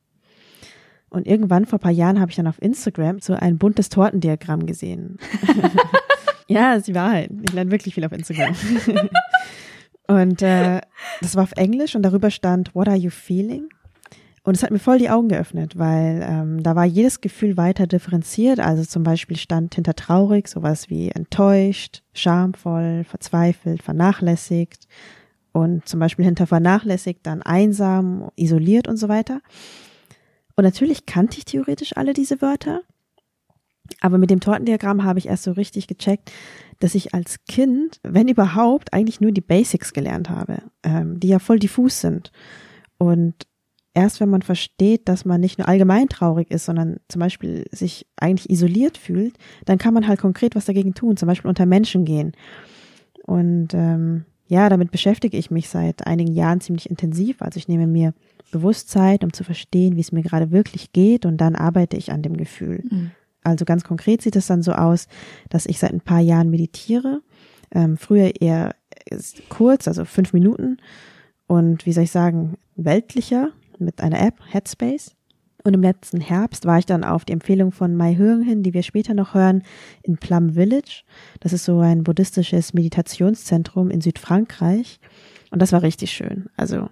Und 1.11 1.27
irgendwann 1.27 1.65
vor 1.65 1.79
ein 1.79 1.83
paar 1.83 1.91
Jahren 1.91 2.21
habe 2.21 2.31
ich 2.31 2.37
dann 2.37 2.47
auf 2.47 2.61
Instagram 2.61 3.21
so 3.21 3.33
ein 3.33 3.57
buntes 3.59 3.89
Tortendiagramm 3.89 4.67
gesehen. 4.67 5.19
ja, 6.49 6.75
ist 6.75 6.87
die 6.89 6.95
Wahrheit. 6.95 7.31
Ich 7.49 7.53
lerne 7.55 7.71
wirklich 7.71 7.95
viel 7.95 8.05
auf 8.05 8.13
Instagram. 8.13 8.55
und 10.09 10.43
äh, 10.43 10.81
das 11.21 11.37
war 11.37 11.45
auf 11.45 11.53
Englisch 11.53 11.95
und 11.95 12.03
darüber 12.03 12.31
stand 12.31 12.75
What 12.75 12.89
are 12.89 12.97
you 12.97 13.11
feeling? 13.11 13.69
Und 14.43 14.57
es 14.57 14.63
hat 14.63 14.71
mir 14.71 14.79
voll 14.79 14.99
die 14.99 15.11
Augen 15.11 15.29
geöffnet, 15.29 15.79
weil 15.79 16.27
ähm, 16.27 16.63
da 16.63 16.75
war 16.75 16.87
jedes 16.87 17.21
Gefühl 17.21 17.59
weiter 17.59 17.87
differenziert. 17.87 18.61
Also 18.61 18.83
zum 18.85 19.03
Beispiel 19.03 19.37
stand 19.37 19.75
hinter 19.75 19.95
traurig 19.95 20.49
sowas 20.49 20.89
wie 20.89 21.11
enttäuscht, 21.11 22.03
schamvoll, 22.15 23.05
verzweifelt, 23.05 23.83
vernachlässigt 23.83 24.89
und 25.53 25.87
zum 25.87 26.01
Beispiel 26.01 26.25
hinter 26.25 26.47
vernachlässigt 26.47 27.21
dann 27.25 27.43
einsam, 27.43 28.31
isoliert 28.37 28.89
und 28.89 28.97
so 28.97 29.11
weiter. 29.11 29.43
Und 30.57 30.65
natürlich 30.65 31.05
kannte 31.05 31.37
ich 31.37 31.45
theoretisch 31.45 31.97
alle 31.99 32.15
diese 32.15 32.41
Wörter, 32.41 32.81
aber 34.01 34.19
mit 34.19 34.31
dem 34.31 34.41
Tortendiagramm 34.41 35.05
habe 35.05 35.19
ich 35.19 35.29
erst 35.29 35.45
so 35.45 35.53
richtig 35.53 35.87
gecheckt, 35.87 36.33
dass 36.79 36.95
ich 36.95 37.15
als 37.15 37.45
Kind, 37.47 38.01
wenn 38.03 38.29
überhaupt, 38.29 38.93
eigentlich 38.93 39.21
nur 39.21 39.33
die 39.33 39.41
Basics 39.41 39.93
gelernt 39.93 40.31
habe, 40.31 40.63
ähm, 40.83 41.19
die 41.19 41.29
ja 41.29 41.39
voll 41.39 41.59
diffus 41.59 42.01
sind. 42.01 42.31
Und 42.99 43.35
erst 43.95 44.21
wenn 44.21 44.31
man 44.31 44.43
versteht, 44.43 45.09
dass 45.09 45.25
man 45.25 45.41
nicht 45.41 45.59
nur 45.59 45.69
allgemein 45.69 46.09
traurig 46.09 46.51
ist, 46.51 46.67
sondern 46.67 46.99
zum 47.09 47.21
Beispiel 47.21 47.67
sich 47.73 48.07
eigentlich 48.17 48.51
isoliert 48.51 48.97
fühlt, 48.97 49.37
dann 49.65 49.79
kann 49.79 49.95
man 49.95 50.07
halt 50.07 50.21
konkret 50.21 50.55
was 50.55 50.67
dagegen 50.67 50.95
tun, 50.95 51.17
zum 51.17 51.27
Beispiel 51.27 51.49
unter 51.49 51.67
Menschen 51.67 52.05
gehen. 52.05 52.33
Und 53.27 53.75
ähm, 53.75 54.25
ja, 54.47 54.69
damit 54.69 54.91
beschäftige 54.91 55.37
ich 55.37 55.51
mich 55.51 55.69
seit 55.69 56.07
einigen 56.07 56.33
Jahren 56.33 56.61
ziemlich 56.61 56.89
intensiv. 56.89 57.43
Also 57.43 57.59
ich 57.59 57.69
nehme 57.69 57.87
mir 57.87 58.15
bewusst 58.51 58.89
Zeit, 58.89 59.25
um 59.25 59.33
zu 59.33 59.45
verstehen, 59.45 59.97
wie 59.97 60.01
es 60.01 60.13
mir 60.13 60.23
gerade 60.23 60.51
wirklich 60.51 60.93
geht 60.93 61.27
und 61.27 61.37
dann 61.39 61.55
arbeite 61.55 61.97
ich 61.97 62.13
an 62.13 62.23
dem 62.23 62.37
Gefühl. 62.37 62.85
Mhm. 62.89 63.11
Also 63.43 63.65
ganz 63.65 63.85
konkret 63.85 64.23
sieht 64.23 64.37
es 64.37 64.47
dann 64.47 64.63
so 64.63 64.73
aus, 64.73 65.07
dass 65.49 65.67
ich 65.67 65.79
seit 65.79 65.93
ein 65.93 66.01
paar 66.01 66.21
Jahren 66.21 66.51
meditiere. 66.51 67.23
Ähm, 67.71 67.97
früher 67.97 68.41
eher 68.41 68.75
kurz, 69.49 69.89
also 69.89 70.05
fünf 70.05 70.33
Minuten 70.33 70.79
und 71.47 71.87
wie 71.87 71.93
soll 71.93 72.05
ich 72.05 72.11
sagen, 72.11 72.59
weltlicher 72.77 73.51
mit 73.79 74.01
einer 74.01 74.21
App, 74.21 74.35
Headspace. 74.47 75.15
Und 75.65 75.75
im 75.75 75.83
letzten 75.83 76.21
Herbst 76.21 76.67
war 76.67 76.79
ich 76.79 76.87
dann 76.87 77.05
auf 77.05 77.25
die 77.25 77.33
Empfehlung 77.33 77.73
von 77.73 77.97
Mai 77.97 78.17
Höng 78.17 78.43
hin, 78.43 78.63
die 78.63 78.75
wir 78.75 78.83
später 78.83 79.13
noch 79.13 79.35
hören, 79.35 79.65
in 80.03 80.17
Plum 80.17 80.55
Village. 80.55 81.03
Das 81.41 81.53
ist 81.53 81.65
so 81.65 81.81
ein 81.81 82.05
buddhistisches 82.05 82.75
Meditationszentrum 82.75 83.91
in 83.91 84.01
Südfrankreich. 84.01 85.01
Und 85.51 85.61
das 85.61 85.73
war 85.73 85.83
richtig 85.83 86.13
schön. 86.13 86.47
Also 86.57 86.89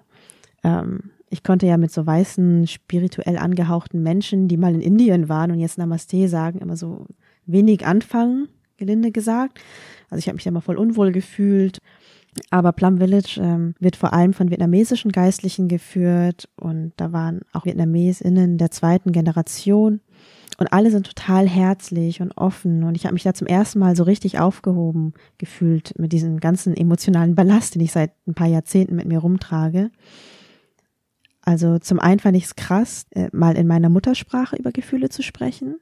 ähm, 0.64 1.10
ich 1.28 1.42
konnte 1.42 1.66
ja 1.66 1.76
mit 1.76 1.92
so 1.92 2.06
weißen, 2.06 2.66
spirituell 2.66 3.36
angehauchten 3.36 4.02
Menschen, 4.02 4.48
die 4.48 4.56
mal 4.56 4.74
in 4.74 4.80
Indien 4.80 5.28
waren 5.28 5.50
und 5.50 5.58
jetzt 5.58 5.78
Namaste 5.78 6.28
sagen, 6.28 6.60
immer 6.60 6.76
so 6.76 7.06
wenig 7.46 7.86
anfangen, 7.86 8.48
gelinde 8.76 9.10
gesagt. 9.10 9.60
Also 10.08 10.20
ich 10.20 10.28
habe 10.28 10.36
mich 10.36 10.44
da 10.44 10.50
mal 10.50 10.60
voll 10.60 10.76
unwohl 10.76 11.12
gefühlt. 11.12 11.78
Aber 12.50 12.72
Plum 12.72 12.98
Village 12.98 13.40
ähm, 13.40 13.74
wird 13.80 13.96
vor 13.96 14.12
allem 14.12 14.34
von 14.34 14.50
vietnamesischen 14.50 15.10
Geistlichen 15.10 15.68
geführt 15.68 16.48
und 16.56 16.92
da 16.96 17.10
waren 17.12 17.40
auch 17.54 17.64
VietnamesInnen 17.64 18.58
der 18.58 18.70
zweiten 18.70 19.12
Generation 19.12 20.00
und 20.58 20.72
alle 20.72 20.90
sind 20.90 21.06
total 21.06 21.48
herzlich 21.48 22.20
und 22.20 22.36
offen 22.36 22.84
und 22.84 22.94
ich 22.94 23.04
habe 23.04 23.14
mich 23.14 23.22
da 23.22 23.32
zum 23.32 23.46
ersten 23.46 23.78
Mal 23.78 23.96
so 23.96 24.02
richtig 24.02 24.38
aufgehoben 24.38 25.14
gefühlt 25.38 25.98
mit 25.98 26.12
diesem 26.12 26.38
ganzen 26.38 26.76
emotionalen 26.76 27.34
Ballast, 27.34 27.74
den 27.74 27.82
ich 27.82 27.92
seit 27.92 28.12
ein 28.26 28.34
paar 28.34 28.48
Jahrzehnten 28.48 28.96
mit 28.96 29.06
mir 29.06 29.18
rumtrage. 29.18 29.90
Also 31.46 31.78
zum 31.78 31.98
einen 31.98 32.20
fand 32.20 32.36
ich 32.36 32.44
es 32.44 32.56
krass, 32.56 33.06
äh, 33.12 33.28
mal 33.32 33.56
in 33.56 33.66
meiner 33.66 33.88
Muttersprache 33.88 34.56
über 34.56 34.72
Gefühle 34.72 35.08
zu 35.08 35.22
sprechen 35.22 35.78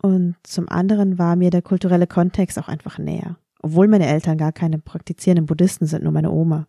und 0.00 0.36
zum 0.44 0.70
anderen 0.70 1.18
war 1.18 1.36
mir 1.36 1.50
der 1.50 1.62
kulturelle 1.62 2.06
Kontext 2.06 2.58
auch 2.58 2.68
einfach 2.68 2.98
näher 2.98 3.36
obwohl 3.60 3.88
meine 3.88 4.06
Eltern 4.06 4.38
gar 4.38 4.52
keine 4.52 4.78
praktizierenden 4.78 5.46
Buddhisten 5.46 5.86
sind, 5.86 6.04
nur 6.04 6.12
meine 6.12 6.30
Oma. 6.30 6.66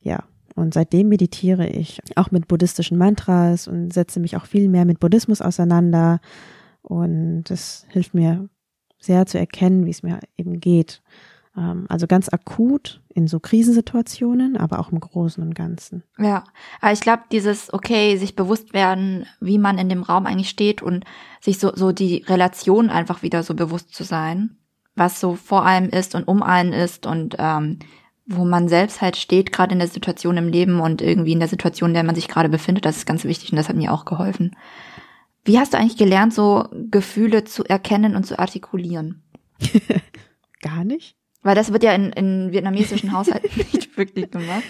Ja, 0.00 0.24
und 0.54 0.74
seitdem 0.74 1.08
meditiere 1.08 1.66
ich 1.66 2.00
auch 2.16 2.30
mit 2.30 2.48
buddhistischen 2.48 2.98
Mantras 2.98 3.68
und 3.68 3.92
setze 3.92 4.20
mich 4.20 4.36
auch 4.36 4.46
viel 4.46 4.68
mehr 4.68 4.84
mit 4.84 5.00
Buddhismus 5.00 5.40
auseinander. 5.40 6.20
Und 6.82 7.44
das 7.44 7.86
hilft 7.90 8.14
mir 8.14 8.48
sehr 8.98 9.26
zu 9.26 9.38
erkennen, 9.38 9.86
wie 9.86 9.90
es 9.90 10.02
mir 10.02 10.20
eben 10.36 10.60
geht. 10.60 11.02
Ähm, 11.56 11.86
Also 11.88 12.06
ganz 12.06 12.28
akut 12.28 13.00
in 13.14 13.28
so 13.28 13.40
Krisensituationen, 13.40 14.56
aber 14.56 14.78
auch 14.78 14.92
im 14.92 15.00
Großen 15.00 15.42
und 15.42 15.54
Ganzen. 15.54 16.02
Ja, 16.18 16.44
aber 16.80 16.92
ich 16.92 17.00
glaube, 17.00 17.22
dieses, 17.32 17.72
okay, 17.72 18.16
sich 18.16 18.36
bewusst 18.36 18.72
werden, 18.74 19.26
wie 19.40 19.58
man 19.58 19.78
in 19.78 19.88
dem 19.88 20.02
Raum 20.02 20.26
eigentlich 20.26 20.50
steht 20.50 20.82
und 20.82 21.04
sich 21.40 21.58
so, 21.58 21.74
so 21.74 21.92
die 21.92 22.24
Relation 22.26 22.90
einfach 22.90 23.22
wieder 23.22 23.42
so 23.42 23.54
bewusst 23.54 23.94
zu 23.94 24.04
sein, 24.04 24.56
was 24.94 25.20
so 25.20 25.34
vor 25.34 25.64
einem 25.64 25.88
ist 25.88 26.14
und 26.14 26.28
um 26.28 26.42
einen 26.42 26.72
ist 26.72 27.06
und 27.06 27.36
ähm, 27.38 27.78
wo 28.26 28.44
man 28.44 28.68
selbst 28.68 29.00
halt 29.00 29.16
steht, 29.16 29.52
gerade 29.52 29.72
in 29.72 29.78
der 29.78 29.88
Situation 29.88 30.36
im 30.36 30.48
Leben 30.48 30.80
und 30.80 31.00
irgendwie 31.00 31.32
in 31.32 31.38
der 31.38 31.48
Situation, 31.48 31.90
in 31.90 31.94
der 31.94 32.02
man 32.02 32.16
sich 32.16 32.28
gerade 32.28 32.48
befindet, 32.48 32.84
das 32.84 32.96
ist 32.96 33.06
ganz 33.06 33.24
wichtig 33.24 33.52
und 33.52 33.56
das 33.56 33.68
hat 33.68 33.76
mir 33.76 33.92
auch 33.92 34.04
geholfen. 34.04 34.56
Wie 35.44 35.60
hast 35.60 35.72
du 35.74 35.78
eigentlich 35.78 35.96
gelernt, 35.96 36.34
so 36.34 36.68
Gefühle 36.90 37.44
zu 37.44 37.64
erkennen 37.64 38.16
und 38.16 38.24
zu 38.24 38.36
artikulieren? 38.38 39.22
Gar 40.60 40.84
nicht? 40.84 41.16
Weil 41.46 41.54
das 41.54 41.72
wird 41.72 41.84
ja 41.84 41.92
in, 41.92 42.10
in 42.10 42.50
vietnamesischen 42.50 43.12
Haushalten 43.12 43.48
nicht 43.72 43.96
wirklich 43.96 44.32
gemacht. 44.32 44.64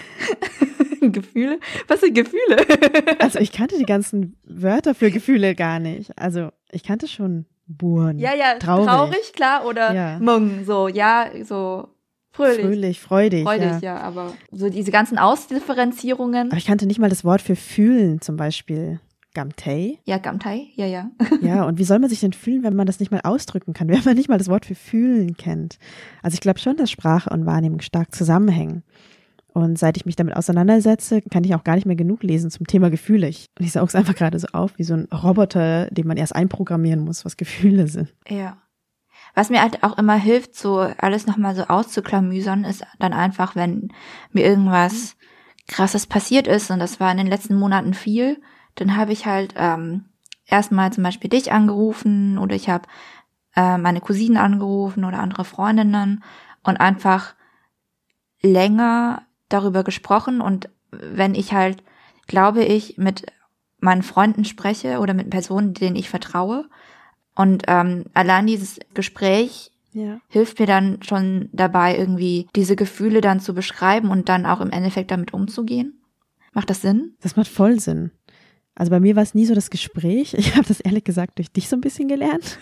Gefühle? 1.00 1.58
Was 1.88 2.00
sind 2.00 2.14
Gefühle? 2.14 2.58
Also 3.18 3.38
ich 3.38 3.50
kannte 3.50 3.78
die 3.78 3.86
ganzen 3.86 4.36
Wörter 4.44 4.94
für 4.94 5.10
Gefühle 5.10 5.54
gar 5.54 5.78
nicht. 5.78 6.16
Also 6.18 6.50
ich 6.70 6.82
kannte 6.82 7.08
schon 7.08 7.46
Buren. 7.66 8.18
Ja, 8.18 8.34
ja, 8.34 8.58
traurig, 8.58 8.86
traurig, 8.86 9.32
klar, 9.32 9.64
oder 9.64 9.94
Ja. 9.94 10.18
Mung, 10.18 10.64
so, 10.66 10.88
ja, 10.88 11.30
so 11.44 11.88
fröhlich. 12.32 12.60
fröhlich, 12.60 13.00
freudig. 13.00 13.44
Freudig, 13.44 13.80
ja. 13.80 13.94
ja. 13.94 13.96
aber 14.00 14.34
so 14.52 14.68
diese 14.68 14.90
ganzen 14.90 15.16
Ausdifferenzierungen. 15.16 16.48
Aber 16.50 16.58
ich 16.58 16.66
kannte 16.66 16.86
nicht 16.86 16.98
mal 16.98 17.08
das 17.08 17.24
Wort 17.24 17.40
für 17.40 17.56
fühlen, 17.56 18.20
zum 18.20 18.36
Beispiel 18.36 19.00
Gamtei. 19.36 19.98
Ja, 20.04 20.16
Gamtai, 20.16 20.68
ja, 20.76 20.86
ja. 20.86 21.10
Ja, 21.42 21.64
und 21.66 21.78
wie 21.78 21.84
soll 21.84 21.98
man 21.98 22.08
sich 22.08 22.20
denn 22.20 22.32
fühlen, 22.32 22.62
wenn 22.62 22.74
man 22.74 22.86
das 22.86 23.00
nicht 23.00 23.12
mal 23.12 23.20
ausdrücken 23.22 23.74
kann, 23.74 23.88
wenn 23.90 24.02
man 24.02 24.16
nicht 24.16 24.30
mal 24.30 24.38
das 24.38 24.48
Wort 24.48 24.64
für 24.64 24.74
fühlen 24.74 25.36
kennt? 25.36 25.78
Also 26.22 26.36
ich 26.36 26.40
glaube 26.40 26.58
schon, 26.58 26.78
dass 26.78 26.90
Sprache 26.90 27.28
und 27.28 27.44
Wahrnehmung 27.44 27.82
stark 27.82 28.14
zusammenhängen. 28.14 28.82
Und 29.52 29.78
seit 29.78 29.98
ich 29.98 30.06
mich 30.06 30.16
damit 30.16 30.36
auseinandersetze, 30.36 31.20
kann 31.20 31.44
ich 31.44 31.54
auch 31.54 31.64
gar 31.64 31.74
nicht 31.74 31.84
mehr 31.86 31.96
genug 31.96 32.22
lesen 32.22 32.50
zum 32.50 32.66
Thema 32.66 32.88
Gefühle. 32.88 33.28
Ich, 33.28 33.50
ich 33.58 33.72
sauge 33.72 33.88
es 33.88 33.94
einfach 33.94 34.14
gerade 34.14 34.38
so 34.38 34.48
auf, 34.52 34.78
wie 34.78 34.84
so 34.84 34.94
ein 34.94 35.04
Roboter, 35.12 35.90
den 35.90 36.06
man 36.06 36.16
erst 36.16 36.34
einprogrammieren 36.34 37.00
muss, 37.00 37.26
was 37.26 37.36
Gefühle 37.36 37.88
sind. 37.88 38.14
Ja. 38.28 38.56
Was 39.34 39.50
mir 39.50 39.60
halt 39.60 39.82
auch 39.82 39.98
immer 39.98 40.16
hilft, 40.16 40.56
so 40.56 40.78
alles 40.78 41.26
nochmal 41.26 41.54
so 41.54 41.64
auszuklamüsern, 41.64 42.64
ist 42.64 42.84
dann 42.98 43.12
einfach, 43.12 43.54
wenn 43.54 43.92
mir 44.32 44.46
irgendwas 44.46 45.16
krasses 45.68 46.06
passiert 46.06 46.46
ist, 46.46 46.70
und 46.70 46.78
das 46.78 47.00
war 47.00 47.10
in 47.10 47.18
den 47.18 47.26
letzten 47.26 47.54
Monaten 47.54 47.92
viel, 47.92 48.40
dann 48.76 48.96
habe 48.96 49.12
ich 49.12 49.26
halt 49.26 49.54
ähm, 49.56 50.04
erstmal 50.46 50.92
zum 50.92 51.02
Beispiel 51.02 51.30
dich 51.30 51.52
angerufen 51.52 52.38
oder 52.38 52.54
ich 52.54 52.68
habe 52.68 52.88
äh, 53.56 53.78
meine 53.78 54.00
Cousinen 54.00 54.36
angerufen 54.36 55.04
oder 55.04 55.18
andere 55.18 55.44
Freundinnen 55.44 56.22
und 56.62 56.76
einfach 56.76 57.34
länger 58.42 59.22
darüber 59.48 59.82
gesprochen 59.84 60.40
und 60.40 60.68
wenn 60.90 61.34
ich 61.34 61.52
halt, 61.52 61.82
glaube 62.26 62.64
ich, 62.64 62.96
mit 62.96 63.26
meinen 63.78 64.02
Freunden 64.02 64.44
spreche 64.44 64.98
oder 65.00 65.14
mit 65.14 65.30
Personen, 65.30 65.74
denen 65.74 65.96
ich 65.96 66.08
vertraue 66.08 66.68
und 67.34 67.64
ähm, 67.66 68.04
allein 68.14 68.46
dieses 68.46 68.78
Gespräch 68.94 69.72
Ja. 69.92 70.20
hilft 70.28 70.58
mir 70.58 70.66
dann 70.66 71.02
schon 71.02 71.48
dabei, 71.52 71.96
irgendwie 71.96 72.48
diese 72.54 72.76
Gefühle 72.76 73.20
dann 73.20 73.40
zu 73.40 73.54
beschreiben 73.54 74.10
und 74.10 74.28
dann 74.28 74.46
auch 74.46 74.60
im 74.60 74.70
Endeffekt 74.70 75.10
damit 75.10 75.32
umzugehen. 75.34 76.00
Macht 76.52 76.70
das 76.70 76.80
Sinn? 76.80 77.16
Das 77.20 77.36
macht 77.36 77.48
voll 77.48 77.78
Sinn. 77.80 78.10
Also 78.78 78.90
bei 78.90 79.00
mir 79.00 79.16
war 79.16 79.22
es 79.22 79.34
nie 79.34 79.46
so 79.46 79.54
das 79.54 79.70
Gespräch. 79.70 80.34
Ich 80.34 80.54
habe 80.54 80.68
das 80.68 80.80
ehrlich 80.80 81.04
gesagt 81.04 81.38
durch 81.38 81.50
dich 81.50 81.68
so 81.68 81.76
ein 81.76 81.80
bisschen 81.80 82.08
gelernt. 82.08 82.58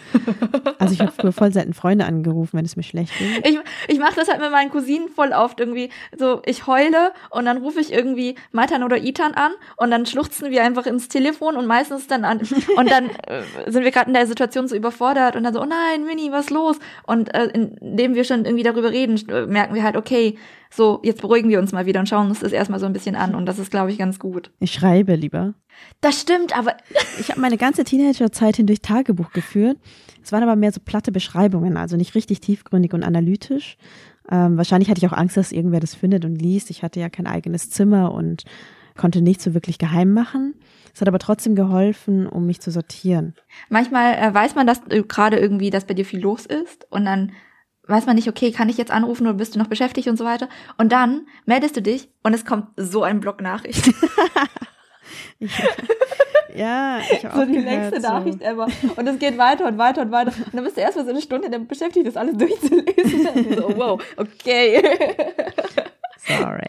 Also 0.79 0.95
ich 0.95 1.01
habe 1.01 1.13
früher 1.13 1.33
voll 1.33 1.53
selten 1.53 1.75
Freunde 1.75 2.05
angerufen, 2.05 2.57
wenn 2.57 2.65
es 2.65 2.77
mir 2.77 2.83
schlecht 2.83 3.13
ging. 3.19 3.29
Ich, 3.43 3.59
ich 3.89 3.99
mache 3.99 4.15
das 4.15 4.29
halt 4.29 4.41
mit 4.41 4.51
meinen 4.51 4.71
Cousinen 4.71 5.09
voll 5.09 5.33
oft 5.33 5.59
irgendwie. 5.59 5.91
So, 6.17 6.41
ich 6.47 6.67
heule 6.67 7.13
und 7.31 7.47
dann 7.47 7.59
rufe 7.59 7.81
ich 7.81 7.93
irgendwie 7.93 8.37
Maitan 8.53 8.83
oder 8.85 8.99
Itan 8.99 9.35
an 9.35 9.53
und 9.77 9.91
dann 9.91 10.07
schluchzen 10.07 10.51
wir 10.51 10.63
einfach 10.63 10.87
ins 10.87 11.09
Telefon 11.09 11.57
und 11.57 11.67
meistens 11.67 12.07
dann 12.07 12.25
an. 12.25 12.41
Und 12.77 12.91
dann 12.91 13.11
äh, 13.27 13.43
sind 13.67 13.85
wir 13.85 13.91
gerade 13.91 14.09
in 14.09 14.15
der 14.15 14.27
Situation 14.27 14.69
so 14.69 14.77
überfordert 14.77 15.37
und 15.37 15.45
dann 15.45 15.55
so, 15.55 15.63
oh 15.63 15.67
nein, 15.67 16.07
Winnie, 16.07 16.33
was 16.33 16.51
los? 16.51 16.79
Und 17.07 17.33
äh, 17.35 17.47
indem 17.47 18.15
wir 18.15 18.25
schon 18.25 18.45
irgendwie 18.45 18.63
darüber 18.63 18.91
reden, 18.91 19.21
äh, 19.29 19.47
merken 19.47 19.75
wir 19.75 19.83
halt, 19.83 19.97
okay, 19.97 20.37
so, 20.77 21.01
jetzt 21.05 21.21
beruhigen 21.21 21.51
wir 21.51 21.61
uns 21.61 21.73
mal 21.73 21.87
wieder 21.87 22.01
und 22.01 22.09
schauen 22.09 22.29
uns 22.29 22.41
das 22.41 22.53
erstmal 22.53 22.81
so 22.81 22.87
ein 22.87 22.93
bisschen 22.93 23.15
an. 23.15 23.35
Und 23.35 23.47
das 23.47 23.59
ist, 23.59 23.71
glaube 23.71 23.93
ich, 23.93 23.99
ganz 23.99 24.19
gut. 24.19 24.51
Ich 24.59 24.73
schreibe 24.73 25.15
lieber. 25.15 25.55
Das 26.01 26.21
stimmt, 26.21 26.57
aber 26.57 26.77
Ich 27.21 27.31
habe 27.31 27.41
meine 27.41 27.57
ganze 27.57 27.85
Teenagerzeit 27.85 28.57
hindurch 28.57 28.81
Tagebuch 28.81 29.31
geführt. 29.33 29.79
Es 30.23 30.33
waren 30.33 30.43
aber 30.43 30.57
mehr 30.57 30.73
so 30.73 30.81
platte 30.81 31.13
Beschreibungen, 31.13 31.77
also 31.77 31.97
nicht 31.97 32.15
richtig 32.15 32.41
tiefgründig 32.41 32.93
und 32.93 33.05
analytisch. 33.05 33.77
Ähm, 34.31 34.57
wahrscheinlich 34.57 34.89
hatte 34.91 34.99
ich 34.99 35.07
auch 35.07 35.17
Angst, 35.17 35.37
dass 35.37 35.53
irgendwer 35.53 35.81
das 35.81 35.95
findet 35.95 36.25
und 36.25 36.37
liest. 36.37 36.71
Ich 36.71 36.83
hatte 36.83 36.99
ja 36.99 37.09
kein 37.09 37.27
eigenes 37.27 37.71
Zimmer 37.71 38.13
und 38.13 38.45
konnte 38.97 39.21
nicht 39.21 39.41
so 39.43 39.55
wirklich 39.55 39.79
geheim 39.79 40.13
machen. 40.13 40.55
Es 40.95 41.01
hat 41.01 41.09
aber 41.09 41.19
trotzdem 41.19 41.55
geholfen, 41.55 42.27
um 42.27 42.47
mich 42.47 42.61
zu 42.61 42.71
sortieren. 42.71 43.35
manchmal 43.69 44.15
äh, 44.15 44.33
weiß 44.33 44.55
man, 44.55 44.67
dass 44.67 44.81
äh, 44.89 45.03
gerade 45.03 45.39
irgendwie, 45.39 45.71
dass 45.71 45.87
bei 45.87 45.95
dir 45.95 46.05
viel 46.05 46.21
los 46.21 46.47
ist 46.47 46.87
und 46.91 47.05
dann 47.05 47.33
weiß 47.87 48.07
man 48.07 48.17
nicht, 48.17 48.29
okay, 48.29 48.51
kann 48.51 48.69
ich 48.69 48.79
jetzt 48.79 48.91
anrufen 48.91 49.27
oder 49.27 49.35
bist 49.35 49.55
du 49.55 49.59
noch 49.59 49.67
beschäftigt 49.67 50.09
und 50.09 50.17
so 50.17 50.25
weiter. 50.25 50.49
Und 50.79 50.93
dann 50.93 51.27
meldest 51.47 51.77
du 51.77 51.83
dich 51.83 52.09
und 52.23 52.35
es 52.35 52.45
kommt 52.45 52.69
so 52.77 53.03
ein 53.03 53.21
Block 53.21 53.41
Nachricht. 53.41 53.91
Ja, 56.55 57.01
ich 57.11 57.25
habe 57.25 57.35
so 57.35 57.43
auch 57.43 57.47
die 57.47 57.55
gehört, 57.55 57.91
längste 57.91 58.01
so. 58.01 58.09
Nachricht 58.09 58.41
ever. 58.41 58.69
Und 58.97 59.07
es 59.09 59.19
geht 59.19 59.37
weiter 59.39 59.67
und 59.67 59.77
weiter 59.77 60.03
und 60.03 60.13
weiter. 60.13 60.33
Und 60.37 60.55
dann 60.55 60.63
bist 60.63 60.77
du 60.77 60.81
erstmal 60.81 61.05
so 61.05 61.11
eine 61.11 61.21
Stunde 61.21 61.51
damit 61.51 61.69
beschäftigt, 61.69 62.07
das 62.07 62.17
alles 62.17 62.37
durchzulesen. 62.37 62.85
So, 63.57 63.77
wow, 63.77 64.01
okay. 64.17 64.83
Sorry. 66.19 66.69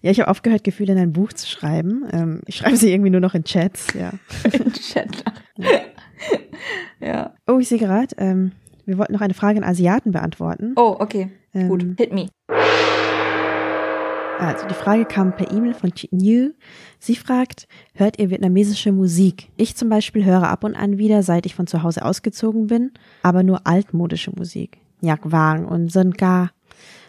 Ja, 0.00 0.10
ich 0.10 0.20
habe 0.20 0.30
aufgehört, 0.30 0.64
Gefühle 0.64 0.92
in 0.92 0.98
ein 0.98 1.12
Buch 1.12 1.32
zu 1.32 1.46
schreiben. 1.46 2.08
Ähm, 2.10 2.40
ich 2.46 2.56
schreibe 2.56 2.76
sie 2.76 2.90
irgendwie 2.90 3.10
nur 3.10 3.20
noch 3.20 3.34
in 3.34 3.44
Chats, 3.44 3.88
ja. 3.94 4.12
Chat. 4.72 5.24
Ja. 7.00 7.34
Oh, 7.46 7.58
ich 7.58 7.68
sehe 7.68 7.78
gerade, 7.78 8.14
ähm, 8.16 8.52
wir 8.88 8.96
wollten 8.96 9.12
noch 9.12 9.20
eine 9.20 9.34
Frage 9.34 9.58
an 9.58 9.64
Asiaten 9.68 10.12
beantworten. 10.12 10.72
Oh, 10.76 10.96
okay. 10.98 11.30
Ähm, 11.52 11.68
Gut. 11.68 11.84
Hit 11.98 12.10
me. 12.10 12.28
Also 14.38 14.66
die 14.66 14.74
Frage 14.74 15.04
kam 15.04 15.36
per 15.36 15.52
E-Mail 15.52 15.74
von 15.74 15.92
Chi 15.92 16.08
New. 16.10 16.52
Sie 16.98 17.14
fragt, 17.14 17.68
hört 17.92 18.18
ihr 18.18 18.30
vietnamesische 18.30 18.92
Musik? 18.92 19.50
Ich 19.58 19.76
zum 19.76 19.90
Beispiel 19.90 20.24
höre 20.24 20.48
ab 20.48 20.64
und 20.64 20.74
an 20.74 20.96
wieder, 20.96 21.22
seit 21.22 21.44
ich 21.44 21.54
von 21.54 21.66
zu 21.66 21.82
Hause 21.82 22.02
ausgezogen 22.02 22.68
bin, 22.68 22.92
aber 23.22 23.42
nur 23.42 23.66
altmodische 23.66 24.30
Musik. 24.34 24.78
Nhạc 25.02 25.20
Vang 25.30 25.66
und 25.66 25.92
Sơn 25.92 26.14
Ca, 26.14 26.50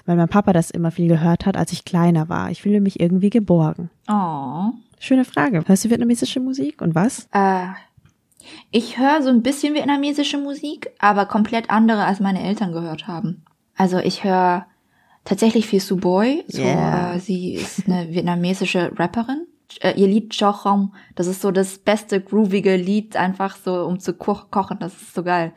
weil 0.06 0.18
mein 0.18 0.28
Papa 0.28 0.52
das 0.52 0.72
immer 0.72 0.92
viel 0.92 1.08
gehört 1.08 1.46
hat, 1.46 1.56
als 1.56 1.72
ich 1.72 1.86
kleiner 1.86 2.28
war. 2.28 2.52
Ich 2.52 2.62
fühle 2.62 2.82
mich 2.82 3.00
irgendwie 3.00 3.30
geborgen. 3.30 3.90
Oh. 4.10 4.72
Schöne 5.00 5.24
Frage. 5.24 5.64
Hörst 5.66 5.86
du 5.86 5.90
vietnamesische 5.90 6.42
Musik 6.42 6.82
und 6.82 6.94
was? 6.94 7.30
Äh, 7.32 7.68
ich 8.72 8.98
höre 8.98 9.22
so 9.22 9.30
ein 9.30 9.42
bisschen 9.42 9.74
vietnamesische 9.74 10.38
Musik, 10.38 10.90
aber 11.00 11.26
komplett 11.26 11.70
andere, 11.70 12.06
als 12.06 12.20
meine 12.20 12.44
Eltern 12.44 12.72
gehört 12.72 13.08
haben. 13.08 13.44
Also 13.76 13.98
ich 13.98 14.24
höre 14.24 14.66
tatsächlich 15.26 15.68
viel 15.68 15.80
Suboy. 15.80 16.44
So, 16.48 16.62
Yeah. 16.62 17.16
äh, 17.16 17.20
sie 17.20 17.54
ist 17.54 17.88
eine 17.88 18.10
vietnamesische 18.14 18.92
Rapperin. 18.98 19.46
Äh, 19.82 19.94
ihr 20.00 20.08
Lied 20.08 20.32
Cho 20.38 20.64
Hong, 20.64 20.94
das 21.16 21.28
ist 21.28 21.42
so 21.42 21.52
das 21.52 21.78
beste 21.78 22.20
groovige 22.22 22.76
Lied, 22.76 23.16
einfach 23.16 23.56
so 23.56 23.86
um 23.86 24.00
zu 24.00 24.14
ko 24.14 24.36
kochen. 24.50 24.78
Das 24.80 24.94
ist 25.00 25.14
so 25.14 25.24
geil. 25.24 25.54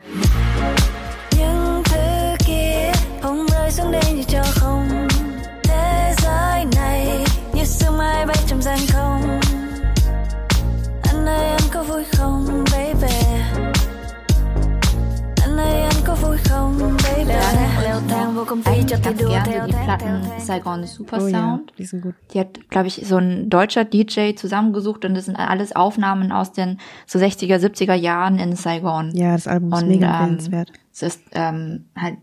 Eigentlich 18.65 19.01
ganz 19.01 19.17
gerne 19.19 19.65
die 19.67 19.73
Platten 19.73 20.21
Saigon 20.39 20.85
Super 20.85 21.19
Oh 21.21 21.27
ja, 21.27 21.39
Sound. 21.39 21.73
die 21.77 21.85
sind 21.85 22.01
gut. 22.01 22.15
Die 22.33 22.39
hat, 22.39 22.69
glaube 22.69 22.87
ich, 22.87 23.01
so 23.05 23.17
ein 23.17 23.49
deutscher 23.49 23.85
DJ 23.85 24.33
zusammengesucht 24.35 25.05
und 25.05 25.15
das 25.15 25.25
sind 25.25 25.35
alles 25.35 25.75
Aufnahmen 25.75 26.31
aus 26.31 26.51
den 26.51 26.79
so 27.05 27.19
60er, 27.19 27.57
70er 27.57 27.93
Jahren 27.93 28.37
in 28.39 28.55
Saigon. 28.55 29.11
Ja, 29.15 29.33
das 29.33 29.47
Album 29.47 29.71
ist 29.73 29.81
Und, 29.81 29.87
mega 29.89 30.07
ähm, 30.07 30.13
empfehlenswert. 30.13 30.71
Es 30.91 31.01
ist 31.03 31.21
ähm, 31.33 31.85
halt 31.97 32.17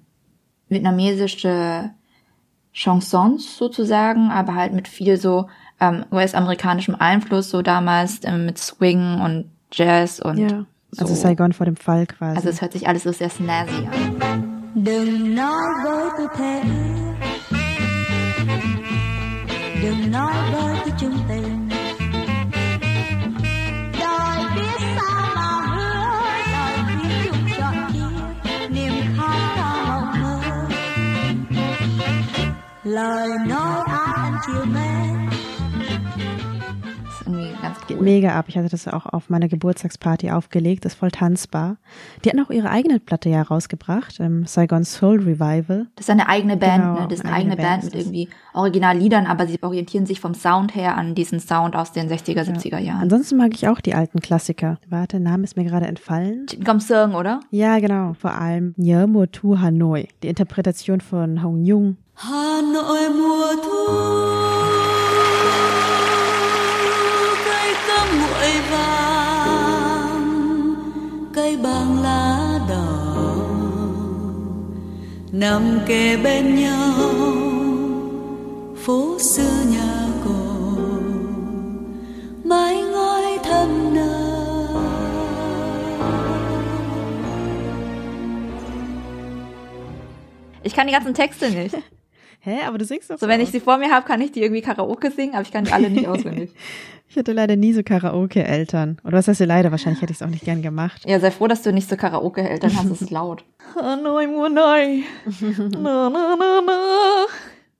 vietnamesische 0.69 1.91
Chansons 2.73 3.57
sozusagen, 3.57 4.31
aber 4.31 4.55
halt 4.55 4.73
mit 4.73 4.89
viel 4.89 5.17
so 5.17 5.49
ähm, 5.81 6.05
US-amerikanischem 6.13 6.95
Einfluss, 6.95 7.51
so 7.51 7.63
damals 7.63 8.21
ähm, 8.25 8.47
mit 8.47 8.59
Swing 8.59 9.21
und 9.21 9.51
Jazz 9.73 10.21
und 10.21 10.39
Ja. 10.39 10.67
Also 10.99 11.15
so. 11.15 11.21
Saigon 11.21 11.53
vor 11.53 11.67
dem 11.67 11.77
Fall 11.77 12.07
quasi. 12.07 12.37
Also 12.37 12.49
es 12.49 12.61
hört 12.61 12.73
sich 12.73 12.89
alles 12.89 13.05
so 13.05 13.13
sehr 13.13 13.31
snazzy 13.31 13.89
an. 14.21 14.50
Đừng 14.85 15.35
nói 15.35 15.63
với 15.85 16.11
tôi 16.19 16.27
thế. 16.37 16.63
Đừng 19.83 20.13
nói 20.13 20.35
với 20.53 20.77
tôi 20.85 20.93
chung 21.01 21.19
tình. 21.29 21.69
Đời 24.01 24.45
biết 24.57 24.81
sao 24.97 25.35
mà 25.37 25.61
hứa 25.61 26.21
đời 26.53 26.79
biết 26.89 27.15
chung 27.25 27.49
chọn 27.59 27.75
kia. 27.93 28.69
Niềm 28.69 28.93
khát 29.17 29.55
khao 29.57 29.77
mộng 29.89 30.23
mơ. 30.23 30.41
Lời 32.85 33.29
nói 33.49 33.81
ái 33.89 34.09
anh 34.17 34.35
chiều 34.47 34.65
mến 34.65 34.80
ganz 37.61 37.79
Geht 37.87 37.99
cool. 37.99 38.05
mega 38.05 38.35
ab. 38.39 38.47
Ich 38.49 38.57
hatte 38.57 38.69
das 38.69 38.89
auch 38.89 39.07
auf 39.07 39.31
meiner 39.31 39.49
Geburtstagsparty 39.49 40.31
aufgelegt. 40.31 40.85
Ist 40.85 40.95
voll 40.95 41.11
tanzbar. 41.11 41.77
Die 42.25 42.29
hatten 42.31 42.41
auch 42.41 42.51
ihre 42.51 42.71
eigene 42.71 43.01
Platte 43.01 43.29
ja 43.29 43.43
rausgebracht, 43.43 44.21
ähm, 44.21 44.47
Saigon 44.47 44.85
Soul 44.85 45.19
Revival. 45.21 45.87
Das 45.97 46.07
ist 46.07 46.11
eine 46.11 46.29
eigene 46.29 46.57
Band, 46.57 46.83
Genau, 46.83 47.01
ne? 47.01 47.09
Das 47.09 47.19
ist 47.21 47.25
eine 47.25 47.35
eigene 47.35 47.53
eigene 47.53 47.57
Band 47.57 47.83
Band 47.83 47.85
mit 47.85 47.95
irgendwie 47.95 48.29
Originalliedern, 48.55 49.27
aber 49.27 49.47
sie 49.47 49.63
orientieren 49.63 50.07
sich 50.07 50.21
vom 50.21 50.35
Sound 50.35 50.75
her 50.75 50.97
an 50.97 51.15
diesen 51.15 51.41
Sound 51.41 51.77
aus 51.77 51.93
den 51.93 52.09
60er, 52.09 52.43
70er 52.43 52.79
Jahren. 52.79 53.03
Ansonsten 53.03 53.37
mag 53.37 53.53
ich 53.55 53.69
auch 53.69 53.81
die 53.81 53.95
alten 53.95 54.21
Klassiker. 54.21 54.79
Warte, 54.89 55.19
der 55.19 55.31
Name 55.31 55.45
ist 55.45 55.57
mir 55.57 55.65
gerade 55.65 55.87
entfallen. 55.87 56.47
Kom 56.65 56.81
Seung, 56.81 57.15
oder? 57.15 57.41
Ja, 57.51 57.79
genau. 57.79 58.15
Vor 58.15 58.33
allem 58.33 58.75
mùa 58.77 59.27
thu 59.27 59.59
Hanoi. 59.61 60.09
Die 60.23 60.29
Interpretation 60.29 61.01
von 61.01 61.43
Hong 61.43 61.65
Jung. 61.65 61.97
Hà 62.15 62.61
Nội 62.61 63.09
mùa 63.11 63.55
thu 63.65 64.30
cây 71.51 71.57
bằng 71.63 72.03
lá 72.03 72.59
đỏ 72.69 73.37
nằm 75.33 75.79
kề 75.87 76.17
bên 76.17 76.57
nhau 76.57 76.93
phố 78.77 79.19
xưa 79.19 79.65
nhà 79.73 80.07
cổ 80.25 80.77
mái 82.45 82.83
ngói 82.83 83.39
thơm 83.45 83.95
nở 83.95 84.27
Ich 90.63 90.77
kann 90.77 90.87
die 90.87 90.93
ganzen 90.93 91.15
Texte 91.15 91.51
nicht. 91.51 91.75
Hä, 92.41 92.61
aber 92.67 92.79
du 92.79 92.85
singst 92.85 93.11
doch 93.11 93.19
So, 93.19 93.27
wenn 93.29 93.41
ich 93.41 93.51
sie 93.51 93.61
vor 93.61 93.79
mir 93.79 93.91
habe, 93.91 94.07
kann 94.07 94.21
ich 94.21 94.31
die 94.33 94.43
irgendwie 94.43 94.63
Karaoke 94.63 95.11
singen, 95.11 95.35
aber 95.35 95.43
ich 95.43 95.51
kann 95.51 95.65
die 95.65 95.73
alle 95.73 95.91
nicht 95.91 96.07
auswendig. 96.13 96.51
Ich 97.11 97.17
hatte 97.17 97.33
leider 97.33 97.57
nie 97.57 97.73
so 97.73 97.83
Karaoke-Eltern. 97.83 98.99
Oder 99.03 99.19
was 99.19 99.27
heißt 99.27 99.41
du 99.41 99.45
leider? 99.45 99.73
Wahrscheinlich 99.73 100.01
hätte 100.01 100.13
ich 100.13 100.21
es 100.21 100.23
auch 100.23 100.31
nicht 100.31 100.45
gern 100.45 100.63
gemacht. 100.63 101.03
Ja, 101.05 101.19
sei 101.19 101.33
froh, 101.33 101.49
dass 101.49 101.63
du 101.63 101.73
nicht 101.73 101.89
so 101.89 101.97
Karaoke-Eltern 101.97 102.73
hast, 102.77 102.89
es 102.89 103.03
ist 103.03 103.11
laut. 103.11 103.45
Hanoi, 103.75 104.27
Hanoi. 104.27 105.03
Na, 105.71 106.09
na, 106.09 106.37
na, 106.39 106.61
na. 106.65 107.27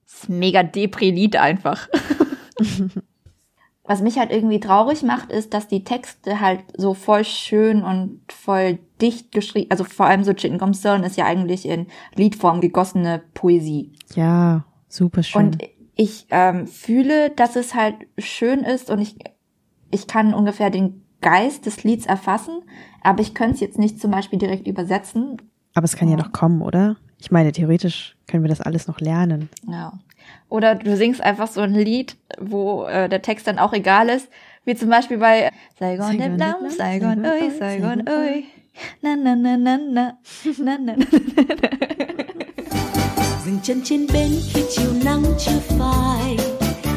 Das 0.03 0.23
ist 0.23 0.29
mega 0.29 0.63
Depri-Lied 0.63 1.37
einfach. 1.37 1.87
Was 3.85 4.01
mich 4.01 4.19
halt 4.19 4.31
irgendwie 4.31 4.59
traurig 4.59 5.01
macht, 5.01 5.31
ist, 5.31 5.53
dass 5.53 5.69
die 5.69 5.85
Texte 5.85 6.41
halt 6.41 6.65
so 6.75 6.93
voll 6.93 7.23
schön 7.23 7.83
und 7.83 8.19
voll 8.27 8.79
dicht 9.01 9.31
geschrieben, 9.31 9.71
also 9.71 9.85
vor 9.85 10.07
allem 10.07 10.25
so 10.25 10.33
Chicken 10.33 10.59
Concern 10.59 11.03
ist 11.03 11.15
ja 11.15 11.23
eigentlich 11.23 11.65
in 11.65 11.87
Liedform 12.15 12.59
gegossene 12.59 13.21
Poesie. 13.33 13.93
Ja, 14.13 14.65
super 14.89 15.23
schön. 15.23 15.41
Und 15.41 15.57
ich 15.95 16.27
ähm, 16.31 16.67
fühle, 16.67 17.29
dass 17.31 17.55
es 17.55 17.75
halt 17.75 17.95
schön 18.17 18.61
ist 18.61 18.89
und 18.89 18.99
ich, 18.99 19.15
ich 19.91 20.07
kann 20.07 20.33
ungefähr 20.33 20.69
den 20.69 21.03
Geist 21.21 21.65
des 21.65 21.83
Lieds 21.83 22.05
erfassen, 22.05 22.61
aber 23.01 23.21
ich 23.21 23.33
könnte 23.33 23.55
es 23.55 23.59
jetzt 23.59 23.79
nicht 23.79 23.99
zum 23.99 24.11
Beispiel 24.11 24.39
direkt 24.39 24.67
übersetzen. 24.67 25.37
aber 25.73 25.85
es 25.85 25.95
kann 25.95 26.09
ja 26.09 26.17
noch 26.17 26.31
kommen, 26.31 26.61
oder? 26.61 26.97
Ich 27.19 27.29
meine, 27.29 27.51
theoretisch 27.51 28.15
können 28.27 28.43
wir 28.43 28.49
das 28.49 28.61
alles 28.61 28.87
noch 28.87 28.99
lernen. 28.99 29.49
Ja. 29.67 29.93
Oder 30.49 30.75
du 30.75 30.95
singst 30.97 31.21
einfach 31.21 31.47
so 31.47 31.61
ein 31.61 31.73
Lied, 31.73 32.17
wo 32.39 32.85
äh, 32.85 33.07
der 33.07 33.21
Text 33.21 33.47
dann 33.47 33.59
auch 33.59 33.73
egal 33.73 34.09
ist. 34.09 34.27
Wie 34.65 34.75
zum 34.75 34.89
Beispiel 34.89 35.17
bei 35.17 35.51
Saigon, 35.79 36.07
Saigon, 36.07 36.19
Vietnam, 36.19 36.69
Saigon, 36.69 37.25
oi, 37.25 37.49
Saigon, 37.57 38.07
oi. 38.07 38.43
Na, 39.01 39.15
na, 39.15 39.35
na, 39.35 39.57
na, 39.57 39.77
na, 39.77 40.17
na, 40.63 40.77
na, 40.77 40.95
na. 40.95 41.05
Dừng 43.45 43.59
chân 43.63 43.81
trên 43.83 44.07
bến 44.13 44.31
khi 44.53 44.63
chiều 44.69 44.91
nắng 45.05 45.23
chưa 45.39 45.59
phai 45.79 46.37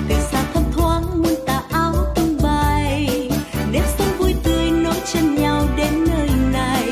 từ 0.08 0.14
xa 0.32 0.44
thấp 0.54 0.62
thoáng 0.76 1.22
muôn 1.22 1.34
tà 1.46 1.62
áo 1.70 1.94
tung 2.14 2.36
bay 2.42 3.28
nếp 3.72 3.84
sống 3.98 4.08
vui 4.18 4.34
tươi 4.44 4.70
nối 4.70 4.94
chân 5.12 5.34
nhau 5.34 5.66
đến 5.76 6.04
nơi 6.06 6.28
này 6.52 6.88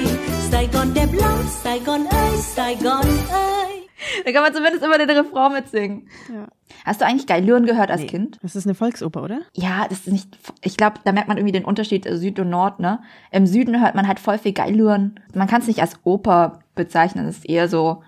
Sài 0.51 0.69
Gòn 0.73 0.89
đẹp 0.95 1.09
lắm 1.13 1.39
Sài 1.63 1.81
Gòn 1.81 2.05
ơi 2.05 2.37
Sài 2.41 2.77
Gòn 2.83 3.07
ơi 3.31 3.89
Da 4.25 4.33
kann 4.33 4.43
man 4.43 4.53
zumindest 4.53 4.83
immer 4.83 4.99
den 4.99 5.09
Refrain 5.09 5.53
mitsingen. 5.53 6.01
Ja. 6.29 6.47
Hast 6.85 7.01
du 7.01 7.07
eigentlich 7.07 7.27
Geilüren 7.27 7.67
gehört 7.67 7.91
als 7.91 8.01
Nee. 8.03 8.07
Kind? 8.09 8.39
Das 8.43 8.57
ist 8.57 8.67
eine 8.67 8.75
Volksoper, 8.75 9.23
oder? 9.23 9.41
Ja, 9.55 9.87
das 9.89 10.01
ist 10.01 10.09
nicht, 10.13 10.29
ich 10.63 10.77
glaube, 10.77 10.97
da 11.05 11.13
merkt 11.13 11.29
man 11.29 11.37
irgendwie 11.39 11.53
den 11.53 11.65
Unterschied 11.65 12.05
äh, 12.07 12.17
Süd 12.17 12.39
und 12.41 12.51
Nord, 12.51 12.79
ne? 12.81 12.99
Im 13.31 13.47
Süden 13.47 13.81
hört 13.81 13.95
man 13.95 14.07
halt 14.09 14.19
voll 14.21 14.39
viel 14.39 14.53
Geilüren. 14.53 15.19
Man 15.35 15.49
kann 15.49 15.61
es 15.63 15.67
nicht 15.67 15.81
als 15.81 15.97
Oper 16.05 16.61
bezeichnen, 16.75 17.27
es 17.27 17.39
ist 17.39 17.49
eher 17.49 17.69
so, 17.69 18.03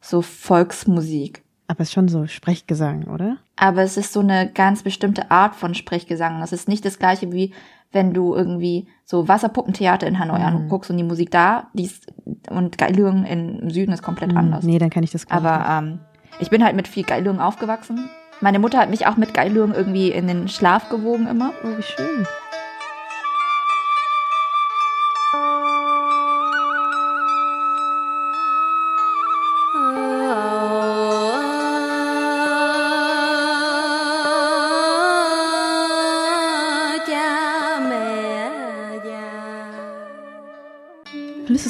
so 0.00 0.22
Volksmusik. 0.22 1.42
Aber 1.66 1.80
es 1.80 1.88
ist 1.88 1.94
schon 1.94 2.08
so 2.08 2.26
Sprechgesang, 2.26 3.04
oder? 3.04 3.36
Aber 3.56 3.82
es 3.82 3.96
ist 3.96 4.12
so 4.12 4.20
eine 4.20 4.50
ganz 4.50 4.82
bestimmte 4.82 5.30
Art 5.30 5.54
von 5.54 5.74
Sprechgesang. 5.74 6.40
Es 6.42 6.52
ist 6.52 6.68
nicht 6.68 6.84
das 6.84 6.98
gleiche 6.98 7.30
wie 7.32 7.52
wenn 7.92 8.12
du 8.12 8.34
irgendwie 8.34 8.86
so 9.04 9.28
Wasserpuppentheater 9.28 10.06
in 10.06 10.18
Hanoi 10.18 10.40
anguckst 10.40 10.90
und 10.90 10.98
die 10.98 11.04
Musik 11.04 11.30
da, 11.30 11.68
die 11.72 11.84
ist, 11.84 12.06
und 12.50 12.76
Geilüren 12.76 13.24
im 13.24 13.70
Süden 13.70 13.92
ist 13.92 14.02
komplett 14.02 14.36
anders. 14.36 14.64
Nee, 14.64 14.78
dann 14.78 14.90
kann 14.90 15.04
ich 15.04 15.10
das 15.10 15.26
gar 15.26 15.38
Aber 15.38 15.80
nicht. 15.82 15.92
ähm, 15.94 16.00
ich 16.38 16.50
bin 16.50 16.62
halt 16.62 16.76
mit 16.76 16.86
viel 16.86 17.04
Geilüren 17.04 17.40
aufgewachsen. 17.40 18.10
Meine 18.40 18.58
Mutter 18.58 18.78
hat 18.78 18.90
mich 18.90 19.06
auch 19.06 19.16
mit 19.16 19.32
Geilüren 19.34 19.74
irgendwie 19.74 20.10
in 20.10 20.26
den 20.28 20.48
Schlaf 20.48 20.90
gewogen 20.90 21.26
immer. 21.26 21.52
Oh, 21.64 21.76
wie 21.76 21.82
schön. 21.82 22.26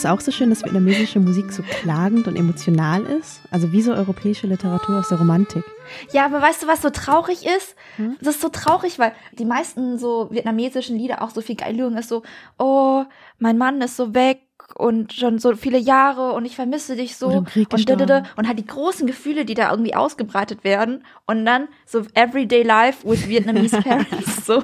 Auch 0.08 0.20
so 0.20 0.30
schön, 0.30 0.50
dass 0.50 0.64
vietnamesische 0.64 1.20
Musik 1.20 1.52
so 1.52 1.62
klagend 1.62 2.26
und 2.26 2.36
emotional 2.36 3.02
ist? 3.04 3.40
Also 3.50 3.72
wie 3.72 3.82
so 3.82 3.92
europäische 3.92 4.46
Literatur 4.46 4.98
aus 4.98 5.08
der 5.08 5.18
Romantik. 5.18 5.64
Ja, 6.12 6.26
aber 6.26 6.42
weißt 6.42 6.62
du, 6.62 6.66
was 6.66 6.82
so 6.82 6.90
traurig 6.90 7.46
ist? 7.46 7.74
Das 8.20 8.36
ist 8.36 8.40
so 8.40 8.48
traurig, 8.48 8.98
weil 8.98 9.12
die 9.32 9.44
meisten 9.44 9.98
so 9.98 10.28
vietnamesischen 10.30 10.96
Lieder 10.96 11.22
auch 11.22 11.30
so 11.30 11.40
viel 11.40 11.56
Geilüren 11.56 11.96
ist 11.96 12.08
so, 12.08 12.22
oh, 12.58 13.04
mein 13.38 13.58
Mann 13.58 13.80
ist 13.80 13.96
so 13.96 14.14
weg 14.14 14.40
und 14.74 15.12
schon 15.12 15.38
so 15.38 15.56
viele 15.56 15.78
Jahre 15.78 16.32
und 16.32 16.44
ich 16.44 16.54
vermisse 16.56 16.94
dich 16.94 17.16
so 17.16 17.42
Krieg 17.42 17.68
und, 17.72 17.86
gestorben. 17.86 18.26
und 18.36 18.46
halt 18.46 18.58
die 18.58 18.66
großen 18.66 19.06
Gefühle, 19.06 19.44
die 19.44 19.54
da 19.54 19.70
irgendwie 19.70 19.94
ausgebreitet 19.94 20.62
werden 20.64 21.04
und 21.26 21.44
dann 21.46 21.68
so 21.86 22.02
Everyday 22.14 22.62
Life 22.62 23.08
with 23.08 23.28
Vietnamese 23.28 23.80
Parents, 23.82 24.46
so 24.46 24.62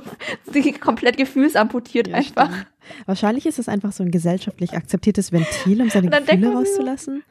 die 0.52 0.72
komplett 0.72 1.16
gefühlsamputiert 1.16 2.08
Ja, 2.08 2.16
einfach. 2.16 2.46
stimmt. 2.50 2.66
Wahrscheinlich 3.06 3.46
ist 3.46 3.58
es 3.58 3.68
einfach 3.68 3.92
so 3.92 4.02
ein 4.04 4.10
gesellschaftlich 4.10 4.74
akzeptiertes 4.74 5.32
Ventil, 5.32 5.80
um 5.80 5.88
seine 5.90 6.06
Und 6.14 6.26
Gefühle 6.26 6.52
rauszulassen. 6.52 7.22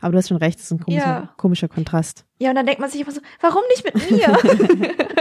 Aber 0.00 0.12
du 0.12 0.18
hast 0.18 0.28
schon 0.28 0.36
recht, 0.36 0.58
es 0.58 0.66
ist 0.66 0.70
ein 0.72 0.80
komischer, 0.80 1.06
Ja. 1.06 1.34
komischer 1.38 1.66
Kontrast. 1.66 2.24
Ja, 2.38 2.50
und 2.50 2.56
dann 2.56 2.66
denkt 2.66 2.80
man 2.80 2.88
sich 2.90 3.00
immer 3.00 3.10
so, 3.10 3.20
warum 3.40 3.62
nicht 3.70 3.84
mit 3.84 4.10
mir? 4.12 4.38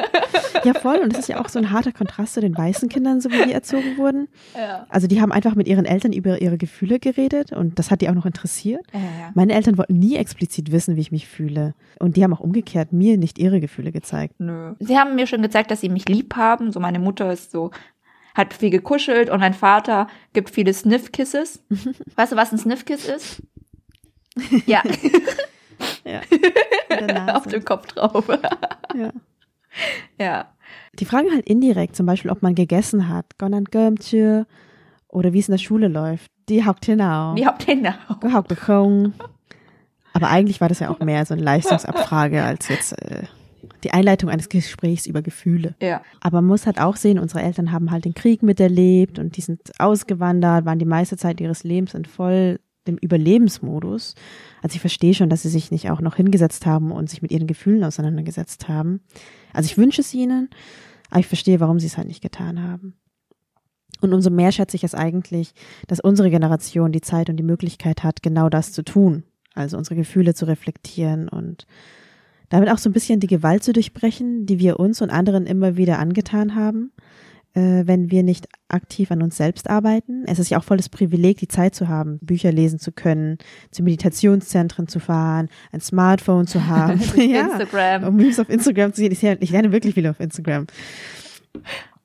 Ja, 0.68 0.74
voll. 0.74 0.98
Und 0.98 1.14
es 1.14 1.20
ist 1.20 1.30
ja 1.30 1.40
auch 1.40 1.50
so 1.50 1.60
ein 1.60 1.72
harter 1.72 1.92
Kontrast 1.92 2.34
zu 2.34 2.42
den 2.42 2.58
weißen 2.58 2.90
Kindern, 2.90 3.22
so 3.22 3.32
wie 3.32 3.44
die 3.46 3.54
erzogen 3.54 3.98
wurden. 3.98 4.28
ja. 4.56 4.86
Also 4.90 5.08
die 5.08 5.22
haben 5.22 5.32
einfach 5.32 5.56
mit 5.56 5.68
ihren 5.68 5.86
Eltern 5.86 6.14
über 6.14 6.42
ihre 6.42 6.58
Gefühle 6.58 7.00
geredet 7.00 7.52
und 7.54 7.80
das 7.80 7.90
hat 7.92 8.02
die 8.02 8.10
auch 8.10 8.14
noch 8.14 8.26
interessiert. 8.26 8.86
Ja, 8.94 9.00
ja. 9.00 9.32
Meine 9.34 9.54
Eltern 9.54 9.78
wollten 9.78 9.98
nie 9.98 10.16
explizit 10.16 10.72
wissen, 10.72 10.96
wie 10.96 11.02
ich 11.02 11.12
mich 11.12 11.28
fühle. 11.28 11.74
Und 12.00 12.18
die 12.18 12.24
haben 12.24 12.34
auch 12.34 12.40
umgekehrt 12.40 12.92
mir 12.92 13.18
nicht 13.18 13.40
ihre 13.40 13.60
Gefühle 13.60 13.92
gezeigt. 13.92 14.36
Nö. 14.40 14.74
Sie 14.80 14.98
haben 14.98 15.16
mir 15.16 15.28
schon 15.28 15.42
gezeigt, 15.42 15.72
dass 15.72 15.82
sie 15.82 15.90
mich 15.90 16.08
lieb 16.10 16.36
haben. 16.36 16.72
So 16.72 16.80
meine 16.80 17.00
Mutter 17.00 17.32
ist 17.32 17.52
so, 17.52 17.72
hat 18.36 18.54
viel 18.54 18.70
gekuschelt 18.70 19.30
und 19.30 19.40
mein 19.40 19.54
Vater 19.54 20.08
gibt 20.34 20.50
viele 20.50 20.74
Sniff-Kisses. 20.74 21.64
weißt 22.16 22.34
du, 22.34 22.36
was 22.36 22.52
ein 22.52 22.58
Sniff-Kiss 22.58 23.06
ist? 23.06 23.42
Ja, 24.68 24.84
Ja. 26.08 26.22
Auf 27.36 27.48
dem 27.48 27.64
Kopf 27.64 27.88
drauf. 27.88 28.28
Ja. 28.96 29.12
ja. 30.20 30.46
Die 31.00 31.06
fragen 31.06 31.32
halt 31.32 31.48
indirekt, 31.48 31.96
zum 31.96 32.06
Beispiel, 32.06 32.32
ob 32.32 32.42
man 32.42 32.56
gegessen 32.56 33.10
hat. 33.10 33.38
Gonan 33.38 33.66
Gömtje 33.66 34.46
oder 35.08 35.34
wie 35.34 35.40
es 35.40 35.48
in 35.48 35.54
der 35.54 35.60
Schule 35.60 35.88
läuft. 35.88 36.32
Die 36.50 36.66
haukt 36.66 36.86
hinau. 36.86 37.36
Da? 38.10 38.18
Gehaukt 38.20 38.48
bekommen. 38.48 39.14
Aber 40.14 40.30
eigentlich 40.30 40.62
war 40.62 40.70
das 40.70 40.80
ja 40.80 40.90
auch 40.90 41.00
mehr 41.00 41.26
so 41.26 41.34
eine 41.34 41.44
Leistungsabfrage 41.44 42.44
als 42.44 42.70
jetzt 42.70 42.94
äh, 43.02 43.24
die 43.84 43.92
Einleitung 43.92 44.30
eines 44.30 44.50
Gesprächs 44.50 45.06
über 45.06 45.22
Gefühle. 45.22 45.76
Ja. 45.82 46.02
Aber 46.22 46.42
man 46.42 46.48
muss 46.48 46.66
halt 46.66 46.80
auch 46.80 46.96
sehen, 46.96 47.20
unsere 47.20 47.42
Eltern 47.42 47.72
haben 47.72 47.92
halt 47.92 48.06
den 48.06 48.14
Krieg 48.14 48.42
miterlebt 48.42 49.20
und 49.20 49.38
die 49.38 49.42
sind 49.42 49.60
ausgewandert, 49.80 50.66
waren 50.66 50.80
die 50.80 50.86
meiste 50.86 51.18
Zeit 51.18 51.40
ihres 51.40 51.64
Lebens 51.64 51.94
in 51.94 52.06
voll 52.06 52.60
dem 52.88 52.98
Überlebensmodus. 52.98 54.16
Also 54.62 54.76
ich 54.76 54.82
verstehe 54.82 55.14
schon, 55.14 55.30
dass 55.30 55.44
sie 55.44 55.50
sich 55.50 55.72
nicht 55.72 55.92
auch 55.92 56.02
noch 56.02 56.16
hingesetzt 56.16 56.66
haben 56.66 56.92
und 56.92 57.10
sich 57.10 57.22
mit 57.22 57.32
ihren 57.32 57.48
Gefühlen 57.48 57.84
auseinandergesetzt 57.84 58.68
haben. 58.68 59.02
Also 59.54 59.68
ich 59.68 59.78
wünsche 59.78 60.02
es 60.02 60.14
ihnen, 60.14 60.50
aber 61.10 61.20
ich 61.20 61.28
verstehe, 61.28 61.60
warum 61.60 61.80
sie 61.80 61.88
es 61.88 61.98
halt 61.98 62.08
nicht 62.08 62.22
getan 62.22 62.64
haben. 62.64 62.96
Und 64.02 64.14
umso 64.14 64.30
mehr 64.30 64.52
schätze 64.52 64.76
ich 64.76 64.84
es 64.84 64.94
eigentlich, 64.94 65.54
dass 65.88 66.00
unsere 66.00 66.30
Generation 66.30 66.92
die 66.92 67.02
Zeit 67.02 67.30
und 67.30 67.38
die 67.38 67.44
Möglichkeit 67.44 68.04
hat, 68.04 68.22
genau 68.22 68.50
das 68.50 68.72
zu 68.72 68.84
tun. 68.84 69.24
Also 69.54 69.78
unsere 69.78 69.96
Gefühle 69.96 70.36
zu 70.36 70.46
reflektieren 70.46 71.30
und 71.30 71.66
damit 72.50 72.70
auch 72.70 72.78
so 72.78 72.90
ein 72.90 72.94
bisschen 72.94 73.20
die 73.20 73.28
Gewalt 73.28 73.64
zu 73.64 73.74
durchbrechen, 73.74 74.46
die 74.46 74.60
wir 74.60 74.80
uns 74.80 75.02
und 75.02 75.10
anderen 75.10 75.48
immer 75.48 75.78
wieder 75.78 76.00
angetan 76.00 76.56
haben, 76.56 76.92
wenn 77.60 78.12
wir 78.12 78.24
nicht 78.24 78.48
aktiv 78.68 79.12
an 79.12 79.22
uns 79.22 79.38
selbst 79.38 79.70
arbeiten. 79.70 80.24
Es 80.28 80.40
ist 80.40 80.50
ja 80.50 80.60
auch 80.60 80.64
volles 80.64 80.90
Privileg, 80.90 81.38
die 81.38 81.48
Zeit 81.48 81.76
zu 81.76 81.88
haben, 81.88 82.20
Bücher 82.22 82.52
lesen 82.52 82.80
zu 82.80 82.92
können, 82.92 83.38
zu 83.72 83.84
Meditationszentren 83.84 84.88
zu 84.88 85.00
fahren, 85.00 85.50
ein 85.72 85.82
Smartphone 85.82 86.48
zu 86.48 86.68
haben. 86.68 87.00
Instagram. 87.16 88.04
Um 88.04 88.16
Memes 88.16 88.40
auf 88.40 88.50
Instagram 88.50 88.94
zu 88.94 89.02
sehen. 89.02 89.12
Ich, 89.12 89.24
ich 89.24 89.50
lerne 89.50 89.72
wirklich 89.72 89.96
viel 89.96 90.08
auf 90.08 90.20
Instagram. 90.20 90.68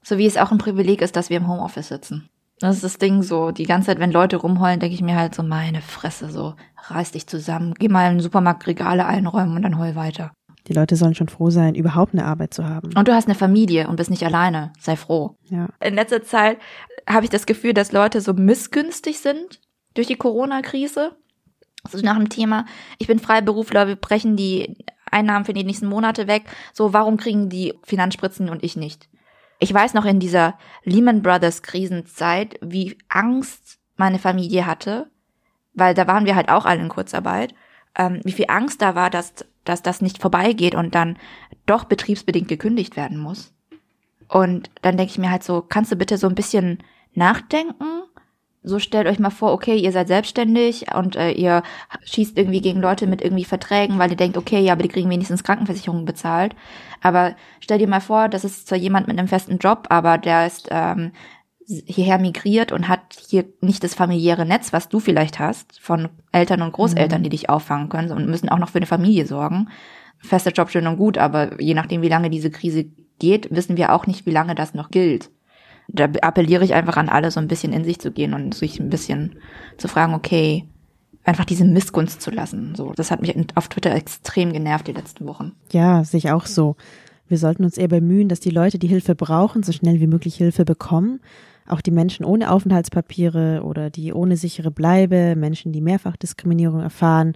So 0.03 0.19
wie 0.19 0.27
es 0.27 0.37
auch 0.37 0.53
ein 0.53 0.59
Privileg 0.59 1.03
ist, 1.03 1.17
dass 1.17 1.31
wir 1.31 1.37
im 1.37 1.49
Homeoffice 1.49 1.89
sitzen. 1.89 2.29
Das 2.59 2.77
ist 2.77 2.85
das 2.85 2.99
Ding 2.99 3.23
so. 3.23 3.51
Die 3.51 3.65
ganze 3.65 3.87
Zeit, 3.87 3.99
wenn 3.99 4.13
Leute 4.13 4.37
rumheulen, 4.37 4.79
denke 4.81 4.95
ich 4.95 5.03
mir 5.03 5.17
halt 5.17 5.35
so, 5.35 5.43
meine 5.43 5.83
Fresse, 5.83 6.31
so, 6.31 6.55
reiß 6.89 7.11
dich 7.11 7.27
zusammen, 7.27 7.75
geh 7.75 7.89
mal 7.89 8.09
in 8.09 8.19
den 8.19 8.23
Supermarkt 8.23 8.67
Regale 8.67 9.05
einräumen 9.05 9.57
und 9.57 9.63
dann 9.63 9.79
heul 9.79 9.97
weiter. 9.97 10.33
Die 10.69 10.73
Leute 10.73 10.97
sollen 10.97 11.15
schon 11.15 11.29
froh 11.29 11.51
sein, 11.51 11.75
überhaupt 11.75 12.15
eine 12.15 12.25
Arbeit 12.25 12.55
zu 12.55 12.69
haben. 12.69 12.93
Und 12.97 13.09
du 13.09 13.15
hast 13.15 13.27
eine 13.27 13.35
Familie 13.35 13.89
und 13.89 13.97
bist 13.97 14.11
nicht 14.11 14.25
alleine. 14.25 14.73
Sei 14.79 14.97
froh. 14.97 15.37
Ja. 15.45 15.69
In 15.81 15.95
letzter 15.95 16.23
Zeit 16.23 16.59
habe 17.09 17.25
ich 17.25 17.31
das 17.31 17.47
Gefühl, 17.47 17.75
dass 17.75 17.93
Leute 17.93 18.21
so 18.21 18.33
missgünstig 18.33 19.19
sind 19.19 19.61
durch 19.95 20.07
die 20.07 20.17
Corona-Krise. 20.17 21.17
So 21.91 21.99
nach 21.99 22.17
dem 22.17 22.29
Thema, 22.29 22.65
ich 22.99 23.09
bin 23.09 23.19
Freiberufler, 23.19 23.89
wir 23.89 23.97
brechen 23.97 24.37
die 24.37 24.85
Einnahmen 25.11 25.45
für 25.45 25.53
die 25.53 25.65
nächsten 25.65 25.89
Monate 25.89 26.29
weg. 26.29 26.45
So, 26.73 26.93
warum 26.93 27.17
kriegen 27.17 27.49
die 27.49 27.75
Finanzspritzen 27.83 28.49
und 28.49 28.63
ich 28.63 28.77
nicht? 28.77 29.09
Ich 29.59 29.73
weiß 29.73 29.95
noch 29.95 30.05
in 30.05 30.21
dieser 30.21 30.59
Lehman 30.85 31.23
Brothers 31.23 31.63
Krisenzeit, 31.63 32.59
wie 32.61 32.99
Angst 33.09 33.79
meine 33.97 34.19
Familie 34.19 34.67
hatte, 34.67 35.11
weil 35.75 35.95
da 35.95 36.07
waren 36.07 36.25
wir 36.25 36.35
halt 36.35 36.49
auch 36.49 36.65
alle 36.65 36.81
in 36.81 36.89
Kurzarbeit, 36.89 37.55
ähm, 37.97 38.21
wie 38.25 38.33
viel 38.33 38.47
Angst 38.49 38.83
da 38.83 38.95
war, 38.95 39.11
dass, 39.11 39.35
dass 39.65 39.83
das 39.83 40.01
nicht 40.01 40.21
vorbeigeht 40.21 40.75
und 40.75 40.95
dann 40.95 41.19
doch 41.67 41.85
betriebsbedingt 41.85 42.49
gekündigt 42.49 42.97
werden 42.97 43.19
muss. 43.19 43.53
Und 44.29 44.71
dann 44.81 44.97
denke 44.97 45.11
ich 45.11 45.19
mir 45.19 45.31
halt 45.31 45.43
so, 45.43 45.61
kannst 45.61 45.93
du 45.93 45.97
bitte 45.97 46.17
so 46.17 46.27
ein 46.27 46.35
bisschen 46.35 46.79
nachdenken? 47.15 48.03
So 48.65 48.79
stellt 48.79 49.09
euch 49.09 49.19
mal 49.19 49.31
vor, 49.31 49.53
okay, 49.53 49.77
ihr 49.77 49.91
seid 49.93 50.07
selbstständig 50.07 50.95
und 50.95 51.17
äh, 51.17 51.33
ihr 51.33 51.63
schießt 52.05 52.39
irgendwie 52.39 52.61
gegen 52.61 52.81
Leute 52.81 53.09
mit 53.09 53.21
irgendwie 53.21 53.45
Verträgen, 53.45 53.99
weil 53.99 54.11
ihr 54.11 54.17
denkt, 54.17 54.37
okay, 54.37 54.61
ja, 54.61 54.73
aber 54.73 54.85
die 54.85 54.89
kriegen 54.89 55.11
wenigstens 55.11 55.43
Krankenversicherung 55.43 56.05
bezahlt. 56.05 56.55
Aber 57.03 57.35
stell 57.61 57.79
dir 57.79 57.89
mal 57.89 58.01
vor, 58.01 58.29
das 58.29 58.45
ist 58.45 58.69
zwar 58.69 58.79
jemand 58.79 59.09
mit 59.09 59.19
einem 59.19 59.29
festen 59.29 59.59
Job, 59.59 59.89
aber 59.91 60.17
der 60.17 60.47
ist 60.47 60.69
ähm, 60.71 61.11
hierher 61.87 62.19
migriert 62.19 62.73
und 62.73 62.89
hat 62.89 63.01
hier 63.29 63.45
nicht 63.61 63.85
das 63.85 63.95
familiäre 63.95 64.47
Netz, 64.47 64.73
was 64.73 64.89
du 64.89 65.01
vielleicht 65.01 65.39
hast, 65.39 65.81
von 65.81 66.09
Eltern 66.33 66.63
und 66.63 66.73
Großeltern, 66.73 67.23
die 67.23 67.31
dich 67.31 67.49
auffangen 67.49 67.89
können 67.89 68.13
und 68.13 68.29
müssen 68.29 68.49
auch 68.49 68.59
noch 68.59 68.71
für 68.71 68.79
eine 68.79 68.87
Familie 68.87 69.27
sorgen. 69.27 69.69
Fester 70.19 70.53
Job 70.53 70.71
schön 70.71 70.87
und 70.87 70.97
gut, 70.97 71.19
aber 71.19 71.61
je 71.61 71.75
nachdem, 71.75 72.03
wie 72.03 72.09
lange 72.09 72.31
diese 72.31 72.51
Krise 72.51 72.87
geht, 73.19 73.51
wissen 73.51 73.77
wir 73.77 73.93
auch 73.93 74.07
nicht, 74.07 74.27
wie 74.27 74.31
lange 74.31 74.55
das 74.55 74.75
noch 74.75 74.91
gilt. 74.91 75.31
Da 75.89 76.05
appelliere 76.23 76.65
ich 76.65 76.75
einfach 76.75 76.97
an 76.97 77.09
alle, 77.09 77.31
so 77.31 77.41
ein 77.41 77.49
bisschen 77.49 77.73
in 77.73 77.85
sich 77.85 77.99
zu 77.99 78.13
gehen 78.13 78.35
und 78.35 78.55
sich 78.55 78.79
ein 78.79 78.89
bisschen 78.89 79.37
zu 79.79 79.89
fragen, 79.89 80.15
okay, 80.15 80.67
einfach 81.25 81.45
diese 81.45 81.65
Missgunst 81.65 82.21
zu 82.21 82.31
lassen. 82.31 82.75
So, 82.75 82.93
das 82.95 83.11
hat 83.11 83.21
mich 83.21 83.35
auf 83.55 83.69
Twitter 83.69 83.95
extrem 83.95 84.53
genervt 84.53 84.87
die 84.87 84.93
letzten 84.93 85.27
Wochen. 85.27 85.53
Ja, 85.73 86.05
sehe 86.05 86.19
ich 86.19 86.31
auch 86.31 86.47
so. 86.47 86.77
Wir 87.29 87.39
sollten 87.39 87.65
uns 87.65 87.79
eher 87.79 87.89
bemühen, 87.89 88.29
dass 88.29 88.41
die 88.41 88.51
Leute, 88.51 88.79
die 88.79 88.89
Hilfe 88.89 89.15
brauchen, 89.15 89.63
so 89.63 89.73
schnell 89.73 90.01
wie 90.01 90.07
möglich 90.07 90.37
Hilfe 90.37 90.65
bekommen. 90.65 91.21
Auch 91.67 91.81
die 91.81 91.91
Menschen 91.91 92.25
ohne 92.25 92.51
Aufenthaltspapiere 92.51 93.63
oder 93.65 93.91
die 93.91 94.13
ohne 94.13 94.37
sichere 94.37 94.71
Bleibe, 94.71 95.37
Menschen, 95.37 95.73
die 95.73 95.81
Mehrfachdiskriminierung 95.81 96.81
erfahren. 96.81 97.35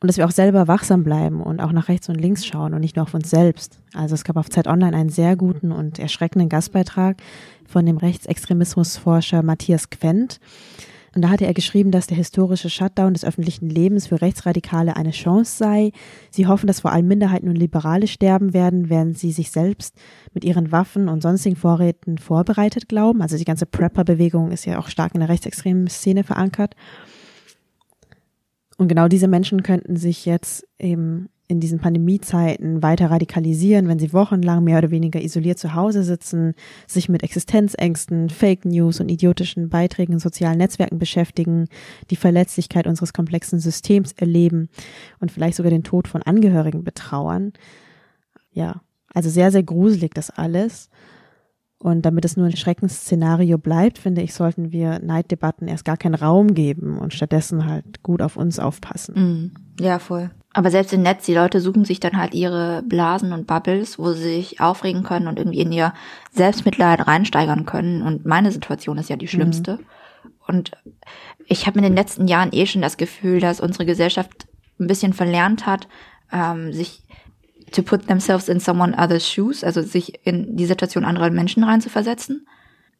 Und 0.00 0.06
dass 0.06 0.16
wir 0.16 0.26
auch 0.26 0.30
selber 0.30 0.68
wachsam 0.68 1.02
bleiben 1.02 1.42
und 1.42 1.60
auch 1.60 1.72
nach 1.72 1.88
rechts 1.88 2.08
und 2.08 2.14
links 2.20 2.46
schauen 2.46 2.72
und 2.72 2.80
nicht 2.80 2.94
nur 2.94 3.02
auf 3.02 3.14
uns 3.14 3.30
selbst. 3.30 3.80
Also 3.94 4.14
es 4.14 4.22
gab 4.22 4.36
auf 4.36 4.48
Zeit 4.48 4.68
Online 4.68 4.96
einen 4.96 5.08
sehr 5.08 5.34
guten 5.34 5.72
und 5.72 5.98
erschreckenden 5.98 6.48
Gastbeitrag 6.48 7.20
von 7.66 7.84
dem 7.84 7.96
Rechtsextremismusforscher 7.96 9.42
Matthias 9.42 9.90
Quent. 9.90 10.38
Und 11.14 11.22
da 11.22 11.30
hatte 11.30 11.46
er 11.46 11.54
geschrieben, 11.54 11.90
dass 11.90 12.06
der 12.06 12.16
historische 12.16 12.70
Shutdown 12.70 13.14
des 13.14 13.24
öffentlichen 13.24 13.68
Lebens 13.68 14.06
für 14.06 14.20
Rechtsradikale 14.20 14.96
eine 14.96 15.10
Chance 15.10 15.56
sei. 15.56 15.92
Sie 16.30 16.46
hoffen, 16.46 16.66
dass 16.66 16.80
vor 16.80 16.92
allem 16.92 17.08
Minderheiten 17.08 17.48
und 17.48 17.56
Liberale 17.56 18.06
sterben 18.06 18.52
werden, 18.52 18.90
während 18.90 19.18
sie 19.18 19.32
sich 19.32 19.50
selbst 19.50 19.96
mit 20.34 20.44
ihren 20.44 20.70
Waffen 20.70 21.08
und 21.08 21.22
sonstigen 21.22 21.56
Vorräten 21.56 22.18
vorbereitet 22.18 22.88
glauben. 22.88 23.22
Also 23.22 23.36
die 23.36 23.44
ganze 23.44 23.66
Prepper-Bewegung 23.66 24.50
ist 24.50 24.64
ja 24.64 24.78
auch 24.78 24.88
stark 24.88 25.14
in 25.14 25.20
der 25.20 25.28
rechtsextremen 25.28 25.88
Szene 25.88 26.24
verankert. 26.24 26.74
Und 28.76 28.88
genau 28.88 29.08
diese 29.08 29.28
Menschen 29.28 29.62
könnten 29.62 29.96
sich 29.96 30.24
jetzt 30.24 30.66
eben 30.78 31.28
in 31.48 31.60
diesen 31.60 31.78
Pandemiezeiten 31.78 32.82
weiter 32.82 33.10
radikalisieren, 33.10 33.88
wenn 33.88 33.98
sie 33.98 34.12
wochenlang 34.12 34.62
mehr 34.62 34.78
oder 34.78 34.90
weniger 34.90 35.20
isoliert 35.20 35.58
zu 35.58 35.74
Hause 35.74 36.04
sitzen, 36.04 36.54
sich 36.86 37.08
mit 37.08 37.22
Existenzängsten, 37.22 38.28
Fake 38.28 38.66
News 38.66 39.00
und 39.00 39.08
idiotischen 39.08 39.70
Beiträgen 39.70 40.12
in 40.12 40.18
sozialen 40.18 40.58
Netzwerken 40.58 40.98
beschäftigen, 40.98 41.68
die 42.10 42.16
Verletzlichkeit 42.16 42.86
unseres 42.86 43.14
komplexen 43.14 43.60
Systems 43.60 44.12
erleben 44.12 44.68
und 45.20 45.32
vielleicht 45.32 45.56
sogar 45.56 45.70
den 45.70 45.84
Tod 45.84 46.06
von 46.06 46.22
Angehörigen 46.22 46.84
betrauern. 46.84 47.54
Ja, 48.52 48.82
also 49.14 49.30
sehr, 49.30 49.50
sehr 49.50 49.62
gruselig 49.62 50.12
das 50.14 50.30
alles. 50.30 50.90
Und 51.78 52.04
damit 52.04 52.24
es 52.24 52.36
nur 52.36 52.46
ein 52.46 52.56
Schreckensszenario 52.56 53.56
bleibt, 53.56 53.98
finde 53.98 54.20
ich, 54.20 54.34
sollten 54.34 54.72
wir 54.72 54.98
Neiddebatten 54.98 55.68
erst 55.68 55.84
gar 55.84 55.96
keinen 55.96 56.16
Raum 56.16 56.52
geben 56.52 56.98
und 56.98 57.14
stattdessen 57.14 57.66
halt 57.66 58.02
gut 58.02 58.20
auf 58.20 58.36
uns 58.36 58.58
aufpassen. 58.58 59.14
Mhm. 59.16 59.54
Ja, 59.80 59.98
voll. 59.98 60.30
Aber 60.54 60.70
selbst 60.70 60.92
im 60.92 61.02
Netz, 61.02 61.26
die 61.26 61.34
Leute 61.34 61.60
suchen 61.60 61.84
sich 61.84 62.00
dann 62.00 62.16
halt 62.16 62.34
ihre 62.34 62.82
Blasen 62.82 63.32
und 63.32 63.46
Bubbles, 63.46 63.98
wo 63.98 64.12
sie 64.12 64.22
sich 64.22 64.60
aufregen 64.60 65.02
können 65.02 65.28
und 65.28 65.38
irgendwie 65.38 65.60
in 65.60 65.72
ihr 65.72 65.92
Selbstmitleid 66.32 67.06
reinsteigern 67.06 67.66
können. 67.66 68.02
Und 68.02 68.24
meine 68.24 68.50
Situation 68.50 68.98
ist 68.98 69.10
ja 69.10 69.16
die 69.16 69.28
schlimmste. 69.28 69.74
Mhm. 69.74 70.32
Und 70.46 70.70
ich 71.46 71.66
habe 71.66 71.78
in 71.78 71.84
den 71.84 71.94
letzten 71.94 72.26
Jahren 72.26 72.52
eh 72.52 72.66
schon 72.66 72.82
das 72.82 72.96
Gefühl, 72.96 73.40
dass 73.40 73.60
unsere 73.60 73.84
Gesellschaft 73.84 74.48
ein 74.80 74.86
bisschen 74.86 75.12
verlernt 75.12 75.66
hat, 75.66 75.86
ähm, 76.32 76.72
sich 76.72 77.02
to 77.72 77.82
put 77.82 78.06
themselves 78.06 78.48
in 78.48 78.60
someone 78.60 78.96
other's 78.96 79.28
shoes, 79.28 79.62
also 79.62 79.82
sich 79.82 80.26
in 80.26 80.56
die 80.56 80.66
Situation 80.66 81.04
anderer 81.04 81.30
Menschen 81.30 81.64
reinzuversetzen. 81.64 82.46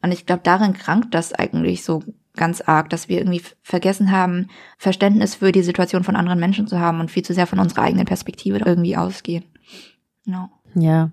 Und 0.01 0.11
ich 0.11 0.25
glaube, 0.25 0.41
darin 0.43 0.73
krankt 0.73 1.13
das 1.13 1.33
eigentlich 1.33 1.83
so 1.83 2.03
ganz 2.35 2.61
arg, 2.61 2.89
dass 2.89 3.09
wir 3.09 3.17
irgendwie 3.19 3.41
vergessen 3.61 4.11
haben, 4.11 4.47
Verständnis 4.77 5.35
für 5.35 5.51
die 5.51 5.63
Situation 5.63 6.03
von 6.03 6.15
anderen 6.15 6.39
Menschen 6.39 6.67
zu 6.67 6.79
haben 6.79 6.99
und 6.99 7.11
viel 7.11 7.23
zu 7.23 7.33
sehr 7.33 7.47
von 7.47 7.59
unserer 7.59 7.83
eigenen 7.83 8.05
Perspektive 8.05 8.59
irgendwie 8.59 8.95
ausgehen. 8.95 9.43
No. 10.25 10.49
Ja. 10.75 11.11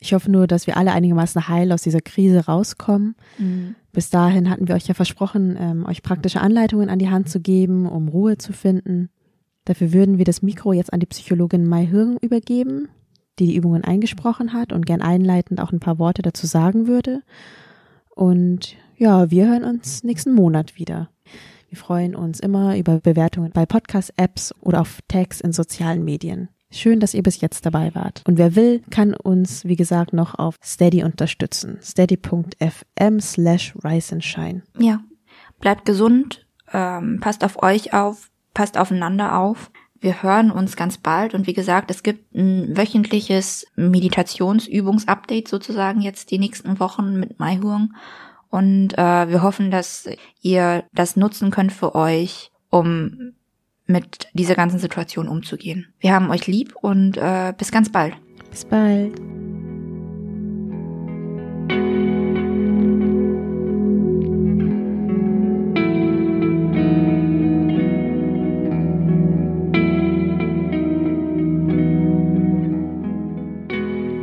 Ich 0.00 0.14
hoffe 0.14 0.30
nur, 0.30 0.46
dass 0.46 0.66
wir 0.66 0.76
alle 0.76 0.92
einigermaßen 0.92 1.48
heil 1.48 1.72
aus 1.72 1.82
dieser 1.82 2.00
Krise 2.00 2.46
rauskommen. 2.46 3.16
Mhm. 3.38 3.74
Bis 3.92 4.10
dahin 4.10 4.48
hatten 4.48 4.68
wir 4.68 4.76
euch 4.76 4.86
ja 4.86 4.94
versprochen, 4.94 5.56
ähm, 5.58 5.86
euch 5.86 6.02
praktische 6.02 6.40
Anleitungen 6.40 6.88
an 6.88 7.00
die 7.00 7.10
Hand 7.10 7.28
zu 7.28 7.40
geben, 7.40 7.86
um 7.86 8.08
Ruhe 8.08 8.38
zu 8.38 8.52
finden. 8.52 9.10
Dafür 9.64 9.92
würden 9.92 10.18
wir 10.18 10.24
das 10.24 10.40
Mikro 10.40 10.72
jetzt 10.72 10.92
an 10.92 11.00
die 11.00 11.06
Psychologin 11.06 11.66
Mai 11.66 11.84
Hirn 11.86 12.16
übergeben, 12.20 12.88
die 13.38 13.46
die 13.46 13.56
Übungen 13.56 13.84
eingesprochen 13.84 14.52
hat 14.52 14.72
und 14.72 14.86
gern 14.86 15.02
einleitend 15.02 15.60
auch 15.60 15.72
ein 15.72 15.80
paar 15.80 15.98
Worte 15.98 16.22
dazu 16.22 16.46
sagen 16.46 16.86
würde. 16.86 17.22
Und 18.14 18.76
ja, 18.98 19.30
wir 19.30 19.48
hören 19.48 19.64
uns 19.64 20.02
nächsten 20.02 20.34
Monat 20.34 20.76
wieder. 20.76 21.08
Wir 21.68 21.78
freuen 21.78 22.16
uns 22.16 22.40
immer 22.40 22.76
über 22.76 22.98
Bewertungen 22.98 23.52
bei 23.52 23.64
Podcast-Apps 23.64 24.54
oder 24.60 24.80
auf 24.80 24.98
Tags 25.06 25.40
in 25.40 25.52
sozialen 25.52 26.04
Medien. 26.04 26.48
Schön, 26.70 27.00
dass 27.00 27.14
ihr 27.14 27.22
bis 27.22 27.40
jetzt 27.40 27.64
dabei 27.64 27.94
wart. 27.94 28.22
Und 28.26 28.38
wer 28.38 28.56
will, 28.56 28.82
kann 28.90 29.14
uns, 29.14 29.64
wie 29.64 29.76
gesagt, 29.76 30.12
noch 30.12 30.38
auf 30.38 30.56
Steady 30.62 31.02
unterstützen. 31.02 31.78
steady.fm 31.82 33.20
slash 33.20 33.74
rise 33.84 34.12
and 34.12 34.24
shine. 34.24 34.62
Ja, 34.78 35.00
bleibt 35.60 35.84
gesund, 35.84 36.46
ähm, 36.72 37.20
passt 37.20 37.44
auf 37.44 37.62
euch 37.62 37.94
auf, 37.94 38.30
passt 38.52 38.76
aufeinander 38.76 39.38
auf. 39.38 39.70
Wir 40.00 40.22
hören 40.22 40.50
uns 40.50 40.76
ganz 40.76 40.98
bald 40.98 41.34
und 41.34 41.46
wie 41.46 41.54
gesagt, 41.54 41.90
es 41.90 42.02
gibt 42.02 42.34
ein 42.34 42.76
wöchentliches 42.76 43.66
Meditationsübungsupdate 43.76 45.48
sozusagen 45.48 46.00
jetzt 46.00 46.30
die 46.30 46.38
nächsten 46.38 46.78
Wochen 46.80 47.18
mit 47.18 47.38
Maihurng 47.38 47.94
und 48.50 48.96
äh, 48.96 49.28
wir 49.28 49.42
hoffen, 49.42 49.70
dass 49.70 50.08
ihr 50.40 50.84
das 50.92 51.16
nutzen 51.16 51.50
könnt 51.50 51.72
für 51.72 51.94
euch, 51.94 52.50
um 52.70 53.32
mit 53.86 54.28
dieser 54.34 54.54
ganzen 54.54 54.78
Situation 54.78 55.28
umzugehen. 55.28 55.86
Wir 55.98 56.14
haben 56.14 56.30
euch 56.30 56.46
lieb 56.46 56.74
und 56.80 57.16
äh, 57.16 57.52
bis 57.56 57.72
ganz 57.72 57.90
bald. 57.90 58.14
Bis 58.50 58.64
bald. 58.64 59.14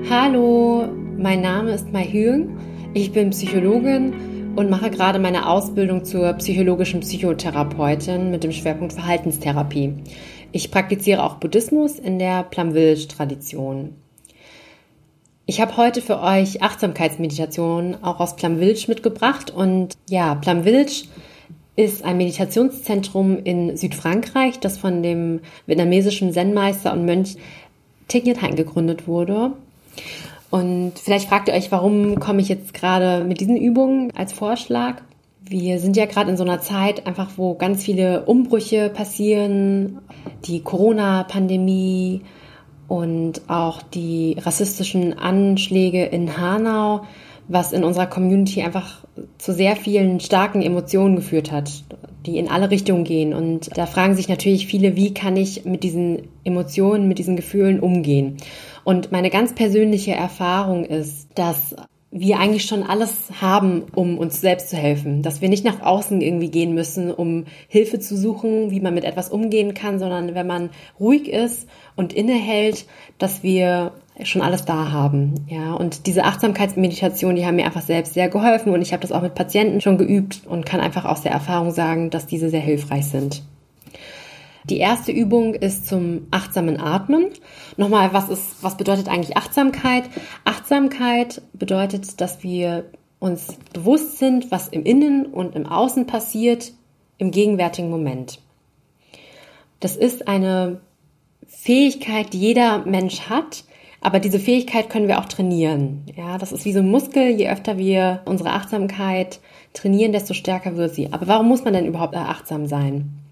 Hallo, 0.10 0.88
mein 1.18 1.42
Name 1.42 1.72
ist 1.72 1.92
Mai 1.92 2.06
Hüng. 2.06 2.58
Ich 2.98 3.12
bin 3.12 3.32
Psychologin 3.32 4.54
und 4.56 4.70
mache 4.70 4.90
gerade 4.90 5.20
meine 5.20 5.50
Ausbildung 5.50 6.06
zur 6.06 6.32
psychologischen 6.36 7.02
Psychotherapeutin 7.02 8.32
mit 8.32 8.46
dem 8.46 8.54
Schwerpunkt 8.54 8.94
Verhaltenstherapie. 8.94 9.96
Ich 10.54 10.72
praktiziere 10.72 11.22
auch 11.22 11.36
Buddhismus 11.36 12.00
in 12.00 12.20
der 12.20 12.44
Plum 12.44 12.72
Village 12.72 13.10
Tradition. 13.10 13.96
Ich 15.46 15.60
habe 15.60 15.76
heute 15.76 16.02
für 16.02 16.22
euch 16.22 16.64
Achtsamkeitsmeditation 16.64 17.98
auch 18.02 18.22
aus 18.22 18.38
Plum 18.38 18.60
Village 18.60 18.86
mitgebracht 18.88 19.52
und 19.52 19.96
ja, 20.10 20.36
Plum 20.36 20.64
Village 20.64 21.04
ist 21.76 22.06
ein 22.06 22.16
Meditationszentrum 22.16 23.44
in 23.44 23.76
Südfrankreich, 23.76 24.62
das 24.62 24.78
von 24.78 25.04
dem 25.04 25.42
vietnamesischen 25.66 26.32
Zen-Meister 26.32 26.94
und 26.94 27.04
Mönch 27.04 27.36
Thich 28.08 28.24
Nhat 28.24 28.42
Hanh 28.42 28.56
gegründet 28.56 29.06
wurde. 29.06 29.52
Und 30.56 30.94
vielleicht 30.96 31.28
fragt 31.28 31.50
ihr 31.50 31.54
euch, 31.54 31.70
warum 31.74 32.18
komme 32.18 32.40
ich 32.40 32.48
jetzt 32.48 32.74
gerade 32.74 33.26
mit 33.26 33.42
diesen 33.42 33.58
Übungen 33.58 34.14
als 34.16 34.32
Vorschlag? 34.32 35.02
Wir 35.42 35.80
sind 35.80 35.98
ja 35.98 36.06
gerade 36.06 36.32
in 36.32 36.38
so 36.38 36.46
einer 36.46 36.62
Zeit 36.62 37.06
einfach, 37.08 37.32
wo 37.36 37.56
ganz 37.56 37.84
viele 37.84 38.24
Umbrüche 38.24 38.90
passieren, 38.90 40.00
die 40.46 40.62
Corona-Pandemie 40.62 42.22
und 42.88 43.42
auch 43.50 43.82
die 43.82 44.38
rassistischen 44.40 45.20
Anschläge 45.20 46.06
in 46.06 46.38
Hanau, 46.38 47.02
was 47.50 47.74
in 47.74 47.84
unserer 47.84 48.08
Community 48.08 48.62
einfach 48.62 49.04
zu 49.38 49.52
sehr 49.52 49.76
vielen 49.76 50.22
starken 50.22 50.62
Emotionen 50.62 51.18
geführt 51.18 51.52
hat, 51.52 51.84
die 52.26 52.38
in 52.38 52.50
alle 52.50 52.72
Richtungen 52.72 53.04
gehen. 53.04 53.34
Und 53.34 53.70
da 53.78 53.86
fragen 53.86 54.16
sich 54.16 54.28
natürlich 54.28 54.68
viele, 54.68 54.96
wie 54.96 55.14
kann 55.14 55.38
ich 55.38 55.66
mit 55.66 55.84
diesen 55.84 56.28
Emotionen, 56.44 57.08
mit 57.08 57.20
diesen 57.20 57.36
Gefühlen 57.36 57.80
umgehen? 57.80 58.38
Und 58.84 59.12
meine 59.12 59.30
ganz 59.30 59.54
persönliche 59.56 60.14
Erfahrung 60.14 60.86
ist, 60.86 61.30
dass 61.36 61.76
wir 62.18 62.40
eigentlich 62.40 62.64
schon 62.64 62.84
alles 62.84 63.14
haben, 63.42 63.84
um 63.94 64.18
uns 64.18 64.40
selbst 64.40 64.70
zu 64.70 64.78
helfen. 64.78 65.22
Dass 65.22 65.42
wir 65.42 65.50
nicht 65.50 65.66
nach 65.66 65.82
außen 65.82 66.22
irgendwie 66.22 66.50
gehen 66.50 66.74
müssen, 66.74 67.12
um 67.12 67.44
Hilfe 67.68 68.00
zu 68.00 68.16
suchen, 68.16 68.72
wie 68.72 68.80
man 68.80 68.94
mit 68.94 69.04
etwas 69.04 69.30
umgehen 69.30 69.74
kann, 69.74 70.00
sondern 70.00 70.34
wenn 70.34 70.48
man 70.48 70.70
ruhig 70.98 71.28
ist 71.28 71.68
und 71.98 72.14
innehält, 72.14 72.86
dass 73.18 73.44
wir 73.44 73.92
schon 74.24 74.42
alles 74.42 74.64
da 74.64 74.92
haben. 74.94 75.46
Ja, 75.50 75.74
und 75.74 76.08
diese 76.08 76.24
Achtsamkeitsmeditation, 76.24 77.36
die 77.36 77.46
haben 77.46 77.58
mir 77.58 77.66
einfach 77.66 77.82
selbst 77.82 78.14
sehr 78.14 78.30
geholfen 78.30 78.72
und 78.72 78.82
ich 78.82 78.94
habe 78.94 79.02
das 79.02 79.12
auch 79.12 79.22
mit 79.22 79.36
Patienten 79.36 79.82
schon 79.82 79.98
geübt 79.98 80.48
und 80.48 80.66
kann 80.66 80.80
einfach 80.80 81.04
aus 81.04 81.22
der 81.22 81.34
Erfahrung 81.34 81.72
sagen, 81.72 82.12
dass 82.12 82.26
diese 82.28 82.50
sehr 82.50 82.62
hilfreich 82.62 83.08
sind. 83.08 83.44
Die 84.70 84.80
erste 84.80 85.12
Übung 85.12 85.54
ist 85.54 85.88
zum 85.88 86.26
achtsamen 86.32 86.80
Atmen. 86.80 87.28
Nochmal, 87.78 88.14
was 88.14 88.30
ist, 88.30 88.64
was 88.64 88.78
bedeutet 88.78 89.08
eigentlich 89.08 89.38
Achtsamkeit? 89.38 90.06
Achtsamkeit 90.44 91.44
bedeutet, 91.54 92.20
dass 92.20 92.42
wir 92.42 92.86
uns 93.20 93.58
bewusst 93.74 94.18
sind, 94.18 94.50
was 94.50 94.68
im 94.68 94.84
Innen 94.84 95.28
und 95.28 95.56
im 95.56 95.68
Außen 95.68 96.08
passiert 96.08 96.74
im 97.18 97.30
gegenwärtigen 97.30 97.92
Moment. 97.92 98.40
Das 99.80 99.96
ist 99.96 100.28
eine 100.28 100.82
Fähigkeit, 101.48 102.34
die 102.34 102.40
jeder 102.40 102.86
Mensch 102.86 103.22
hat, 103.30 103.66
aber 104.02 104.20
diese 104.20 104.40
Fähigkeit 104.40 104.90
können 104.90 105.08
wir 105.08 105.20
auch 105.20 105.26
trainieren. 105.26 106.06
Ja, 106.16 106.40
das 106.40 106.52
ist 106.52 106.66
wie 106.66 106.74
so 106.74 106.80
ein 106.80 106.90
Muskel. 106.90 107.30
Je 107.30 107.50
öfter 107.50 107.78
wir 107.78 108.22
unsere 108.26 108.52
Achtsamkeit 108.52 109.40
trainieren, 109.74 110.12
desto 110.12 110.34
stärker 110.34 110.76
wird 110.76 110.96
sie. 110.96 111.14
Aber 111.14 111.28
warum 111.28 111.48
muss 111.48 111.64
man 111.64 111.74
denn 111.74 111.86
überhaupt 111.86 112.16
achtsam 112.16 112.68
sein? 112.68 113.25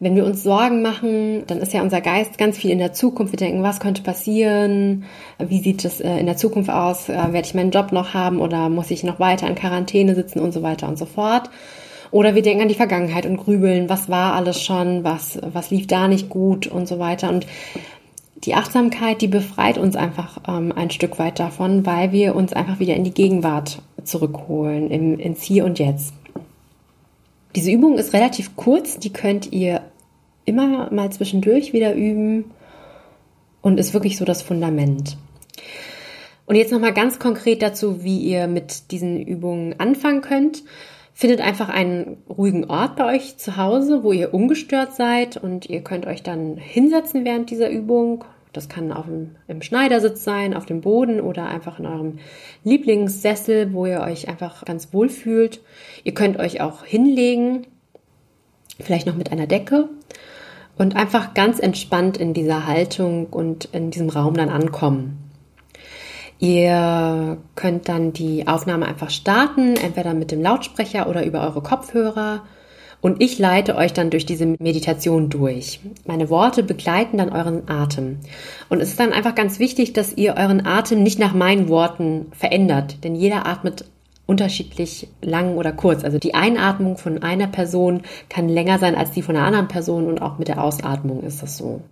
Wenn 0.00 0.16
wir 0.16 0.24
uns 0.24 0.42
Sorgen 0.42 0.82
machen, 0.82 1.44
dann 1.46 1.58
ist 1.58 1.72
ja 1.72 1.82
unser 1.82 2.00
Geist 2.00 2.36
ganz 2.36 2.58
viel 2.58 2.70
in 2.70 2.78
der 2.78 2.92
Zukunft. 2.92 3.32
Wir 3.32 3.38
denken, 3.38 3.62
was 3.62 3.80
könnte 3.80 4.02
passieren? 4.02 5.04
Wie 5.38 5.60
sieht 5.60 5.84
es 5.84 6.00
äh, 6.00 6.18
in 6.18 6.26
der 6.26 6.36
Zukunft 6.36 6.70
aus? 6.70 7.08
Äh, 7.08 7.32
werde 7.32 7.46
ich 7.46 7.54
meinen 7.54 7.70
Job 7.70 7.92
noch 7.92 8.14
haben 8.14 8.40
oder 8.40 8.68
muss 8.68 8.90
ich 8.90 9.04
noch 9.04 9.20
weiter 9.20 9.46
in 9.46 9.54
Quarantäne 9.54 10.14
sitzen 10.14 10.40
und 10.40 10.52
so 10.52 10.62
weiter 10.62 10.88
und 10.88 10.98
so 10.98 11.06
fort? 11.06 11.50
Oder 12.10 12.34
wir 12.34 12.42
denken 12.42 12.62
an 12.62 12.68
die 12.68 12.74
Vergangenheit 12.74 13.26
und 13.26 13.38
grübeln, 13.38 13.88
was 13.88 14.08
war 14.08 14.34
alles 14.34 14.62
schon, 14.62 15.02
was, 15.02 15.38
was 15.42 15.70
lief 15.70 15.86
da 15.86 16.06
nicht 16.06 16.28
gut 16.28 16.66
und 16.66 16.86
so 16.86 16.98
weiter. 16.98 17.28
Und 17.28 17.46
die 18.44 18.54
Achtsamkeit, 18.54 19.20
die 19.20 19.28
befreit 19.28 19.78
uns 19.78 19.96
einfach 19.96 20.38
ähm, 20.46 20.72
ein 20.74 20.90
Stück 20.90 21.18
weit 21.18 21.38
davon, 21.38 21.86
weil 21.86 22.12
wir 22.12 22.34
uns 22.34 22.52
einfach 22.52 22.78
wieder 22.78 22.94
in 22.94 23.04
die 23.04 23.14
Gegenwart 23.14 23.80
zurückholen, 24.04 24.90
im, 24.90 25.18
ins 25.18 25.42
Hier 25.42 25.64
und 25.64 25.78
Jetzt. 25.78 26.14
Diese 27.56 27.70
Übung 27.70 27.98
ist 27.98 28.12
relativ 28.12 28.56
kurz, 28.56 28.98
die 28.98 29.12
könnt 29.12 29.52
ihr 29.52 29.82
immer 30.44 30.92
mal 30.92 31.10
zwischendurch 31.10 31.72
wieder 31.72 31.94
üben 31.94 32.50
und 33.62 33.78
ist 33.78 33.94
wirklich 33.94 34.16
so 34.16 34.24
das 34.24 34.42
Fundament. 34.42 35.16
Und 36.46 36.56
jetzt 36.56 36.72
nochmal 36.72 36.92
ganz 36.92 37.18
konkret 37.18 37.62
dazu, 37.62 38.04
wie 38.04 38.18
ihr 38.18 38.46
mit 38.48 38.90
diesen 38.90 39.22
Übungen 39.22 39.78
anfangen 39.78 40.20
könnt. 40.20 40.64
Findet 41.14 41.40
einfach 41.40 41.68
einen 41.68 42.18
ruhigen 42.28 42.64
Ort 42.64 42.96
bei 42.96 43.14
euch 43.14 43.36
zu 43.38 43.56
Hause, 43.56 44.02
wo 44.02 44.10
ihr 44.10 44.34
ungestört 44.34 44.96
seid 44.96 45.36
und 45.36 45.70
ihr 45.70 45.80
könnt 45.80 46.06
euch 46.06 46.24
dann 46.24 46.56
hinsetzen 46.56 47.24
während 47.24 47.50
dieser 47.50 47.70
Übung 47.70 48.24
das 48.56 48.68
kann 48.68 48.92
auf 48.92 49.06
dem, 49.06 49.36
im 49.48 49.62
Schneidersitz 49.62 50.24
sein, 50.24 50.54
auf 50.54 50.64
dem 50.64 50.80
Boden 50.80 51.20
oder 51.20 51.46
einfach 51.46 51.78
in 51.78 51.86
eurem 51.86 52.18
Lieblingssessel, 52.62 53.72
wo 53.72 53.86
ihr 53.86 54.00
euch 54.00 54.28
einfach 54.28 54.64
ganz 54.64 54.92
wohl 54.92 55.08
fühlt. 55.08 55.60
Ihr 56.04 56.14
könnt 56.14 56.38
euch 56.38 56.60
auch 56.60 56.84
hinlegen, 56.84 57.66
vielleicht 58.80 59.06
noch 59.06 59.16
mit 59.16 59.32
einer 59.32 59.46
Decke 59.46 59.88
und 60.78 60.96
einfach 60.96 61.34
ganz 61.34 61.58
entspannt 61.58 62.16
in 62.16 62.34
dieser 62.34 62.66
Haltung 62.66 63.26
und 63.26 63.66
in 63.66 63.90
diesem 63.90 64.08
Raum 64.08 64.34
dann 64.34 64.48
ankommen. 64.48 65.18
Ihr 66.38 67.38
könnt 67.54 67.88
dann 67.88 68.12
die 68.12 68.46
Aufnahme 68.46 68.86
einfach 68.86 69.10
starten, 69.10 69.76
entweder 69.76 70.14
mit 70.14 70.30
dem 70.30 70.42
Lautsprecher 70.42 71.08
oder 71.08 71.24
über 71.24 71.42
eure 71.42 71.62
Kopfhörer. 71.62 72.42
Und 73.04 73.20
ich 73.20 73.38
leite 73.38 73.76
euch 73.76 73.92
dann 73.92 74.08
durch 74.08 74.24
diese 74.24 74.46
Meditation 74.46 75.28
durch. 75.28 75.80
Meine 76.06 76.30
Worte 76.30 76.62
begleiten 76.62 77.18
dann 77.18 77.28
euren 77.28 77.68
Atem. 77.68 78.20
Und 78.70 78.80
es 78.80 78.88
ist 78.88 78.98
dann 78.98 79.12
einfach 79.12 79.34
ganz 79.34 79.58
wichtig, 79.58 79.92
dass 79.92 80.16
ihr 80.16 80.36
euren 80.38 80.64
Atem 80.64 81.02
nicht 81.02 81.18
nach 81.18 81.34
meinen 81.34 81.68
Worten 81.68 82.32
verändert, 82.32 83.04
denn 83.04 83.14
jeder 83.14 83.44
atmet 83.44 83.84
unterschiedlich 84.24 85.08
lang 85.20 85.58
oder 85.58 85.72
kurz. 85.72 86.02
Also 86.02 86.16
die 86.18 86.32
Einatmung 86.32 86.96
von 86.96 87.22
einer 87.22 87.46
Person 87.46 88.00
kann 88.30 88.48
länger 88.48 88.78
sein 88.78 88.94
als 88.94 89.10
die 89.10 89.20
von 89.20 89.36
einer 89.36 89.44
anderen 89.44 89.68
Person 89.68 90.06
und 90.06 90.22
auch 90.22 90.38
mit 90.38 90.48
der 90.48 90.64
Ausatmung 90.64 91.24
ist 91.24 91.42
das 91.42 91.58
so. 91.58 91.82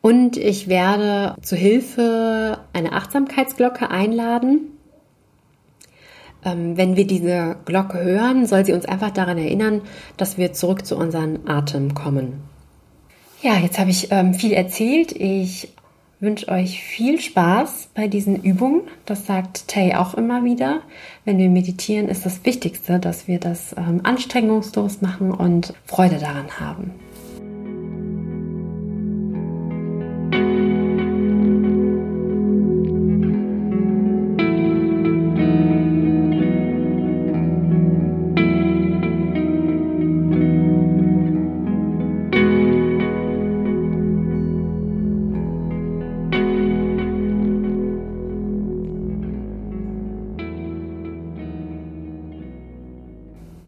Und 0.00 0.36
ich 0.36 0.66
werde 0.66 1.36
zu 1.42 1.54
Hilfe 1.54 2.58
eine 2.72 2.94
Achtsamkeitsglocke 2.94 3.88
einladen. 3.88 4.62
Ähm, 6.44 6.76
wenn 6.76 6.96
wir 6.96 7.06
diese 7.06 7.56
Glocke 7.64 8.02
hören, 8.02 8.46
soll 8.46 8.64
sie 8.64 8.72
uns 8.72 8.84
einfach 8.86 9.10
daran 9.10 9.38
erinnern, 9.38 9.82
dass 10.16 10.38
wir 10.38 10.52
zurück 10.52 10.84
zu 10.84 10.96
unserem 10.96 11.40
Atem 11.46 11.94
kommen. 11.94 12.42
Ja, 13.42 13.58
jetzt 13.58 13.78
habe 13.78 13.90
ich 13.90 14.08
ähm, 14.10 14.34
viel 14.34 14.52
erzählt. 14.52 15.12
Ich 15.12 15.68
wünsche 16.20 16.48
euch 16.48 16.80
viel 16.80 17.20
Spaß 17.20 17.88
bei 17.94 18.06
diesen 18.06 18.42
Übungen. 18.42 18.82
Das 19.04 19.26
sagt 19.26 19.66
Tay 19.66 19.94
auch 19.94 20.14
immer 20.14 20.44
wieder. 20.44 20.82
Wenn 21.24 21.38
wir 21.38 21.48
meditieren, 21.48 22.08
ist 22.08 22.24
das 22.24 22.44
Wichtigste, 22.44 23.00
dass 23.00 23.26
wir 23.26 23.40
das 23.40 23.74
ähm, 23.76 24.00
anstrengungslos 24.04 25.00
machen 25.00 25.32
und 25.32 25.74
Freude 25.84 26.18
daran 26.18 26.60
haben. 26.60 26.92